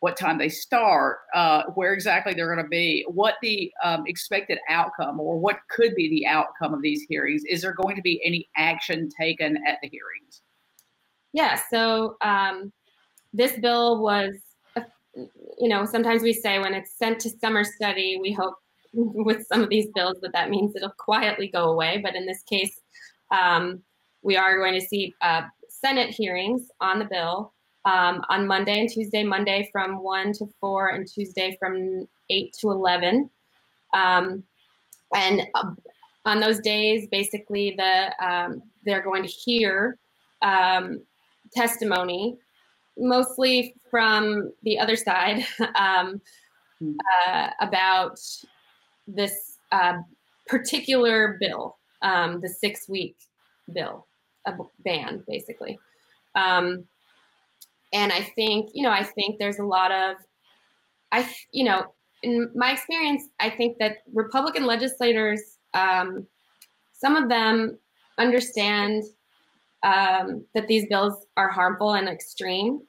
what 0.00 0.18
time 0.18 0.36
they 0.36 0.50
start, 0.50 1.20
uh, 1.34 1.62
where 1.74 1.94
exactly 1.94 2.34
they're 2.34 2.52
going 2.52 2.62
to 2.62 2.68
be, 2.68 3.02
what 3.08 3.36
the 3.40 3.72
um, 3.82 4.04
expected 4.06 4.58
outcome 4.68 5.18
or 5.18 5.38
what 5.38 5.60
could 5.70 5.94
be 5.94 6.10
the 6.10 6.26
outcome 6.26 6.74
of 6.74 6.82
these 6.82 7.06
hearings. 7.08 7.42
Is 7.48 7.62
there 7.62 7.72
going 7.72 7.96
to 7.96 8.02
be 8.02 8.20
any 8.22 8.46
action 8.58 9.08
taken 9.08 9.56
at 9.66 9.78
the 9.80 9.88
hearings? 9.88 10.42
Yeah, 11.32 11.58
so 11.70 12.18
um, 12.20 12.70
this 13.32 13.58
bill 13.58 14.02
was, 14.02 14.34
you 15.58 15.68
know, 15.68 15.84
sometimes 15.84 16.22
we 16.22 16.32
say 16.32 16.58
when 16.58 16.74
it's 16.74 16.96
sent 16.96 17.20
to 17.20 17.30
summer 17.30 17.64
study, 17.64 18.18
we 18.20 18.32
hope 18.32 18.54
with 18.92 19.46
some 19.46 19.62
of 19.62 19.68
these 19.68 19.88
bills 19.94 20.16
that 20.22 20.32
that 20.32 20.50
means 20.50 20.74
it'll 20.76 20.94
quietly 20.98 21.48
go 21.48 21.70
away. 21.70 22.00
But 22.02 22.14
in 22.14 22.26
this 22.26 22.42
case, 22.42 22.80
um, 23.30 23.82
we 24.22 24.36
are 24.36 24.58
going 24.58 24.74
to 24.74 24.86
see 24.86 25.14
uh, 25.20 25.42
Senate 25.68 26.10
hearings 26.10 26.68
on 26.80 26.98
the 26.98 27.04
bill 27.04 27.52
um, 27.84 28.22
on 28.30 28.46
Monday 28.46 28.80
and 28.80 28.88
Tuesday, 28.88 29.22
Monday 29.22 29.68
from 29.72 30.02
1 30.02 30.32
to 30.34 30.46
4, 30.60 30.88
and 30.88 31.06
Tuesday 31.06 31.56
from 31.58 32.06
8 32.30 32.54
to 32.60 32.70
11. 32.70 33.28
Um, 33.92 34.42
and 35.14 35.42
uh, 35.54 35.70
on 36.24 36.40
those 36.40 36.60
days, 36.60 37.06
basically, 37.10 37.74
the 37.76 38.26
um, 38.26 38.62
they're 38.84 39.02
going 39.02 39.22
to 39.22 39.28
hear 39.28 39.98
um, 40.42 41.02
testimony, 41.52 42.38
mostly 42.96 43.74
from 43.90 44.52
the 44.62 44.78
other 44.78 44.96
side, 44.96 45.44
um, 45.74 46.20
hmm. 46.78 46.92
uh, 47.26 47.50
about 47.60 48.18
this 49.06 49.58
uh, 49.72 49.98
particular 50.46 51.36
bill, 51.40 51.76
um, 52.02 52.40
the 52.40 52.48
six 52.48 52.88
week 52.88 53.16
bill, 53.72 54.06
a 54.46 54.52
ban, 54.84 55.22
basically. 55.26 55.78
Um, 56.34 56.84
and 57.92 58.12
I 58.12 58.22
think, 58.22 58.70
you 58.74 58.82
know, 58.82 58.90
I 58.90 59.04
think 59.04 59.38
there's 59.38 59.58
a 59.58 59.64
lot 59.64 59.92
of, 59.92 60.16
I, 61.12 61.28
you 61.52 61.64
know, 61.64 61.94
in 62.22 62.50
my 62.54 62.72
experience, 62.72 63.24
I 63.38 63.50
think 63.50 63.78
that 63.78 63.98
Republican 64.12 64.66
legislators, 64.66 65.40
um, 65.74 66.26
some 66.92 67.16
of 67.16 67.28
them 67.28 67.78
understand 68.18 69.04
um, 69.84 70.44
that 70.54 70.66
these 70.66 70.86
bills 70.88 71.26
are 71.36 71.50
harmful 71.50 71.94
and 71.94 72.08
extreme, 72.08 72.80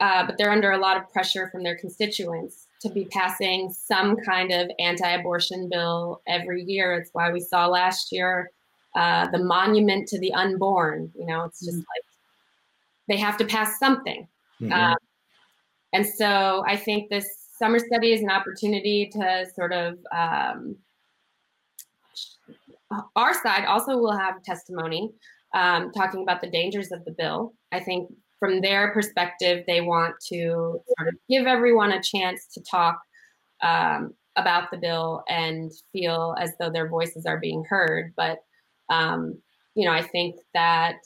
uh, 0.00 0.26
but 0.26 0.36
they're 0.38 0.50
under 0.50 0.72
a 0.72 0.78
lot 0.78 0.96
of 0.96 1.08
pressure 1.12 1.48
from 1.50 1.62
their 1.62 1.76
constituents 1.76 2.66
to 2.80 2.88
be 2.88 3.04
passing 3.04 3.70
some 3.70 4.16
kind 4.16 4.50
of 4.50 4.70
anti-abortion 4.78 5.68
bill 5.68 6.22
every 6.26 6.64
year. 6.64 6.94
It's 6.94 7.10
why 7.12 7.30
we 7.30 7.40
saw 7.40 7.66
last 7.66 8.10
year 8.10 8.50
uh, 8.96 9.28
the 9.30 9.38
monument 9.38 10.08
to 10.08 10.18
the 10.18 10.32
unborn. 10.32 11.12
You 11.14 11.26
know, 11.26 11.44
it's 11.44 11.60
just 11.60 11.72
mm-hmm. 11.72 11.80
like 11.80 12.04
they 13.06 13.18
have 13.18 13.36
to 13.36 13.44
pass 13.44 13.78
something. 13.78 14.26
Mm-hmm. 14.62 14.72
Um, 14.72 14.96
and 15.92 16.06
so 16.06 16.64
I 16.66 16.76
think 16.76 17.10
this 17.10 17.28
summer 17.58 17.78
study 17.78 18.12
is 18.12 18.22
an 18.22 18.30
opportunity 18.30 19.10
to 19.12 19.46
sort 19.54 19.74
of 19.74 19.98
um, 20.16 20.76
our 23.14 23.34
side 23.42 23.66
also 23.66 23.98
will 23.98 24.16
have 24.16 24.42
testimony 24.42 25.12
um, 25.54 25.90
talking 25.92 26.22
about 26.22 26.40
the 26.40 26.50
dangers 26.50 26.92
of 26.92 27.04
the 27.04 27.14
bill. 27.16 27.54
I 27.72 27.80
think 27.80 28.10
from 28.38 28.60
their 28.60 28.92
perspective, 28.92 29.64
they 29.66 29.80
want 29.80 30.14
to 30.28 30.80
sort 30.98 31.08
of 31.08 31.14
give 31.28 31.46
everyone 31.46 31.92
a 31.92 32.02
chance 32.02 32.46
to 32.54 32.62
talk 32.62 33.00
um, 33.62 34.14
about 34.36 34.70
the 34.70 34.78
bill 34.78 35.22
and 35.28 35.70
feel 35.92 36.34
as 36.38 36.52
though 36.58 36.70
their 36.70 36.88
voices 36.88 37.26
are 37.26 37.38
being 37.38 37.64
heard. 37.68 38.12
But 38.16 38.38
um, 38.88 39.38
you 39.74 39.84
know, 39.84 39.92
I 39.92 40.02
think 40.02 40.36
that 40.54 40.96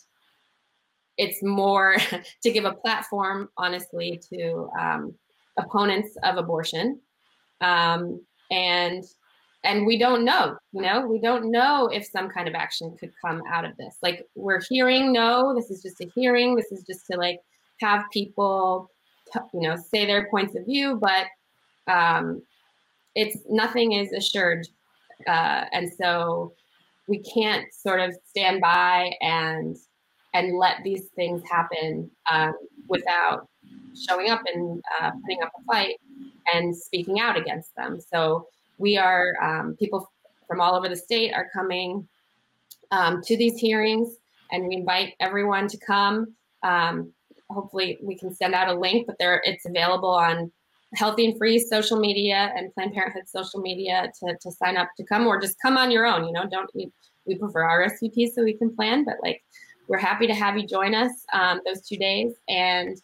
it's 1.16 1.42
more 1.42 1.97
to 2.42 2.51
give 2.51 2.64
a 2.64 2.72
platform, 2.72 3.49
honestly, 3.57 4.20
to 4.32 4.68
um, 4.78 5.14
opponents 5.59 6.16
of 6.22 6.36
abortion, 6.36 7.01
um, 7.61 8.24
and 8.51 9.05
and 9.64 9.86
we 9.86 9.98
don't 9.98 10.24
know. 10.24 10.56
You 10.72 10.82
know, 10.82 11.06
we 11.06 11.18
don't 11.18 11.50
know 11.50 11.88
if 11.88 12.06
some 12.06 12.28
kind 12.28 12.46
of 12.46 12.54
action 12.54 12.96
could 12.98 13.12
come 13.24 13.42
out 13.50 13.64
of 13.64 13.76
this. 13.76 13.96
Like 14.02 14.26
we're 14.34 14.60
hearing, 14.68 15.12
no, 15.12 15.54
this 15.54 15.70
is 15.70 15.82
just 15.82 16.00
a 16.00 16.10
hearing. 16.14 16.54
This 16.54 16.70
is 16.70 16.84
just 16.84 17.06
to 17.10 17.16
like 17.16 17.40
have 17.80 18.04
people, 18.12 18.90
t- 19.32 19.40
you 19.54 19.60
know, 19.60 19.76
say 19.76 20.06
their 20.06 20.28
points 20.28 20.54
of 20.54 20.66
view, 20.66 21.00
but 21.00 21.26
um, 21.92 22.42
it's 23.14 23.38
nothing 23.48 23.92
is 23.92 24.12
assured, 24.12 24.66
uh, 25.26 25.64
and 25.72 25.90
so 25.92 26.52
we 27.08 27.18
can't 27.18 27.66
sort 27.72 28.00
of 28.00 28.14
stand 28.28 28.60
by 28.60 29.12
and 29.20 29.76
and 30.34 30.58
let 30.58 30.82
these 30.82 31.06
things 31.14 31.42
happen 31.48 32.10
um, 32.30 32.54
without 32.88 33.48
showing 34.08 34.30
up 34.30 34.42
and 34.52 34.82
uh, 35.00 35.10
putting 35.22 35.42
up 35.42 35.52
a 35.58 35.62
fight 35.64 35.94
and 36.52 36.76
speaking 36.76 37.20
out 37.20 37.36
against 37.36 37.74
them. 37.76 38.00
So 38.00 38.48
we 38.78 38.96
are 38.96 39.34
um, 39.42 39.76
people 39.78 40.10
from 40.46 40.60
all 40.60 40.74
over 40.74 40.88
the 40.88 40.96
state 40.96 41.32
are 41.32 41.48
coming 41.52 42.06
um, 42.90 43.20
to 43.24 43.36
these 43.36 43.58
hearings, 43.58 44.16
and 44.52 44.66
we 44.68 44.76
invite 44.76 45.14
everyone 45.20 45.68
to 45.68 45.78
come. 45.78 46.34
Um, 46.62 47.12
hopefully, 47.50 47.98
we 48.02 48.16
can 48.16 48.34
send 48.34 48.54
out 48.54 48.68
a 48.68 48.74
link, 48.74 49.06
but 49.06 49.16
there 49.18 49.42
it's 49.44 49.66
available 49.66 50.10
on 50.10 50.50
Healthy 50.94 51.26
and 51.26 51.38
Free 51.38 51.58
social 51.58 51.98
media 51.98 52.52
and 52.56 52.72
Planned 52.74 52.94
Parenthood 52.94 53.28
social 53.28 53.60
media 53.60 54.10
to, 54.20 54.36
to 54.40 54.52
sign 54.52 54.76
up 54.76 54.88
to 54.96 55.04
come, 55.04 55.26
or 55.26 55.40
just 55.40 55.56
come 55.60 55.76
on 55.76 55.90
your 55.90 56.06
own. 56.06 56.24
You 56.24 56.32
know, 56.32 56.46
don't 56.48 56.70
we, 56.74 56.90
we 57.26 57.36
prefer 57.36 57.62
RSVPs 57.62 58.32
so 58.34 58.44
we 58.44 58.54
can 58.54 58.74
plan, 58.74 59.04
but 59.04 59.16
like 59.22 59.42
we're 59.88 59.98
happy 59.98 60.26
to 60.26 60.34
have 60.34 60.56
you 60.56 60.66
join 60.66 60.94
us 60.94 61.12
um, 61.32 61.60
those 61.66 61.86
two 61.86 61.96
days. 61.96 62.34
And 62.48 62.96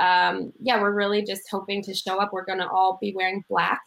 um, 0.00 0.52
yeah, 0.60 0.80
we're 0.80 0.92
really 0.92 1.22
just 1.22 1.42
hoping 1.50 1.82
to 1.84 1.94
show 1.94 2.18
up. 2.18 2.32
We're 2.32 2.44
going 2.44 2.58
to 2.58 2.68
all 2.68 2.98
be 3.00 3.14
wearing 3.14 3.44
black 3.48 3.80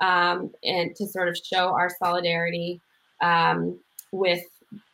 um, 0.00 0.50
and 0.62 0.94
to 0.96 1.06
sort 1.06 1.28
of 1.28 1.36
show 1.36 1.68
our 1.68 1.90
solidarity 1.98 2.80
um, 3.22 3.78
with 4.12 4.42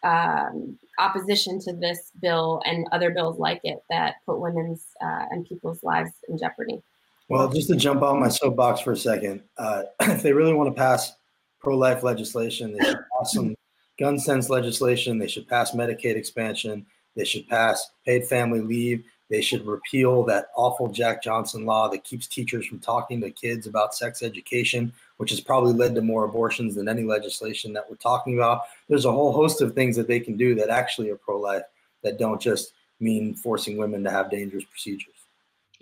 um, 0.03 0.79
opposition 0.99 1.59
to 1.61 1.73
this 1.73 2.11
bill 2.21 2.61
and 2.67 2.87
other 2.93 3.11
bills 3.11 3.39
like 3.39 3.61
it 3.65 3.79
that 3.89 4.17
put 4.27 4.41
women's 4.41 4.87
uh, 5.03 5.27
and 5.31 5.47
people's 5.47 5.83
lives 5.83 6.11
in 6.29 6.39
jeopardy. 6.39 6.83
Well, 7.29 7.49
just 7.49 7.69
to 7.69 7.77
jump 7.77 8.03
on 8.03 8.19
my 8.19 8.29
soapbox 8.29 8.81
for 8.81 8.93
a 8.93 8.97
second, 8.97 9.43
uh, 9.57 9.85
if 10.01 10.23
they 10.23 10.33
really 10.33 10.53
want 10.53 10.69
to 10.69 10.75
pass 10.75 11.13
pro-life 11.61 12.03
legislation, 12.03 12.73
they 12.73 12.85
should 12.85 12.99
pass 13.19 13.33
some 13.33 13.55
gun 13.99 14.19
sense 14.19 14.51
legislation. 14.51 15.19
They 15.19 15.29
should 15.29 15.47
pass 15.47 15.73
Medicaid 15.73 16.17
expansion. 16.17 16.87
They 17.15 17.25
should 17.25 17.47
pass 17.49 17.89
paid 18.05 18.27
family 18.27 18.61
leave. 18.61 19.05
They 19.31 19.41
should 19.41 19.65
repeal 19.65 20.25
that 20.25 20.49
awful 20.57 20.89
Jack 20.89 21.23
Johnson 21.23 21.65
law 21.65 21.89
that 21.89 22.03
keeps 22.03 22.27
teachers 22.27 22.67
from 22.67 22.81
talking 22.81 23.21
to 23.21 23.31
kids 23.31 23.69
about 23.69 23.95
sex 23.95 24.23
education, 24.23 24.93
which 25.19 25.31
has 25.31 25.41
probably 25.41 25.73
led 25.73 25.95
to 25.95 26.03
more 26.03 26.25
abortions 26.25 26.75
than 26.75 26.89
any 26.89 27.05
legislation 27.05 27.73
that 27.73 27.89
we're 27.89 27.97
talking 27.97 28.35
about. 28.35 28.63
There's 28.89 29.05
a 29.05 29.13
whole 29.13 29.33
host 29.33 29.63
of 29.63 29.75
things 29.75 29.95
that 29.97 30.09
they 30.09 30.19
can 30.19 30.37
do 30.37 30.57
that 30.57 30.69
actually 30.69 31.11
are 31.11 31.17
pro 31.17 31.39
life 31.39 31.63
that 32.03 32.19
don't 32.19 32.41
just 32.41 32.73
mean 32.99 33.35
forcing 33.35 33.77
women 33.77 34.03
to 34.03 34.11
have 34.11 34.31
dangerous 34.31 34.65
procedures. 34.65 35.15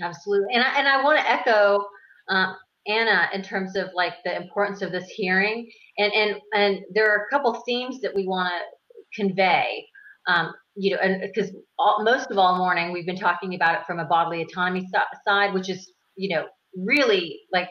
Absolutely. 0.01 0.55
And 0.55 0.62
I, 0.62 0.78
and 0.78 0.86
I 0.86 1.03
want 1.03 1.18
to 1.18 1.30
echo 1.30 1.86
uh, 2.28 2.53
Anna 2.86 3.28
in 3.32 3.42
terms 3.42 3.76
of 3.76 3.88
like 3.94 4.14
the 4.24 4.36
importance 4.36 4.82
of 4.82 4.92
this 4.92 5.09
hearing. 5.09 5.70
And, 5.96 6.12
and, 6.12 6.36
and 6.55 6.80
there 6.92 7.11
are 7.11 7.24
a 7.24 7.30
couple 7.30 7.53
themes 7.66 8.01
that 8.03 8.14
we 8.14 8.26
want 8.26 8.53
to 8.53 9.22
convey. 9.22 9.86
Um, 10.26 10.53
you 10.79 10.93
know, 10.93 10.99
and 11.03 11.20
because 11.20 11.51
most 12.01 12.31
of 12.31 12.39
all 12.39 12.57
morning 12.57 12.93
we've 12.93 13.05
been 13.05 13.18
talking 13.18 13.55
about 13.55 13.81
it 13.81 13.87
from 13.87 13.99
a 13.99 14.05
bodily 14.05 14.43
autonomy 14.43 14.87
side, 15.26 15.53
which 15.53 15.68
is, 15.68 15.93
you 16.16 16.35
know, 16.35 16.47
really 16.76 17.41
like 17.53 17.68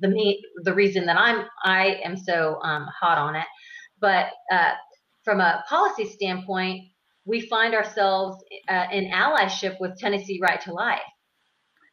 the 0.00 0.08
me 0.08 0.42
the 0.64 0.74
reason 0.74 1.06
that 1.06 1.16
I'm 1.16 1.46
I 1.64 2.00
am 2.04 2.16
so 2.16 2.60
um, 2.62 2.86
hot 3.00 3.18
on 3.18 3.36
it. 3.36 3.46
But 4.00 4.30
uh, 4.50 4.72
from 5.24 5.40
a 5.40 5.62
policy 5.68 6.06
standpoint, 6.06 6.88
we 7.24 7.42
find 7.42 7.74
ourselves 7.74 8.42
uh, 8.68 8.86
in 8.90 9.10
allyship 9.12 9.76
with 9.78 9.96
Tennessee 9.98 10.40
Right 10.42 10.60
to 10.62 10.72
Life. 10.72 10.98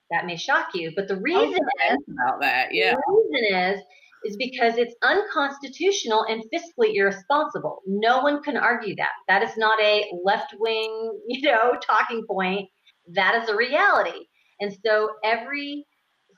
That 0.09 0.25
may 0.25 0.37
shock 0.37 0.69
you, 0.73 0.91
but 0.95 1.07
the 1.07 1.17
reason 1.17 1.59
is 1.91 1.97
about 2.09 2.41
that, 2.41 2.69
yeah. 2.71 2.93
The 2.93 3.29
reason 3.31 3.55
is 3.55 3.81
is 4.25 4.35
because 4.37 4.77
it's 4.77 4.95
unconstitutional 5.03 6.25
and 6.27 6.43
fiscally 6.53 6.95
irresponsible. 6.95 7.81
No 7.85 8.21
one 8.21 8.41
can 8.41 8.57
argue 8.57 8.95
that. 8.95 9.11
That 9.27 9.43
is 9.43 9.55
not 9.57 9.79
a 9.81 10.11
left 10.23 10.55
wing, 10.59 11.19
you 11.27 11.41
know, 11.41 11.73
talking 11.85 12.25
point. 12.29 12.69
That 13.13 13.41
is 13.41 13.49
a 13.49 13.55
reality. 13.55 14.25
And 14.59 14.75
so 14.85 15.09
every 15.23 15.85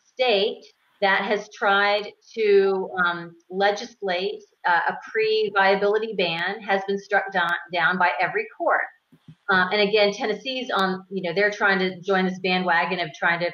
state 0.04 0.64
that 1.02 1.24
has 1.26 1.48
tried 1.54 2.12
to 2.34 2.90
um, 3.06 3.36
legislate 3.50 4.44
uh, 4.68 4.80
a 4.90 4.98
pre 5.12 5.52
viability 5.56 6.16
ban 6.18 6.60
has 6.62 6.82
been 6.88 7.00
struck 7.00 7.32
down, 7.32 7.52
down 7.72 7.98
by 7.98 8.12
every 8.20 8.48
court. 8.58 8.82
Uh, 9.50 9.68
and 9.72 9.88
again, 9.88 10.12
Tennessee's 10.12 10.70
on, 10.76 11.06
you 11.10 11.22
know, 11.22 11.34
they're 11.34 11.52
trying 11.52 11.80
to 11.80 12.02
join 12.02 12.26
this 12.26 12.40
bandwagon 12.40 13.00
of 13.00 13.10
trying 13.18 13.40
to 13.40 13.52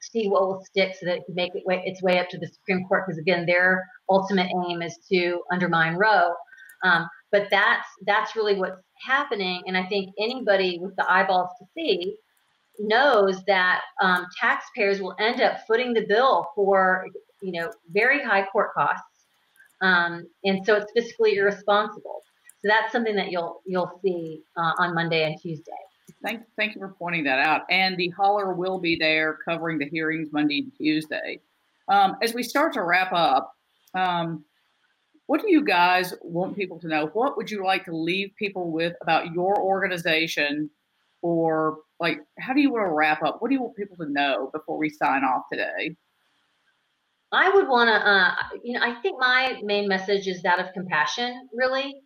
see 0.00 0.28
what 0.28 0.42
will 0.42 0.64
stick 0.64 0.94
so 0.98 1.06
that 1.06 1.18
it 1.18 1.26
can 1.26 1.34
make 1.34 1.54
it 1.54 1.64
way, 1.66 1.82
its 1.84 2.02
way 2.02 2.18
up 2.18 2.28
to 2.30 2.38
the 2.38 2.48
Supreme 2.48 2.84
Court. 2.86 3.04
Because 3.06 3.18
again, 3.18 3.46
their 3.46 3.86
ultimate 4.08 4.50
aim 4.66 4.82
is 4.82 4.98
to 5.10 5.42
undermine 5.50 5.96
Roe. 5.96 6.32
Um, 6.82 7.08
but 7.32 7.48
that's 7.50 7.86
that's 8.06 8.34
really 8.34 8.56
what's 8.56 8.80
happening. 9.04 9.62
And 9.66 9.76
I 9.76 9.86
think 9.86 10.14
anybody 10.18 10.78
with 10.80 10.96
the 10.96 11.10
eyeballs 11.10 11.50
to 11.60 11.66
see 11.74 12.16
knows 12.78 13.44
that 13.44 13.82
um, 14.00 14.26
taxpayers 14.38 15.00
will 15.00 15.14
end 15.18 15.40
up 15.40 15.60
footing 15.66 15.92
the 15.92 16.06
bill 16.06 16.48
for 16.54 17.06
you 17.42 17.52
know 17.52 17.70
very 17.92 18.22
high 18.22 18.46
court 18.46 18.72
costs, 18.74 19.26
um, 19.80 20.26
and 20.44 20.64
so 20.64 20.76
it's 20.76 20.92
fiscally 20.96 21.36
irresponsible. 21.36 22.22
So 22.62 22.68
that's 22.68 22.92
something 22.92 23.16
that 23.16 23.30
you'll 23.30 23.62
you'll 23.66 24.00
see 24.02 24.42
uh, 24.56 24.72
on 24.78 24.94
Monday 24.94 25.24
and 25.24 25.40
Tuesday. 25.40 25.72
Thank, 26.22 26.42
thank 26.56 26.74
you 26.74 26.80
for 26.80 26.94
pointing 26.98 27.24
that 27.24 27.38
out. 27.38 27.62
And 27.70 27.96
the 27.96 28.08
Holler 28.10 28.52
will 28.52 28.78
be 28.78 28.96
there 28.96 29.38
covering 29.44 29.78
the 29.78 29.88
hearings 29.88 30.28
Monday 30.32 30.60
and 30.60 30.72
Tuesday. 30.76 31.40
Um, 31.88 32.16
as 32.22 32.34
we 32.34 32.42
start 32.42 32.74
to 32.74 32.82
wrap 32.82 33.12
up, 33.12 33.54
um, 33.94 34.44
what 35.26 35.40
do 35.40 35.50
you 35.50 35.64
guys 35.64 36.12
want 36.22 36.56
people 36.56 36.78
to 36.80 36.88
know? 36.88 37.06
What 37.12 37.36
would 37.36 37.50
you 37.50 37.64
like 37.64 37.84
to 37.86 37.96
leave 37.96 38.32
people 38.36 38.70
with 38.70 38.94
about 39.00 39.32
your 39.32 39.58
organization? 39.58 40.68
Or, 41.22 41.78
like, 41.98 42.18
how 42.38 42.52
do 42.52 42.60
you 42.60 42.72
want 42.72 42.86
to 42.86 42.92
wrap 42.92 43.22
up? 43.22 43.40
What 43.40 43.48
do 43.48 43.54
you 43.54 43.62
want 43.62 43.76
people 43.76 43.96
to 43.98 44.10
know 44.10 44.50
before 44.52 44.76
we 44.76 44.88
sign 44.88 45.22
off 45.22 45.44
today? 45.50 45.96
I 47.32 47.48
would 47.50 47.68
want 47.68 47.88
to, 47.88 48.08
uh, 48.08 48.34
you 48.64 48.72
know, 48.72 48.84
I 48.84 49.00
think 49.02 49.20
my 49.20 49.60
main 49.62 49.86
message 49.86 50.26
is 50.26 50.42
that 50.42 50.58
of 50.58 50.72
compassion, 50.72 51.48
really 51.54 52.02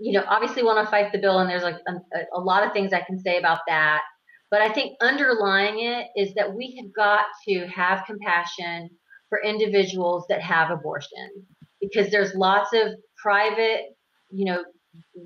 you 0.00 0.12
know, 0.12 0.24
obviously 0.28 0.62
want 0.62 0.84
to 0.84 0.90
fight 0.90 1.12
the 1.12 1.18
bill, 1.18 1.38
and 1.38 1.50
there's 1.50 1.62
like 1.62 1.78
a, 1.88 1.92
a 2.34 2.40
lot 2.40 2.66
of 2.66 2.72
things 2.72 2.92
I 2.92 3.02
can 3.02 3.18
say 3.18 3.38
about 3.38 3.60
that. 3.68 4.02
But 4.50 4.62
I 4.62 4.72
think 4.72 4.96
underlying 5.02 5.80
it 5.80 6.08
is 6.16 6.34
that 6.34 6.54
we 6.54 6.80
have 6.80 6.92
got 6.94 7.24
to 7.48 7.66
have 7.66 8.04
compassion 8.06 8.88
for 9.28 9.42
individuals 9.42 10.24
that 10.28 10.40
have 10.40 10.70
abortion 10.70 11.44
because 11.80 12.10
there's 12.10 12.34
lots 12.34 12.70
of 12.72 12.92
private, 13.22 13.96
you 14.30 14.46
know, 14.46 14.64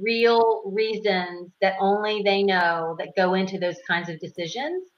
real 0.00 0.62
reasons 0.66 1.52
that 1.60 1.74
only 1.80 2.22
they 2.24 2.42
know 2.42 2.96
that 2.98 3.12
go 3.16 3.34
into 3.34 3.58
those 3.58 3.76
kinds 3.86 4.08
of 4.08 4.18
decisions. 4.18 4.88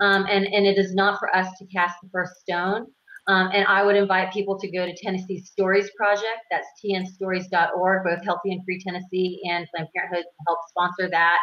Um, 0.00 0.26
and, 0.28 0.46
and 0.46 0.66
it 0.66 0.78
is 0.78 0.94
not 0.94 1.18
for 1.18 1.34
us 1.34 1.48
to 1.58 1.66
cast 1.66 1.96
the 2.02 2.08
first 2.12 2.32
stone. 2.40 2.86
Um, 3.28 3.50
and 3.52 3.66
I 3.66 3.84
would 3.84 3.94
invite 3.94 4.32
people 4.32 4.58
to 4.58 4.70
go 4.70 4.86
to 4.86 4.94
Tennessee 4.96 5.38
Stories 5.42 5.90
Project. 5.96 6.40
That's 6.50 6.66
tnstories.org. 6.82 8.04
Both 8.04 8.24
Healthy 8.24 8.52
and 8.52 8.64
Free 8.64 8.80
Tennessee 8.82 9.40
and 9.50 9.66
Planned 9.74 9.88
Parenthood 9.94 10.24
help 10.46 10.58
sponsor 10.70 11.10
that 11.10 11.38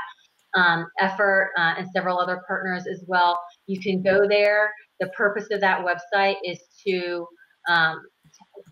um, 0.55 0.87
effort 0.99 1.51
uh, 1.57 1.75
and 1.77 1.87
several 1.91 2.19
other 2.19 2.41
partners 2.47 2.87
as 2.91 3.03
well. 3.07 3.39
You 3.67 3.79
can 3.79 4.01
go 4.01 4.27
there. 4.27 4.71
The 4.99 5.07
purpose 5.09 5.47
of 5.51 5.61
that 5.61 5.85
website 5.85 6.37
is 6.43 6.59
to 6.87 7.27
um, 7.69 8.01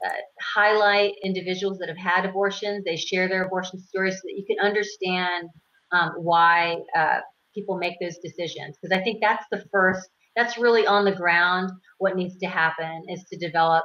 uh, 0.05 0.09
highlight 0.41 1.13
individuals 1.23 1.77
that 1.79 1.89
have 1.89 1.97
had 1.97 2.25
abortions. 2.25 2.83
They 2.83 2.95
share 2.95 3.27
their 3.27 3.43
abortion 3.43 3.79
stories 3.79 4.15
so 4.15 4.21
that 4.23 4.37
you 4.37 4.45
can 4.45 4.65
understand 4.65 5.49
um, 5.91 6.13
why 6.17 6.77
uh, 6.97 7.19
people 7.53 7.77
make 7.77 7.95
those 8.01 8.17
decisions. 8.23 8.75
Because 8.81 8.97
I 8.97 9.03
think 9.03 9.19
that's 9.21 9.45
the 9.51 9.63
first 9.71 10.09
that's 10.35 10.57
really 10.57 10.85
on 10.85 11.05
the 11.05 11.11
ground. 11.11 11.71
What 11.99 12.15
needs 12.15 12.37
to 12.37 12.47
happen 12.47 13.03
is 13.09 13.23
to 13.25 13.37
develop 13.37 13.83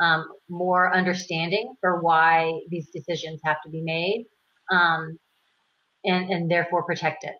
um, 0.00 0.28
more 0.48 0.94
understanding 0.94 1.74
for 1.80 2.00
why 2.00 2.60
these 2.68 2.88
decisions 2.90 3.40
have 3.44 3.56
to 3.64 3.70
be 3.70 3.82
made, 3.82 4.26
um, 4.70 5.18
and 6.04 6.30
and 6.30 6.50
therefore 6.50 6.84
protect 6.84 7.24
it. 7.24 7.34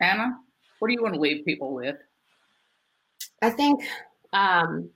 Anna, 0.00 0.36
what 0.78 0.88
do 0.88 0.94
you 0.94 1.02
want 1.02 1.14
to 1.14 1.20
leave 1.20 1.44
people 1.44 1.72
with? 1.72 1.96
I 3.40 3.50
think, 3.50 3.82
um, 4.32 4.90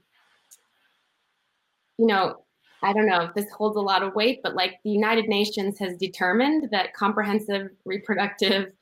you 1.99 2.07
know, 2.07 2.43
I 2.83 2.93
don't 2.93 3.07
know 3.07 3.23
if 3.23 3.35
this 3.35 3.51
holds 3.51 3.77
a 3.77 3.81
lot 3.81 4.03
of 4.03 4.15
weight, 4.15 4.41
but 4.43 4.55
like 4.55 4.75
the 4.85 4.91
United 4.91 5.29
Nations 5.29 5.79
has 5.79 5.97
determined 5.97 6.69
that 6.73 6.93
comprehensive 6.95 7.71
reproductive 7.85 8.73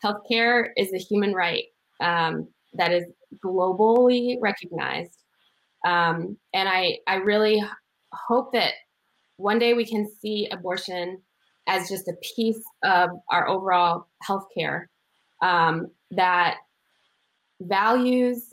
health 0.00 0.22
care 0.28 0.72
is 0.76 0.92
a 0.92 0.98
human 0.98 1.32
right 1.32 1.64
um, 2.00 2.48
that 2.74 2.92
is 2.92 3.04
globally 3.44 4.36
recognized. 4.40 5.18
Um, 5.86 6.36
and 6.54 6.68
I, 6.68 6.98
I 7.06 7.16
really 7.16 7.62
hope 8.12 8.52
that 8.52 8.74
one 9.36 9.58
day 9.58 9.74
we 9.74 9.84
can 9.84 10.08
see 10.20 10.48
abortion 10.52 11.20
as 11.66 11.88
just 11.88 12.08
a 12.08 12.14
piece 12.36 12.62
of 12.82 13.10
our 13.30 13.48
overall 13.48 14.06
healthcare 14.28 14.86
um, 15.42 15.88
that 16.10 16.56
values 17.60 18.52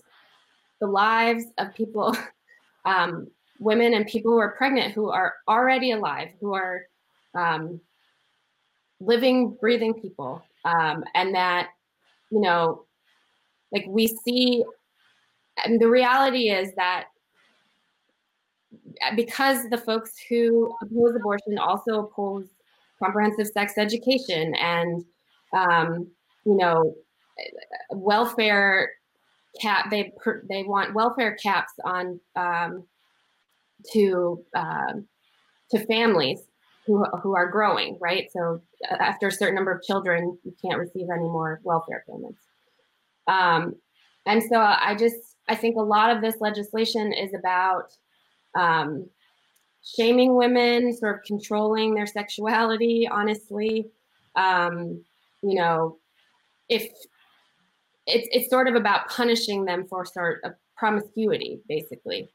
the 0.80 0.88
lives 0.88 1.46
of 1.58 1.74
people, 1.76 2.16
um, 2.86 3.28
women 3.60 3.94
and 3.94 4.06
people 4.08 4.32
who 4.32 4.40
are 4.40 4.56
pregnant, 4.58 4.94
who 4.94 5.10
are 5.10 5.34
already 5.48 5.92
alive, 5.92 6.30
who 6.40 6.54
are 6.54 6.82
um, 7.36 7.80
living, 9.00 9.58
breathing 9.60 9.94
people, 9.94 10.42
um, 10.66 11.04
and 11.16 11.34
that 11.36 11.70
you 12.32 12.42
know 12.42 12.86
like 13.72 13.86
we 13.88 14.08
see 14.08 14.64
and 15.66 15.80
the 15.80 15.88
reality 15.88 16.50
is 16.50 16.74
that 16.76 17.06
because 19.16 19.70
the 19.70 19.78
folks 19.78 20.14
who 20.30 20.74
oppose 20.82 21.16
abortion 21.16 21.58
also 21.58 22.00
oppose 22.00 22.48
comprehensive 23.02 23.48
sex 23.48 23.74
education 23.78 24.54
and 24.56 25.04
um, 25.54 26.08
you 26.46 26.56
know 26.56 26.96
welfare 27.92 28.92
cap 29.62 29.90
they 29.90 30.12
they 30.48 30.64
want 30.64 30.94
welfare 30.94 31.36
caps 31.42 31.74
on 31.84 32.20
um, 32.36 32.84
to 33.92 34.44
um, 34.56 35.08
to 35.72 35.84
families 35.86 36.42
who 36.86 37.04
who 37.22 37.36
are 37.36 37.50
growing 37.50 37.98
right? 38.00 38.30
So 38.32 38.62
uh, 38.92 38.96
after 39.00 39.28
a 39.28 39.32
certain 39.32 39.56
number 39.56 39.72
of 39.72 39.82
children 39.84 40.38
you 40.44 40.54
can't 40.62 40.80
receive 40.80 41.08
any 41.14 41.24
more 41.24 41.62
welfare 41.64 42.04
payments 42.08 42.49
um, 43.30 43.76
and 44.26 44.44
so 44.44 44.58
I 44.58 44.96
just, 44.98 45.38
I 45.48 45.56
think 45.56 45.78
a 45.78 45.82
lot 45.82 46.16
of 46.16 46.22
this 46.22 46.36
legislation 46.40 47.14
is 47.14 47.34
about 47.34 47.94
um, 48.58 49.08
shaming 49.84 50.36
women, 50.36 50.94
sort 50.94 51.16
of 51.16 51.24
controlling 51.24 51.94
their 51.94 52.08
sexuality, 52.08 53.08
honestly. 53.10 53.88
Um, 54.36 55.04
you 55.44 55.56
know, 55.56 55.98
if 56.68 56.92
it's, 58.08 58.28
it's 58.32 58.50
sort 58.50 58.68
of 58.68 58.76
about 58.76 59.08
punishing 59.10 59.66
them 59.66 59.86
for 59.88 60.06
sort 60.06 60.42
of 60.44 60.54
promiscuity, 60.76 61.60
basically. 61.68 62.30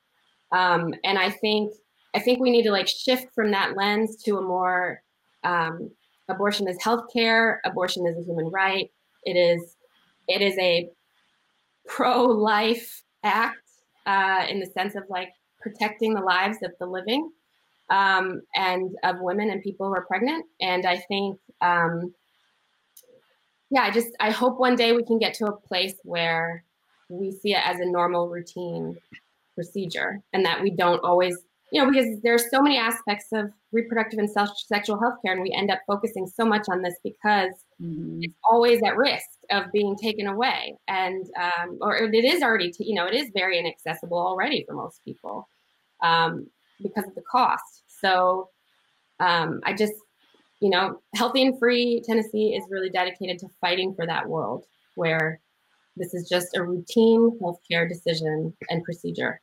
Um, 0.53 0.95
and 1.05 1.19
I 1.19 1.31
think, 1.31 1.73
I 2.15 2.21
think 2.21 2.39
we 2.39 2.51
need 2.51 2.63
to 2.63 2.71
like 2.71 2.89
shift 2.89 3.35
from 3.35 3.51
that 3.51 3.77
lens 3.77 4.23
to 4.25 4.39
a 4.39 4.43
more 4.43 5.03
um, 5.43 5.91
abortion 6.29 6.69
is 6.69 6.79
healthcare, 6.79 7.59
abortion 7.65 8.07
is 8.07 8.17
a 8.17 8.25
human 8.25 8.51
right. 8.51 8.91
It 9.25 9.33
is 9.33 9.77
it 10.29 10.43
is 10.43 10.57
a 10.59 10.89
pro-life 11.87 13.03
act 13.23 13.57
uh, 14.07 14.47
in 14.49 14.61
the 14.61 14.67
sense 14.67 14.95
of 14.95 15.05
like 15.09 15.31
protecting 15.61 16.15
the 16.15 16.21
lives 16.21 16.59
of 16.63 16.73
the 16.79 16.87
living 16.87 17.31
um, 17.91 18.43
and 18.55 18.97
of 19.03 19.17
women 19.21 19.51
and 19.51 19.63
people 19.63 19.89
who 19.89 19.95
are 19.95 20.07
pregnant. 20.07 20.45
And 20.61 20.87
I 20.87 20.99
think, 20.99 21.39
um, 21.61 22.15
yeah, 23.71 23.83
I 23.83 23.91
just 23.91 24.09
I 24.21 24.31
hope 24.31 24.59
one 24.59 24.77
day 24.77 24.93
we 24.93 25.05
can 25.05 25.19
get 25.19 25.35
to 25.35 25.47
a 25.47 25.57
place 25.57 25.95
where 26.03 26.65
we 27.09 27.33
see 27.33 27.55
it 27.55 27.67
as 27.67 27.81
a 27.81 27.87
normal 27.87 28.29
routine 28.29 28.97
procedure, 29.55 30.21
and 30.33 30.45
that 30.45 30.63
we 30.63 30.71
don't 30.71 31.05
always 31.05 31.37
you 31.75 31.83
know, 31.83 31.91
because 31.91 32.21
there's 32.23 32.49
so 32.51 32.63
many 32.63 32.79
aspects 32.79 33.27
of 33.33 33.51
reproductive 33.73 34.21
and 34.21 34.31
sexual 34.31 35.01
health 35.01 35.15
care, 35.25 35.33
and 35.33 35.43
we 35.43 35.51
end 35.51 35.73
up 35.73 35.81
focusing 35.89 36.25
so 36.25 36.45
much 36.45 36.67
on 36.71 36.83
this 36.83 36.95
because 37.03 37.51
mm-hmm. 37.83 38.21
it's 38.23 38.37
always 38.49 38.81
at 38.85 38.97
risk 38.97 39.27
of 39.51 39.65
being 39.73 39.97
taken 39.97 40.29
away, 40.29 40.77
and 40.87 41.27
um, 41.37 41.79
or 41.81 41.97
it 41.97 42.25
is 42.25 42.45
already, 42.45 42.71
t- 42.71 42.85
you 42.85 42.95
know, 42.95 43.07
it 43.07 43.15
is 43.15 43.33
very 43.35 43.59
inaccessible 43.59 44.17
already 44.17 44.65
for 44.69 44.77
most 44.77 45.05
people 45.05 45.49
um, 46.01 46.47
because 46.81 47.09
of 47.09 47.15
the 47.17 47.23
cost. 47.23 47.83
So 47.89 48.51
um, 49.19 49.61
I 49.65 49.73
just, 49.73 49.95
you 50.61 50.71
know, 50.71 51.01
healthy 51.17 51.43
and 51.43 51.59
free 51.59 52.05
Tennessee 52.07 52.55
is 52.55 52.63
really 52.71 52.89
dedicated 52.89 53.41
to 53.41 53.49
fighting 53.61 53.97
for 53.97 54.07
that 54.07 54.29
world 54.29 54.65
where 54.95 55.41
this 55.97 56.15
is 56.15 56.29
just 56.29 56.57
a 56.57 56.63
routine 56.63 57.37
healthcare 57.43 57.89
decision 57.89 58.55
and 58.71 58.85
procedure. 58.85 59.41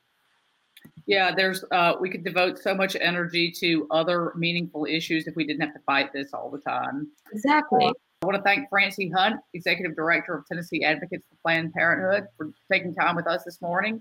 Yeah, 1.06 1.34
there's 1.34 1.64
uh, 1.72 1.94
we 2.00 2.08
could 2.08 2.24
devote 2.24 2.58
so 2.58 2.74
much 2.74 2.96
energy 3.00 3.50
to 3.58 3.86
other 3.90 4.32
meaningful 4.36 4.86
issues 4.86 5.26
if 5.26 5.34
we 5.34 5.44
didn't 5.44 5.62
have 5.62 5.74
to 5.74 5.80
fight 5.80 6.12
this 6.12 6.32
all 6.32 6.50
the 6.50 6.58
time. 6.58 7.08
Exactly. 7.32 7.86
Uh, 7.86 7.92
I 8.22 8.26
want 8.26 8.36
to 8.36 8.42
thank 8.42 8.68
Francie 8.70 9.08
Hunt, 9.08 9.40
Executive 9.52 9.96
Director 9.96 10.34
of 10.34 10.46
Tennessee 10.46 10.84
Advocates 10.84 11.24
for 11.28 11.36
Planned 11.42 11.72
Parenthood, 11.72 12.28
for 12.36 12.52
taking 12.70 12.94
time 12.94 13.16
with 13.16 13.26
us 13.26 13.42
this 13.42 13.60
morning. 13.60 14.00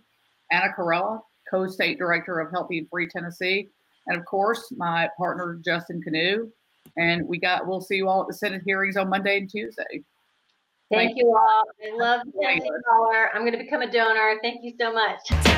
Anna 0.51 0.71
Carella, 0.77 1.21
Co-State 1.49 1.97
Director 1.97 2.39
of 2.39 2.51
Healthy 2.51 2.79
and 2.79 2.89
Free 2.89 3.07
Tennessee, 3.07 3.69
and 4.07 4.17
of 4.17 4.25
course 4.25 4.71
my 4.77 5.09
partner 5.17 5.59
Justin 5.63 6.03
Kanew. 6.07 6.51
And 6.97 7.27
we 7.27 7.39
got 7.39 7.67
we'll 7.67 7.82
see 7.82 7.95
you 7.95 8.07
all 8.07 8.21
at 8.21 8.27
the 8.27 8.34
Senate 8.34 8.61
hearings 8.63 8.95
on 8.95 9.09
Monday 9.09 9.38
and 9.38 9.49
Tuesday. 9.49 10.03
Thank, 10.91 11.11
Thank 11.11 11.17
you 11.17 11.36
all. 11.36 11.63
I 11.84 11.95
love 11.95 12.21
Tennessee 12.39 12.69
Holler. 12.91 13.29
I'm 13.34 13.41
going 13.41 13.53
to 13.53 13.63
become 13.63 13.82
a 13.82 13.89
donor. 13.89 14.38
Thank 14.41 14.63
you 14.63 14.73
so 14.79 14.93
much. 14.93 15.49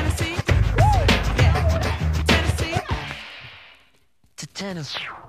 Tennessee. 4.54 5.23